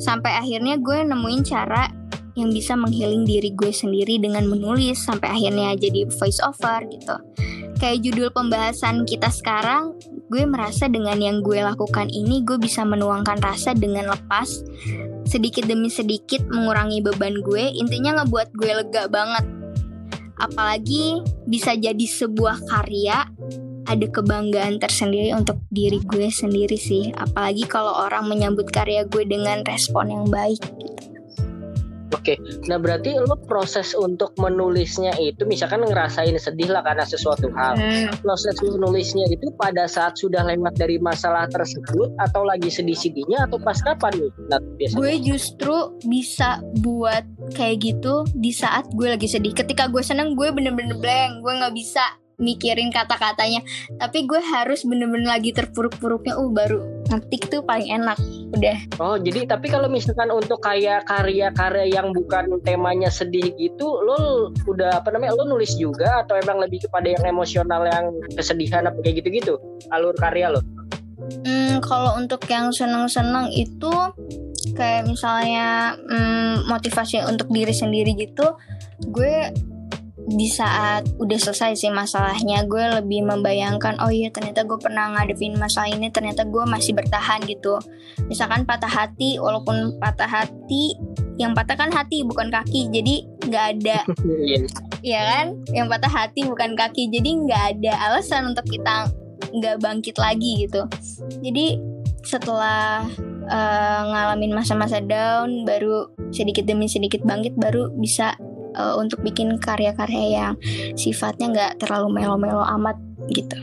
Sampai 0.01 0.33
akhirnya 0.35 0.81
gue 0.81 1.05
nemuin 1.05 1.41
cara 1.45 1.87
yang 2.37 2.53
bisa 2.53 2.77
menghealing 2.77 3.25
diri 3.25 3.53
gue 3.53 3.73
sendiri 3.73 4.21
dengan 4.21 4.45
menulis 4.45 5.01
sampai 5.01 5.33
akhirnya 5.33 5.73
jadi 5.77 6.05
voice 6.09 6.41
over 6.41 6.85
gitu. 6.89 7.15
Kayak 7.77 8.01
judul 8.09 8.29
pembahasan 8.33 9.05
kita 9.05 9.29
sekarang 9.29 9.97
gue 10.27 10.43
merasa 10.43 10.91
dengan 10.91 11.17
yang 11.17 11.39
gue 11.39 11.61
lakukan 11.63 12.11
ini 12.11 12.43
gue 12.43 12.59
bisa 12.59 12.83
menuangkan 12.83 13.39
rasa 13.39 13.71
dengan 13.71 14.11
lepas 14.11 14.59
sedikit 15.23 15.67
demi 15.67 15.87
sedikit 15.87 16.43
mengurangi 16.51 16.99
beban 16.99 17.39
gue 17.39 17.63
intinya 17.75 18.23
ngebuat 18.23 18.49
gue 18.55 18.71
lega 18.75 19.07
banget 19.07 19.45
apalagi 20.39 21.23
bisa 21.47 21.79
jadi 21.79 22.05
sebuah 22.05 22.59
karya 22.67 23.23
ada 23.87 24.05
kebanggaan 24.07 24.77
tersendiri 24.83 25.31
untuk 25.31 25.63
diri 25.71 26.03
gue 26.03 26.27
sendiri 26.27 26.75
sih 26.75 27.09
apalagi 27.15 27.63
kalau 27.65 27.95
orang 27.95 28.27
menyambut 28.27 28.67
karya 28.69 29.07
gue 29.07 29.23
dengan 29.23 29.63
respon 29.63 30.11
yang 30.11 30.27
baik 30.27 30.59
gitu. 30.59 30.97
Oke, 32.15 32.39
nah 32.71 32.79
berarti 32.79 33.19
lo 33.19 33.35
proses 33.51 33.91
untuk 33.91 34.31
menulisnya 34.39 35.11
itu 35.19 35.43
misalkan 35.43 35.83
ngerasain 35.83 36.39
sedih 36.39 36.71
lah 36.71 36.79
karena 36.79 37.03
sesuatu 37.03 37.51
hal. 37.51 37.75
Hmm. 37.75 38.07
Proses 38.23 38.55
menulisnya 38.63 39.27
itu 39.27 39.51
pada 39.59 39.91
saat 39.91 40.15
sudah 40.15 40.47
lewat 40.47 40.79
dari 40.79 41.03
masalah 41.03 41.51
tersebut 41.51 42.15
atau 42.23 42.47
lagi 42.47 42.71
sedih-sedihnya 42.71 43.51
atau 43.51 43.59
pas 43.59 43.75
kapan 43.83 44.23
nih? 44.23 44.31
Nah, 44.47 44.59
biasanya? 44.79 44.99
Gue 45.03 45.13
justru 45.19 45.75
bisa 46.07 46.63
buat 46.79 47.27
kayak 47.55 47.83
gitu 47.83 48.23
di 48.39 48.55
saat 48.55 48.87
gue 48.95 49.07
lagi 49.11 49.27
sedih. 49.27 49.51
Ketika 49.51 49.91
gue 49.91 50.03
seneng 50.03 50.39
gue 50.39 50.47
bener-bener 50.47 50.95
blank, 50.99 51.43
gue 51.43 51.53
nggak 51.59 51.75
bisa 51.75 52.03
mikirin 52.37 52.93
kata-katanya. 52.93 53.65
Tapi 53.97 54.29
gue 54.29 54.37
harus 54.37 54.85
bener-bener 54.85 55.27
lagi 55.27 55.51
terpuruk-puruknya. 55.51 56.37
Uh 56.37 56.49
baru 56.53 56.79
ngetik 57.09 57.49
tuh 57.49 57.61
paling 57.65 57.89
enak. 57.89 58.17
Udah. 58.53 58.77
Oh 59.01 59.17
jadi 59.17 59.49
tapi 59.49 59.67
kalau 59.73 59.89
misalkan 59.89 60.29
untuk 60.29 60.61
kayak 60.61 61.09
karya-karya 61.09 61.99
yang 61.99 62.13
bukan 62.13 62.61
temanya 62.63 63.11
sedih 63.11 63.51
gitu 63.57 63.85
lo 64.05 64.53
udah 64.69 65.01
apa 65.01 65.09
namanya 65.11 65.35
lo 65.35 65.49
nulis 65.49 65.75
juga? 65.75 66.23
Atau 66.23 66.37
emang 66.37 66.61
lebih 66.61 66.85
kepada 66.87 67.09
yang 67.09 67.25
emosional 67.25 67.83
yang 67.89 68.13
kesedihan 68.37 68.85
apa 68.85 68.97
kayak 69.01 69.25
gitu-gitu? 69.25 69.57
Alur 69.89 70.13
karya 70.15 70.53
lo? 70.53 70.61
Hmm, 71.17 71.81
kalau 71.81 72.15
untuk 72.15 72.45
yang 72.45 72.69
senang-senang 72.69 73.49
itu 73.51 73.91
kayak 74.77 75.09
misalnya 75.09 75.97
hmm, 75.97 76.69
motivasi 76.69 77.25
untuk 77.25 77.49
diri 77.49 77.73
sendiri 77.73 78.13
gitu, 78.13 78.53
gue 79.09 79.49
di 80.27 80.51
saat 80.51 81.07
udah 81.23 81.39
selesai 81.39 81.79
sih 81.79 81.87
masalahnya 81.87 82.67
gue 82.67 82.99
lebih 82.99 83.23
membayangkan 83.23 83.95
oh 84.03 84.11
iya 84.11 84.27
ternyata 84.27 84.67
gue 84.67 84.75
pernah 84.75 85.15
ngadepin 85.15 85.55
masalah 85.55 85.87
ini 85.87 86.11
ternyata 86.11 86.43
gue 86.43 86.67
masih 86.67 86.91
bertahan 86.91 87.39
gitu. 87.47 87.79
Misalkan 88.27 88.67
patah 88.67 88.91
hati 88.91 89.39
walaupun 89.39 89.95
patah 90.03 90.27
hati 90.27 90.99
yang 91.39 91.55
patah 91.55 91.79
kan 91.79 91.95
hati 91.95 92.27
bukan 92.27 92.51
kaki. 92.51 92.91
Jadi 92.91 93.23
nggak 93.47 93.65
ada 93.79 94.03
ya 94.99 95.21
kan? 95.23 95.47
Yang 95.71 95.87
patah 95.95 96.11
hati 96.11 96.43
bukan 96.43 96.75
kaki. 96.75 97.07
Jadi 97.07 97.29
nggak 97.47 97.63
ada 97.79 97.93
alasan 98.11 98.51
untuk 98.51 98.67
kita 98.67 99.07
nggak 99.55 99.79
bangkit 99.79 100.19
lagi 100.19 100.67
gitu. 100.67 100.83
Jadi 101.39 101.79
setelah 102.27 103.07
uh, 103.47 104.01
ngalamin 104.11 104.51
masa-masa 104.51 104.99
down 104.99 105.63
baru 105.63 106.11
sedikit 106.35 106.67
demi 106.67 106.91
sedikit 106.91 107.23
bangkit 107.23 107.55
baru 107.55 107.87
bisa 107.95 108.35
uh, 108.77 108.95
untuk 108.95 109.19
bikin 109.25 109.57
karya-karya 109.57 110.23
yang 110.37 110.53
sifatnya 110.93 111.51
nggak 111.51 111.71
terlalu 111.81 112.21
melo-melo 112.21 112.61
amat 112.79 112.95
gitu. 113.33 113.57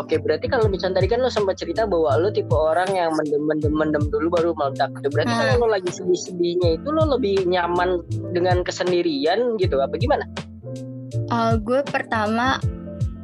Oke, 0.00 0.16
berarti 0.16 0.48
kalau 0.48 0.72
misalnya 0.72 1.04
tadi 1.04 1.08
kan 1.12 1.20
lo 1.20 1.28
sempat 1.28 1.60
cerita 1.60 1.84
bahwa 1.84 2.16
lo 2.16 2.32
tipe 2.32 2.54
orang 2.56 2.88
yang 2.96 3.12
mendem-mendem-mendem 3.12 4.08
dulu 4.08 4.32
baru 4.32 4.50
meledak. 4.56 4.88
Gitu. 4.96 5.08
Berarti 5.12 5.32
hmm. 5.32 5.40
kalau 5.42 5.54
lo 5.60 5.66
lagi 5.68 5.90
sedih-sedihnya 5.92 6.80
itu 6.80 6.88
lo 6.88 7.04
lebih 7.12 7.44
nyaman 7.44 8.00
dengan 8.32 8.64
kesendirian 8.64 9.60
gitu, 9.60 9.76
apa 9.76 9.92
gimana? 10.00 10.24
Uh, 11.28 11.60
gue 11.60 11.84
pertama 11.84 12.56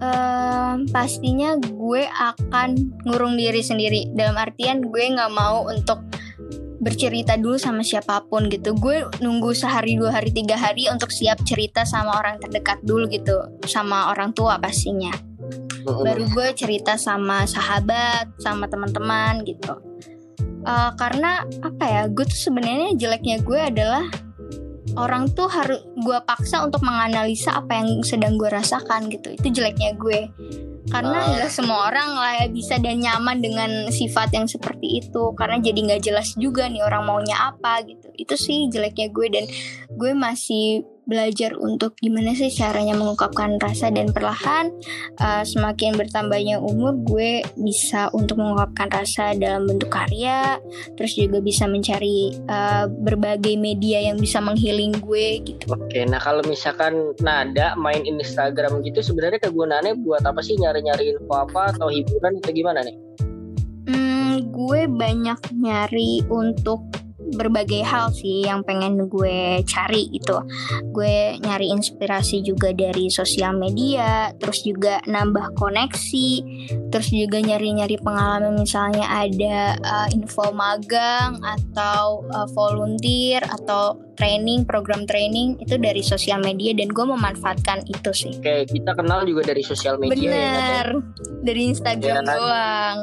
uh, 0.05 0.77
pastinya 0.93 1.57
gue 1.57 2.05
akan 2.05 2.77
ngurung 3.09 3.41
diri 3.41 3.65
sendiri. 3.65 4.13
Dalam 4.13 4.37
artian 4.37 4.85
gue 4.85 5.05
nggak 5.09 5.33
mau 5.33 5.65
untuk 5.73 6.05
bercerita 6.79 7.35
dulu 7.35 7.59
sama 7.59 7.83
siapa 7.83 8.23
pun 8.27 8.47
gitu. 8.47 8.75
Gue 8.79 9.03
nunggu 9.19 9.51
sehari 9.55 9.99
dua 9.99 10.15
hari 10.15 10.31
tiga 10.31 10.55
hari 10.55 10.87
untuk 10.91 11.11
siap 11.11 11.43
cerita 11.43 11.83
sama 11.83 12.19
orang 12.19 12.39
terdekat 12.39 12.79
dulu 12.87 13.11
gitu. 13.11 13.43
Sama 13.67 14.15
orang 14.15 14.31
tua 14.33 14.57
pastinya. 14.63 15.13
Baru 15.85 16.29
gue 16.31 16.49
cerita 16.55 16.95
sama 16.95 17.45
sahabat 17.49 18.31
sama 18.39 18.71
teman-teman 18.71 19.43
gitu. 19.43 19.75
Uh, 20.69 20.93
karena 20.99 21.47
apa 21.65 21.85
ya 21.87 22.03
gue 22.11 22.25
tuh 22.29 22.51
sebenarnya 22.51 22.93
jeleknya 22.99 23.41
gue 23.41 23.57
adalah 23.57 24.05
orang 24.99 25.31
tuh 25.33 25.49
harus 25.49 25.81
gue 25.97 26.19
paksa 26.27 26.67
untuk 26.67 26.83
menganalisa 26.83 27.57
apa 27.57 27.79
yang 27.79 28.03
sedang 28.05 28.37
gue 28.37 28.51
rasakan 28.51 29.09
gitu. 29.09 29.35
Itu 29.35 29.49
jeleknya 29.51 29.97
gue 29.97 30.29
karena 30.89 31.19
ya 31.39 31.47
semua 31.49 31.89
orang 31.89 32.11
lah 32.17 32.33
ya 32.45 32.47
bisa 32.51 32.77
dan 32.81 33.01
nyaman 33.01 33.39
dengan 33.41 33.71
sifat 33.89 34.35
yang 34.35 34.49
seperti 34.49 35.05
itu. 35.05 35.33
Karena 35.37 35.61
jadi 35.61 35.79
nggak 35.79 36.03
jelas 36.05 36.35
juga 36.37 36.67
nih 36.67 36.83
orang 36.85 37.07
maunya 37.07 37.37
apa 37.39 37.85
gitu. 37.87 38.09
Itu 38.17 38.35
sih 38.35 38.69
jeleknya 38.73 39.13
gue 39.13 39.27
dan 39.31 39.45
gue 39.95 40.13
masih 40.17 40.85
belajar 41.09 41.57
untuk 41.57 41.97
gimana 41.97 42.37
sih 42.37 42.53
caranya 42.53 42.93
mengungkapkan 42.93 43.57
rasa 43.57 43.89
dan 43.89 44.13
perlahan 44.13 44.69
uh, 45.19 45.41
semakin 45.41 45.97
bertambahnya 45.97 46.61
umur 46.61 46.93
gue 47.01 47.41
bisa 47.57 48.13
untuk 48.13 48.37
mengungkapkan 48.37 48.93
rasa 48.93 49.33
dalam 49.33 49.65
bentuk 49.65 49.89
karya 49.89 50.61
terus 51.01 51.17
juga 51.17 51.41
bisa 51.41 51.65
mencari 51.65 52.37
uh, 52.53 52.85
berbagai 52.87 53.57
media 53.57 54.05
yang 54.05 54.21
bisa 54.21 54.39
menghealing 54.45 54.93
gue 55.01 55.41
gitu. 55.49 55.65
Oke, 55.73 56.05
nah 56.05 56.21
kalau 56.21 56.45
misalkan 56.45 57.17
nada 57.25 57.73
main 57.81 58.05
Instagram 58.05 58.85
gitu 58.85 59.01
sebenarnya 59.01 59.41
kegunaannya 59.41 59.97
buat 60.05 60.21
apa 60.29 60.45
sih 60.45 60.61
nyari-nyari 60.61 61.17
info 61.17 61.33
apa 61.33 61.73
atau 61.73 61.89
hiburan 61.89 62.37
atau 62.45 62.53
gimana 62.53 62.85
nih? 62.85 62.97
Hmm, 63.89 64.53
gue 64.53 64.85
banyak 64.85 65.41
nyari 65.57 66.21
untuk 66.29 67.08
berbagai 67.35 67.85
hal 67.85 68.13
sih 68.15 68.47
yang 68.47 68.65
pengen 68.65 69.09
gue 69.09 69.61
cari 69.65 70.09
gitu. 70.13 70.41
Gue 70.95 71.37
nyari 71.43 71.73
inspirasi 71.73 72.41
juga 72.41 72.73
dari 72.73 73.13
sosial 73.13 73.57
media, 73.57 74.33
terus 74.39 74.65
juga 74.65 75.01
nambah 75.05 75.57
koneksi, 75.59 76.31
terus 76.89 77.09
juga 77.13 77.39
nyari-nyari 77.43 78.01
pengalaman 78.01 78.61
misalnya 78.61 79.07
ada 79.09 79.77
uh, 79.83 80.09
info 80.13 80.51
magang 80.55 81.39
atau 81.43 82.25
uh, 82.33 82.49
volunteer 82.57 83.45
atau 83.45 83.99
training, 84.19 84.67
program 84.67 85.07
training 85.07 85.55
itu 85.63 85.79
dari 85.79 86.03
sosial 86.03 86.43
media 86.43 86.75
dan 86.75 86.91
gue 86.91 87.07
memanfaatkan 87.07 87.87
itu 87.87 88.11
sih. 88.11 88.35
Oke, 88.43 88.67
kita 88.67 88.99
kenal 88.99 89.23
juga 89.23 89.55
dari 89.55 89.63
sosial 89.63 89.97
media. 90.03 90.19
Ya, 90.19 90.19
Bener, 90.19 90.87
ya, 90.91 91.03
dari 91.47 91.63
Instagram 91.71 92.25
ya, 92.27 92.35
doang. 92.35 92.99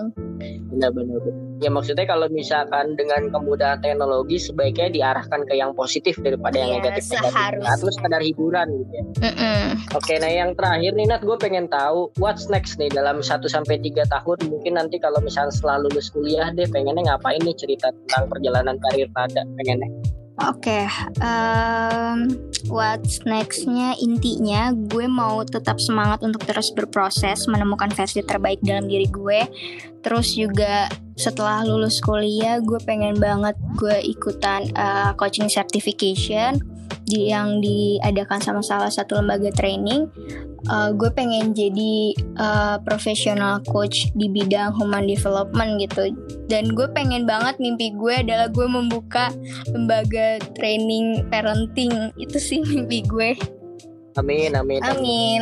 Benar-benar. 0.76 1.45
Ya 1.64 1.72
maksudnya 1.72 2.04
kalau 2.04 2.28
misalkan 2.28 3.00
dengan 3.00 3.32
kemudahan 3.32 3.80
teknologi 3.80 4.36
sebaiknya 4.36 4.92
diarahkan 4.92 5.48
ke 5.48 5.56
yang 5.56 5.72
positif 5.72 6.20
daripada 6.20 6.60
ya, 6.60 6.68
yang 6.68 6.72
negatif. 6.84 7.16
negatif. 7.16 7.64
Atau 7.64 7.88
sekadar 7.96 8.22
hiburan 8.22 8.68
gitu 8.76 8.92
ya. 8.92 9.04
Mm 9.06 9.34
-mm. 9.36 9.66
Oke, 9.96 10.14
nah 10.20 10.32
yang 10.32 10.52
terakhir 10.58 10.92
nih 10.98 11.08
Nat, 11.08 11.22
gue 11.24 11.38
pengen 11.40 11.72
tahu 11.72 12.12
what's 12.20 12.52
next 12.52 12.76
nih 12.76 12.92
dalam 12.92 13.24
1 13.24 13.48
sampai 13.48 13.80
tiga 13.80 14.04
tahun. 14.12 14.52
Mungkin 14.52 14.76
nanti 14.76 15.00
kalau 15.00 15.24
misalnya 15.24 15.56
setelah 15.56 15.88
lulus 15.88 16.12
kuliah 16.12 16.52
deh 16.52 16.68
pengennya 16.68 17.16
ngapain 17.16 17.40
nih 17.40 17.56
cerita 17.56 17.94
tentang 17.94 18.28
perjalanan 18.28 18.76
karir 18.92 19.08
Nada 19.16 19.44
pengennya. 19.56 19.90
Oke, 20.36 20.68
okay, 20.68 20.84
um, 21.24 22.28
what's 22.68 23.24
nextnya 23.24 23.96
intinya 24.04 24.76
gue 24.76 25.08
mau 25.08 25.40
tetap 25.48 25.80
semangat 25.80 26.28
untuk 26.28 26.44
terus 26.44 26.76
berproses 26.76 27.48
menemukan 27.48 27.88
versi 27.96 28.20
terbaik 28.20 28.60
dalam 28.60 28.84
diri 28.84 29.08
gue. 29.08 29.48
Terus 30.04 30.36
juga 30.36 30.92
setelah 31.16 31.64
lulus 31.64 32.04
kuliah 32.04 32.60
gue 32.60 32.76
pengen 32.84 33.16
banget 33.16 33.56
gue 33.80 33.96
ikutan 34.12 34.68
uh, 34.76 35.16
coaching 35.16 35.48
certification 35.48 36.60
di, 37.06 37.30
yang 37.30 37.62
diadakan 37.62 38.42
sama 38.42 38.62
salah 38.66 38.90
satu 38.90 39.22
lembaga 39.22 39.54
training 39.54 40.10
uh, 40.70 40.90
gue 40.94 41.10
pengen 41.14 41.54
jadi 41.54 42.14
uh, 42.38 42.78
profesional 42.82 43.62
coach 43.70 44.10
di 44.18 44.30
bidang 44.30 44.74
human 44.78 45.06
development 45.06 45.82
gitu. 45.82 46.14
Dan 46.50 46.74
gue 46.74 46.88
pengen 46.94 47.26
banget 47.26 47.58
mimpi 47.62 47.94
gue 47.94 48.22
adalah 48.22 48.50
gue 48.50 48.68
membuka 48.68 49.30
lembaga 49.72 50.42
training 50.58 51.26
parenting. 51.30 52.14
Itu 52.18 52.38
sih 52.42 52.62
mimpi 52.66 53.06
gue. 53.06 53.38
Amin 54.16 54.56
amin 54.56 54.80
amin, 54.80 54.96
amin. 54.96 55.42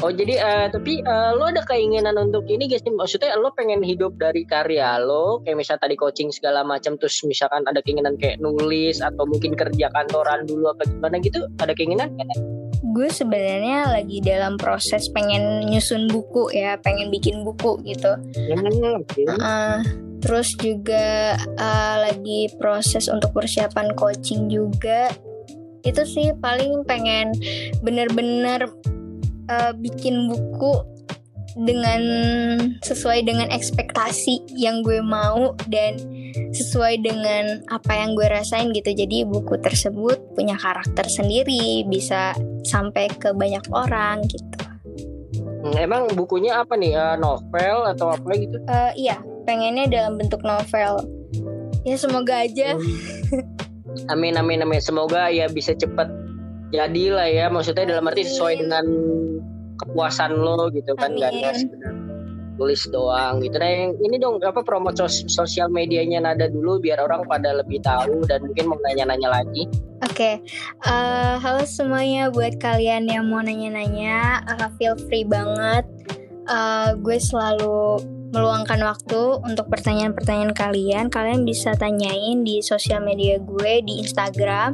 Oh 0.00 0.08
jadi 0.08 0.40
uh, 0.40 0.66
tapi 0.72 1.04
uh, 1.04 1.36
lo 1.36 1.52
ada 1.52 1.60
keinginan 1.68 2.16
untuk 2.16 2.48
ini 2.48 2.64
guys 2.64 2.80
maksudnya 2.88 3.36
lo 3.36 3.52
pengen 3.52 3.84
hidup 3.84 4.16
dari 4.16 4.48
karya 4.48 4.96
lo 4.96 5.44
kayak 5.44 5.60
misal 5.60 5.76
tadi 5.76 6.00
coaching 6.00 6.32
segala 6.32 6.64
macam 6.64 6.96
terus 6.96 7.20
misalkan 7.28 7.60
ada 7.68 7.84
keinginan 7.84 8.16
kayak 8.16 8.40
nulis 8.40 9.04
atau 9.04 9.28
mungkin 9.28 9.52
kerja 9.52 9.92
kantoran 9.92 10.48
dulu 10.48 10.72
apa 10.72 10.88
gimana 10.88 11.20
gitu 11.20 11.44
ada 11.60 11.76
keinginan 11.76 12.08
kan? 12.16 12.28
Gue 12.92 13.12
sebenarnya 13.12 13.92
lagi 13.92 14.24
dalam 14.24 14.56
proses 14.56 15.12
pengen 15.12 15.68
nyusun 15.68 16.08
buku 16.08 16.48
ya 16.56 16.80
pengen 16.80 17.12
bikin 17.12 17.44
buku 17.44 17.84
gitu. 17.84 18.16
Hmm, 18.16 19.04
okay. 19.04 19.28
uh, 19.28 19.84
terus 20.24 20.56
juga 20.56 21.36
uh, 21.60 21.96
lagi 22.00 22.48
proses 22.56 23.12
untuk 23.12 23.36
persiapan 23.36 23.92
coaching 23.92 24.48
juga 24.48 25.12
itu 25.82 26.02
sih 26.06 26.30
paling 26.38 26.86
pengen 26.86 27.34
bener-bener 27.82 28.70
uh, 29.52 29.70
bikin 29.76 30.32
buku 30.32 30.72
dengan 31.52 32.00
sesuai 32.80 33.28
dengan 33.28 33.52
ekspektasi 33.52 34.56
yang 34.56 34.80
gue 34.80 35.04
mau 35.04 35.52
dan 35.68 36.00
sesuai 36.56 37.04
dengan 37.04 37.60
apa 37.68 37.92
yang 37.92 38.16
gue 38.16 38.24
rasain 38.24 38.72
gitu. 38.72 38.96
Jadi 38.96 39.28
buku 39.28 39.60
tersebut 39.60 40.16
punya 40.32 40.56
karakter 40.56 41.04
sendiri, 41.04 41.84
bisa 41.84 42.32
sampai 42.64 43.12
ke 43.12 43.36
banyak 43.36 43.64
orang 43.68 44.24
gitu. 44.32 44.56
Hmm, 45.62 45.76
emang 45.78 46.08
bukunya 46.16 46.58
apa 46.58 46.74
nih? 46.74 46.96
Uh, 46.96 47.16
novel 47.20 47.86
atau 47.92 48.16
apa 48.16 48.30
gitu? 48.34 48.56
Uh, 48.66 48.90
iya, 48.96 49.20
pengennya 49.44 49.86
dalam 49.86 50.16
bentuk 50.16 50.40
novel. 50.42 51.04
Ya 51.84 51.96
semoga 52.00 52.42
aja. 52.42 52.74
Hmm. 52.74 53.60
Amin 54.12 54.40
amin 54.40 54.64
amin. 54.64 54.80
Semoga 54.80 55.28
ya 55.28 55.52
bisa 55.52 55.76
cepet 55.76 56.08
jadilah 56.72 57.28
ya. 57.28 57.46
Maksudnya 57.52 57.84
dalam 57.84 58.08
arti 58.08 58.24
sesuai 58.26 58.54
dengan 58.64 58.84
kepuasan 59.78 60.32
lo 60.34 60.70
gitu 60.72 60.94
kan 60.94 61.14
gak 61.18 61.32
ada 61.34 61.52
tulis 62.60 62.84
doang 62.92 63.40
gitu 63.40 63.56
nah 63.56 63.66
yang 63.66 63.96
ini 63.98 64.20
dong 64.20 64.38
apa 64.44 64.60
promo 64.62 64.92
sos 64.92 65.24
sosial 65.26 65.72
medianya 65.72 66.22
Nada 66.22 66.46
dulu 66.46 66.78
biar 66.78 67.00
orang 67.00 67.24
pada 67.26 67.56
lebih 67.56 67.80
tahu 67.82 68.22
dan 68.28 68.44
mungkin 68.44 68.70
mau 68.70 68.78
nanya-nanya 68.86 69.42
lagi 69.42 69.66
oke 70.04 70.12
okay. 70.12 70.38
uh, 70.84 70.92
eh, 70.92 71.34
halo 71.40 71.64
semuanya 71.64 72.28
buat 72.28 72.60
kalian 72.60 73.08
yang 73.08 73.26
mau 73.32 73.40
nanya-nanya 73.40 74.44
uh, 74.46 74.68
feel 74.76 74.94
free 75.08 75.24
banget 75.24 75.82
uh, 76.46 76.94
gue 77.00 77.18
selalu 77.18 77.98
meluangkan 78.32 78.80
waktu 78.80 79.20
untuk 79.44 79.68
pertanyaan-pertanyaan 79.68 80.56
kalian. 80.56 81.04
Kalian 81.12 81.44
bisa 81.44 81.76
tanyain 81.76 82.40
di 82.42 82.64
sosial 82.64 83.04
media 83.04 83.36
gue 83.38 83.84
di 83.84 84.00
Instagram 84.00 84.72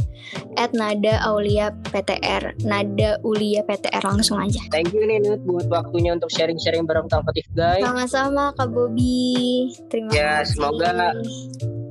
@nada_aulia_ptr. 0.54 2.42
Nada 2.62 3.10
Ulia 3.26 3.66
PTR 3.66 4.02
langsung 4.06 4.38
aja. 4.38 4.62
Thank 4.70 4.94
you 4.94 5.02
nih 5.02 5.18
Nut 5.22 5.42
buat 5.42 5.66
waktunya 5.68 6.14
untuk 6.14 6.30
sharing-sharing 6.30 6.86
bareng 6.86 7.10
Talkative 7.10 7.50
Guys. 7.52 7.82
Sama-sama 7.82 8.54
Kak 8.54 8.70
Bobby. 8.70 9.74
Terima 9.90 10.10
ya, 10.14 10.42
kasih. 10.42 10.54
semoga 10.54 10.88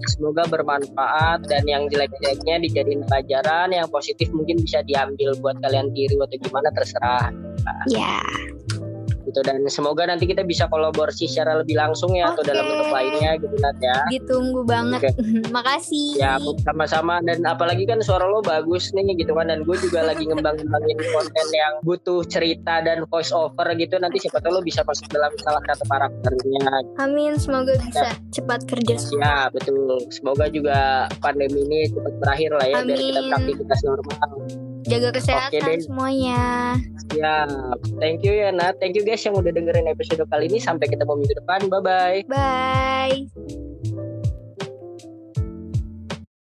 semoga 0.07 0.43
bermanfaat 0.47 1.43
dan 1.51 1.67
yang 1.67 1.91
jelek-jeleknya 1.91 2.63
dijadiin 2.63 3.03
pelajaran 3.03 3.75
yang 3.75 3.87
positif 3.91 4.31
mungkin 4.31 4.63
bisa 4.63 4.79
diambil 4.87 5.35
buat 5.43 5.59
kalian 5.59 5.91
diri 5.91 6.15
atau 6.15 6.37
gimana 6.39 6.71
terserah. 6.71 7.27
Ya 7.91 8.23
gitu 9.27 9.43
dan 9.43 9.59
semoga 9.67 10.07
nanti 10.07 10.23
kita 10.23 10.47
bisa 10.47 10.71
kolaborasi 10.71 11.27
secara 11.27 11.59
lebih 11.59 11.75
langsung 11.75 12.15
ya 12.15 12.31
okay. 12.31 12.39
atau 12.39 12.43
dalam 12.47 12.63
bentuk 12.63 12.89
lainnya 12.89 13.31
gitu 13.37 13.55
Nat 13.59 13.77
ya. 13.83 13.97
Ditunggu 14.07 14.61
banget. 14.63 15.01
Okay. 15.03 15.13
Makasih. 15.55 16.07
Ya 16.15 16.39
sama-sama 16.63 17.19
dan 17.27 17.43
apalagi 17.43 17.83
kan 17.83 17.99
suara 17.99 18.25
lo 18.25 18.39
bagus 18.39 18.95
nih 18.95 19.13
gitu 19.19 19.35
kan 19.35 19.51
dan 19.51 19.67
gue 19.67 19.77
juga 19.83 20.07
lagi 20.07 20.23
ngembang-ngembangin 20.23 20.97
konten 21.11 21.47
yang 21.51 21.73
butuh 21.83 22.23
cerita 22.25 22.79
dan 22.81 23.03
voice 23.11 23.35
over 23.35 23.67
gitu 23.75 23.99
nanti 23.99 24.23
siapa 24.23 24.39
tahu 24.39 24.59
lo 24.59 24.61
bisa 24.63 24.81
masuk 24.87 25.11
dalam 25.11 25.31
salah 25.43 25.61
satu 25.67 25.83
karakternya. 25.91 26.71
Amin 27.03 27.35
semoga 27.35 27.75
bisa 27.77 28.11
ya. 28.11 28.15
cepat 28.31 28.63
kerja. 28.65 28.95
Ya 29.19 29.51
betul. 29.51 29.99
Semoga 30.09 30.47
juga 30.47 31.11
pandemi 31.19 31.67
ini 31.67 31.91
cepat 31.91 32.13
berakhir 32.23 32.51
lah 32.55 32.67
ya 32.67 32.75
Amin. 32.79 32.87
biar 32.87 32.99
kita 33.03 33.21
beraktivitas 33.27 33.79
normal. 33.83 34.66
Jaga 34.87 35.09
kesehatan 35.11 35.61
okay, 35.61 35.83
semuanya. 35.83 36.41
Ya, 37.15 37.43
thank 37.99 38.23
you 38.23 38.31
ya 38.35 38.55
Nat. 38.55 38.79
Thank 38.79 38.95
you 38.95 39.03
guys 39.03 39.23
yang 39.23 39.35
udah 39.35 39.51
dengerin 39.51 39.87
episode 39.87 40.23
kali 40.31 40.47
ini. 40.47 40.63
Sampai 40.63 40.87
ketemu 40.87 41.19
minggu 41.19 41.35
depan. 41.35 41.67
Bye-bye. 41.67 42.31
Bye. 42.31 43.66